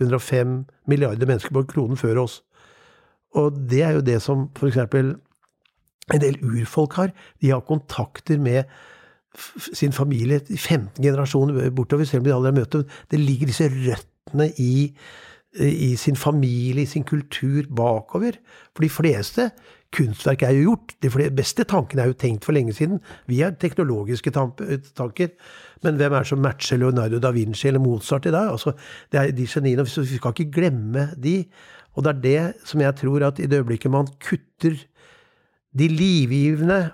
110-105 0.00 0.64
milliarder 0.88 1.28
mennesker 1.28 1.54
på 1.54 1.66
kloden 1.74 1.96
før 2.00 2.22
oss. 2.24 2.40
Og 3.38 3.56
det 3.70 3.82
er 3.82 3.96
jo 3.96 4.04
det 4.04 4.18
som 4.22 4.48
f.eks. 4.56 4.78
en 6.12 6.20
del 6.20 6.38
urfolk 6.44 6.96
har. 7.00 7.12
De 7.40 7.50
har 7.50 7.64
kontakter 7.66 8.38
med 8.38 8.64
sin 9.72 9.92
familie 9.92 10.42
i 10.52 10.56
15 10.56 11.02
generasjoner 11.02 11.70
bortover, 11.70 12.04
selv 12.04 12.20
om 12.20 12.24
de 12.24 12.34
aldri 12.34 12.50
har 12.50 12.58
møtt 12.58 12.72
dem. 12.72 12.88
Det 13.10 13.20
ligger 13.20 13.48
disse 13.48 13.68
røttene 13.72 14.50
i, 14.60 14.92
i 15.56 15.94
sin 15.96 16.16
familie, 16.16 16.84
i 16.84 16.90
sin 16.90 17.04
kultur, 17.08 17.64
bakover. 17.72 18.36
For 18.74 18.84
de 18.84 18.92
fleste 18.92 19.50
kunstverk 19.92 20.42
er 20.46 20.54
jo 20.56 20.72
gjort. 20.72 20.94
De 21.04 21.10
beste 21.36 21.66
tankene 21.68 22.04
er 22.04 22.12
jo 22.12 22.18
tenkt 22.18 22.46
for 22.46 22.56
lenge 22.56 22.74
siden. 22.76 23.00
Vi 23.28 23.42
er 23.44 23.56
teknologiske 23.60 24.32
tanker. 24.32 25.34
Men 25.82 25.98
hvem 25.98 26.14
er 26.14 26.24
det 26.24 26.30
som 26.30 26.42
matcher 26.42 26.80
Leonardo 26.80 27.20
da 27.22 27.32
Vinci 27.34 27.68
eller 27.68 27.82
Mozart 27.82 28.26
i 28.26 28.34
dag? 28.34 28.50
Altså, 28.52 28.74
det 29.12 29.20
er 29.20 29.36
de 29.36 29.46
geniene. 29.46 29.84
Vi 29.84 30.16
skal 30.16 30.34
ikke 30.34 30.52
glemme 30.54 31.10
de. 31.20 31.36
Og 31.92 32.04
det 32.04 32.12
er 32.12 32.22
det 32.22 32.68
som 32.68 32.80
jeg 32.80 32.96
tror 33.02 33.26
at 33.28 33.38
i 33.38 33.46
det 33.46 33.60
øyeblikket 33.60 33.92
man 33.92 34.08
kutter 34.22 34.78
de 35.78 35.88
livgivende 35.88 36.92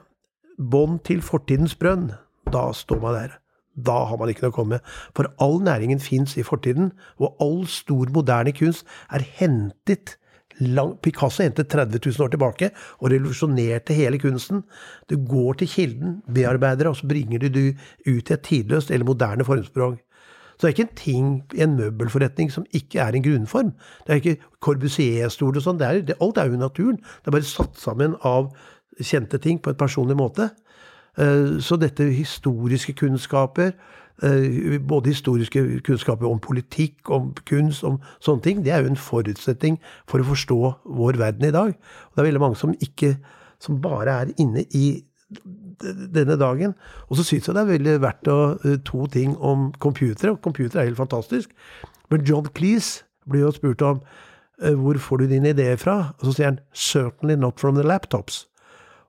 bånd 0.58 1.02
til 1.06 1.22
fortidens 1.22 1.74
brønn, 1.78 2.10
da 2.50 2.70
står 2.74 3.00
man 3.02 3.14
der. 3.14 3.36
Da 3.78 4.04
har 4.10 4.18
man 4.18 4.30
ikke 4.30 4.42
noe 4.42 4.52
å 4.52 4.56
komme 4.56 4.78
med. 4.78 4.94
For 5.14 5.30
all 5.42 5.60
næringen 5.62 6.00
fins 6.02 6.34
i 6.38 6.46
fortiden, 6.46 6.90
og 7.22 7.38
all 7.42 7.62
stor 7.70 8.10
moderne 8.14 8.54
kunst 8.56 8.86
er 9.14 9.22
hentet 9.38 10.16
lang, 10.60 10.96
Picasso 11.02 11.42
endte 11.42 11.64
30 11.64 12.00
000 12.04 12.24
år 12.24 12.32
tilbake 12.32 12.70
og 12.98 13.10
revolusjonerte 13.12 13.94
hele 13.96 14.18
kunsten. 14.18 14.64
Du 15.10 15.16
går 15.16 15.60
til 15.60 15.68
kilden, 15.68 16.18
bearbeider 16.26 16.84
det, 16.84 16.92
og 16.92 16.96
så 16.96 17.08
bringer 17.08 17.38
du 17.38 17.48
det 17.48 17.64
ut 18.06 18.30
i 18.30 18.34
et 18.34 18.44
tidløst 18.46 18.90
eller 18.90 19.06
moderne 19.06 19.44
formspråk. 19.44 19.98
Så 20.58 20.66
det 20.66 20.72
er 20.72 20.74
ikke 20.74 20.88
en 20.88 20.96
ting 20.96 21.26
i 21.54 21.62
en 21.62 21.76
møbelforretning 21.78 22.50
som 22.50 22.64
ikke 22.74 22.98
er 22.98 23.14
en 23.14 23.22
grunnform. 23.22 23.70
Det 24.06 24.10
er 24.10 24.14
ikke 24.18 24.40
Corbusier-stol 24.60 25.56
og 25.56 25.62
sånn. 25.62 25.82
Alt 25.82 26.38
er 26.38 26.50
jo 26.50 26.58
naturen. 26.58 26.98
Det 26.98 27.30
er 27.30 27.36
bare 27.36 27.46
satt 27.46 27.78
sammen 27.78 28.16
av 28.26 28.50
kjente 28.98 29.38
ting 29.38 29.60
på 29.62 29.70
en 29.70 29.78
personlig 29.78 30.16
måte. 30.18 30.48
Eh, 31.18 31.58
så 31.62 31.78
dette 31.78 32.10
historiske 32.10 32.96
kunnskaper, 32.98 33.72
både 34.18 35.12
historiske 35.12 35.62
kunnskaper 35.86 36.26
om 36.26 36.40
politikk, 36.42 37.10
om 37.14 37.30
kunst, 37.46 37.84
om 37.86 38.00
sånne 38.24 38.42
ting, 38.42 38.64
det 38.64 38.72
er 38.74 38.82
jo 38.82 38.90
en 38.90 38.98
forutsetning 38.98 39.76
for 40.10 40.18
å 40.18 40.26
forstå 40.32 40.58
vår 40.98 41.20
verden 41.20 41.46
i 41.46 41.54
dag. 41.54 41.74
Og 41.76 42.16
det 42.16 42.24
er 42.24 42.28
veldig 42.30 42.42
mange 42.42 42.58
som 42.58 42.74
ikke 42.82 43.14
som 43.62 43.80
bare 43.82 44.16
er 44.22 44.32
inne 44.38 44.64
i 44.74 45.04
denne 46.14 46.36
dagen. 46.40 46.74
Og 47.08 47.18
så 47.18 47.26
syns 47.26 47.48
jeg 47.48 47.56
det 47.56 47.62
er 47.62 47.72
veldig 47.72 47.96
verdt 48.02 48.30
å 48.32 48.38
eh, 48.64 48.78
to 48.86 49.06
ting 49.12 49.36
om 49.36 49.70
computere. 49.82 50.34
Og 50.34 50.42
computere 50.44 50.82
er 50.82 50.90
helt 50.90 51.00
fantastisk. 51.00 51.52
Men 52.10 52.24
John 52.26 52.48
Cleese 52.54 53.04
blir 53.28 53.46
jo 53.46 53.54
spurt 53.54 53.84
om 53.84 54.00
eh, 54.62 54.74
hvor 54.74 54.98
får 54.98 55.22
du 55.22 55.26
dine 55.34 55.52
ideer 55.54 55.78
fra? 55.80 56.14
Og 56.18 56.28
så 56.28 56.36
sier 56.36 56.50
han 56.52 56.60
'certainly 56.72 57.36
not 57.36 57.60
from 57.60 57.76
the 57.76 57.86
laptops'. 57.86 58.46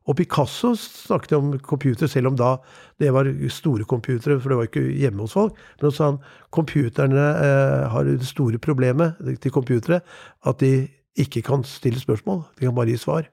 Og 0.09 0.17
Picasso 0.17 0.73
snakket 0.79 1.35
om 1.37 1.51
computer, 1.61 2.09
selv 2.09 2.31
om 2.31 2.37
da 2.37 2.55
det 2.99 3.11
var 3.13 3.29
store 3.53 3.85
computere, 3.85 4.39
for 4.41 4.49
det 4.49 4.57
var 4.57 4.69
ikke 4.69 4.85
hjemme 4.97 5.21
hos 5.21 5.35
folk. 5.37 5.57
Men 5.77 5.89
så 5.89 5.95
sa 5.95 6.09
han 6.09 6.21
computerne 6.55 7.25
eh, 7.45 7.85
har 7.93 8.07
det 8.07 8.25
store 8.25 8.57
problemet 8.57 9.21
til 9.43 9.53
computere 9.53 10.01
at 10.49 10.63
de 10.63 10.87
ikke 11.19 11.43
kan 11.45 11.63
stille 11.67 12.01
spørsmål. 12.01 12.41
De 12.57 12.65
kan 12.65 12.75
bare 12.75 12.89
gi 12.89 12.97
svar. 12.97 13.29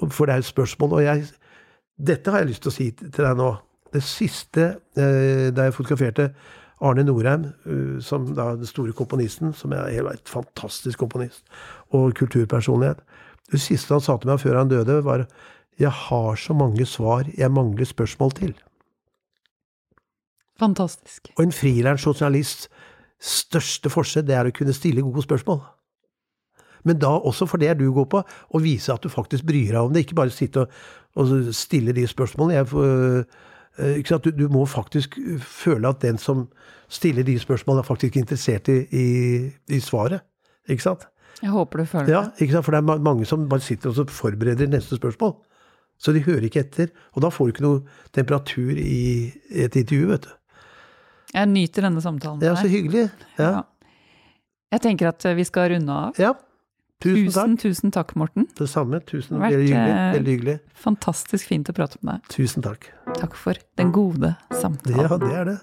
For 0.00 0.28
det 0.28 0.34
er 0.34 0.44
et 0.44 0.52
spørsmål. 0.52 0.98
Og 0.98 1.04
jeg 1.04 1.24
dette 2.00 2.32
har 2.32 2.42
jeg 2.42 2.54
lyst 2.54 2.64
til 2.64 2.72
å 2.72 2.76
si 2.76 2.88
til 2.96 3.10
deg 3.12 3.36
nå. 3.36 3.50
Det 3.90 4.02
siste 4.06 4.66
eh, 4.96 5.48
da 5.52 5.66
jeg 5.66 5.74
fotograferte 5.76 6.30
Arne 6.80 7.02
Norheim, 7.04 7.50
uh, 7.66 7.98
som 8.00 8.30
da 8.32 8.54
den 8.56 8.68
store 8.68 8.94
komponisten, 8.96 9.50
som 9.52 9.74
er 9.76 9.90
en 10.00 10.22
fantastisk 10.24 11.02
komponist, 11.02 11.42
og 11.92 12.14
kulturpersonlighet 12.16 13.02
Det 13.50 13.60
siste 13.60 13.94
han 13.94 14.04
sa 14.04 14.16
til 14.18 14.30
meg 14.30 14.40
før 14.42 14.58
han 14.58 14.70
døde, 14.70 15.04
var 15.04 15.26
'Jeg 15.78 15.90
har 15.90 16.36
så 16.36 16.52
mange 16.52 16.86
svar 16.86 17.24
jeg 17.38 17.50
mangler 17.50 17.84
spørsmål 17.84 18.32
til'. 18.32 18.58
Fantastisk. 20.58 21.32
Og 21.38 21.44
en 21.44 21.52
frilans 21.52 22.06
journalists 22.06 22.68
største 23.20 23.90
forskjell, 23.90 24.26
det 24.26 24.34
er 24.34 24.48
å 24.48 24.54
kunne 24.56 24.76
stille 24.76 25.04
gode 25.04 25.22
spørsmål. 25.22 25.60
Men 26.84 26.98
da 27.00 27.12
også 27.18 27.46
for 27.48 27.60
det 27.60 27.74
du 27.78 27.90
går 27.92 28.08
på, 28.12 28.22
å 28.24 28.62
vise 28.62 28.92
at 28.92 29.04
du 29.04 29.08
faktisk 29.12 29.44
bryr 29.44 29.74
deg 29.74 29.80
om 29.80 29.92
det. 29.92 30.06
Ikke 30.06 30.16
bare 30.22 30.32
sitte 30.32 30.64
og, 30.64 30.68
og 31.20 31.52
stille 31.56 31.92
de 31.96 32.06
spørsmålene. 32.08 32.56
Jeg, 32.56 32.66
uh, 32.72 34.20
du, 34.24 34.30
du, 34.30 34.46
må 34.48 34.64
faktisk 34.66 35.18
føle 35.44 35.88
at 35.88 36.00
den 36.02 36.18
som 36.18 36.48
stiller 36.88 37.22
de 37.22 37.38
spørsmålene, 37.38 37.84
er 37.84 37.88
faktisk 37.88 38.16
interessert 38.16 38.68
i, 38.72 38.80
i, 38.90 39.06
i 39.68 39.80
svaret. 39.80 40.24
Ikke 40.68 40.88
sant? 40.88 41.06
Jeg 41.40 41.54
håper 41.54 41.82
du 41.82 41.88
føler 41.88 42.08
det. 42.08 42.14
Ja, 42.14 42.24
ikke 42.36 42.56
sant? 42.56 42.66
For 42.66 42.76
det 42.76 42.82
er 42.82 43.06
mange 43.06 43.28
som 43.28 43.46
bare 43.48 43.64
sitter 43.64 43.92
og 43.92 44.12
forbereder 44.12 44.68
neste 44.70 44.98
spørsmål. 45.00 45.34
Så 46.00 46.14
de 46.16 46.22
hører 46.24 46.46
ikke 46.48 46.62
etter. 46.64 46.92
Og 47.16 47.24
da 47.24 47.30
får 47.32 47.48
du 47.48 47.54
ikke 47.54 47.66
noe 47.66 47.80
temperatur 48.16 48.76
i 48.80 49.32
et 49.50 49.76
intervju, 49.76 50.10
vet 50.12 50.28
du. 50.28 50.36
Jeg 51.30 51.46
nyter 51.52 51.86
denne 51.86 52.02
samtalen. 52.02 52.40
Ja, 52.44 52.56
så 52.58 52.70
hyggelig. 52.70 53.08
Ja. 53.38 53.50
ja. 53.60 53.98
Jeg 54.74 54.84
tenker 54.86 55.10
at 55.10 55.26
vi 55.36 55.44
skal 55.46 55.74
runde 55.74 55.98
av. 56.06 56.20
Ja. 56.20 56.34
Tusen, 57.00 57.22
tusen 57.24 57.32
takk. 57.32 57.62
Tusen 57.62 57.92
takk, 57.96 58.10
Morten. 58.20 58.46
Det 58.58 58.68
samme. 58.68 59.00
Tusen, 59.08 59.38
det 59.38 59.46
veldig 59.46 59.68
hyggelig. 59.70 59.92
Eh, 59.94 60.12
veldig 60.18 60.32
hyggelig. 60.34 60.56
Fantastisk 60.82 61.48
fint 61.48 61.70
å 61.72 61.74
prate 61.76 61.96
med 62.04 62.18
deg. 62.20 62.32
Tusen 62.34 62.64
takk. 62.66 62.90
Takk 63.16 63.38
for 63.40 63.60
den 63.80 63.92
gode 63.96 64.34
samtalen. 64.52 65.06
Ja, 65.06 65.20
det 65.22 65.30
er 65.38 65.48
det. 65.48 65.56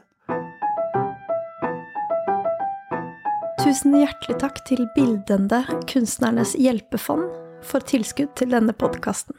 Tusen 3.57 3.95
hjertelig 3.97 4.37
takk 4.43 4.59
til 4.69 4.83
Bildende 4.93 5.63
Kunstnernes 5.89 6.53
hjelpefond 6.61 7.25
for 7.65 7.81
tilskudd 7.89 8.35
til 8.37 8.53
denne 8.53 8.75
podkasten. 8.77 9.33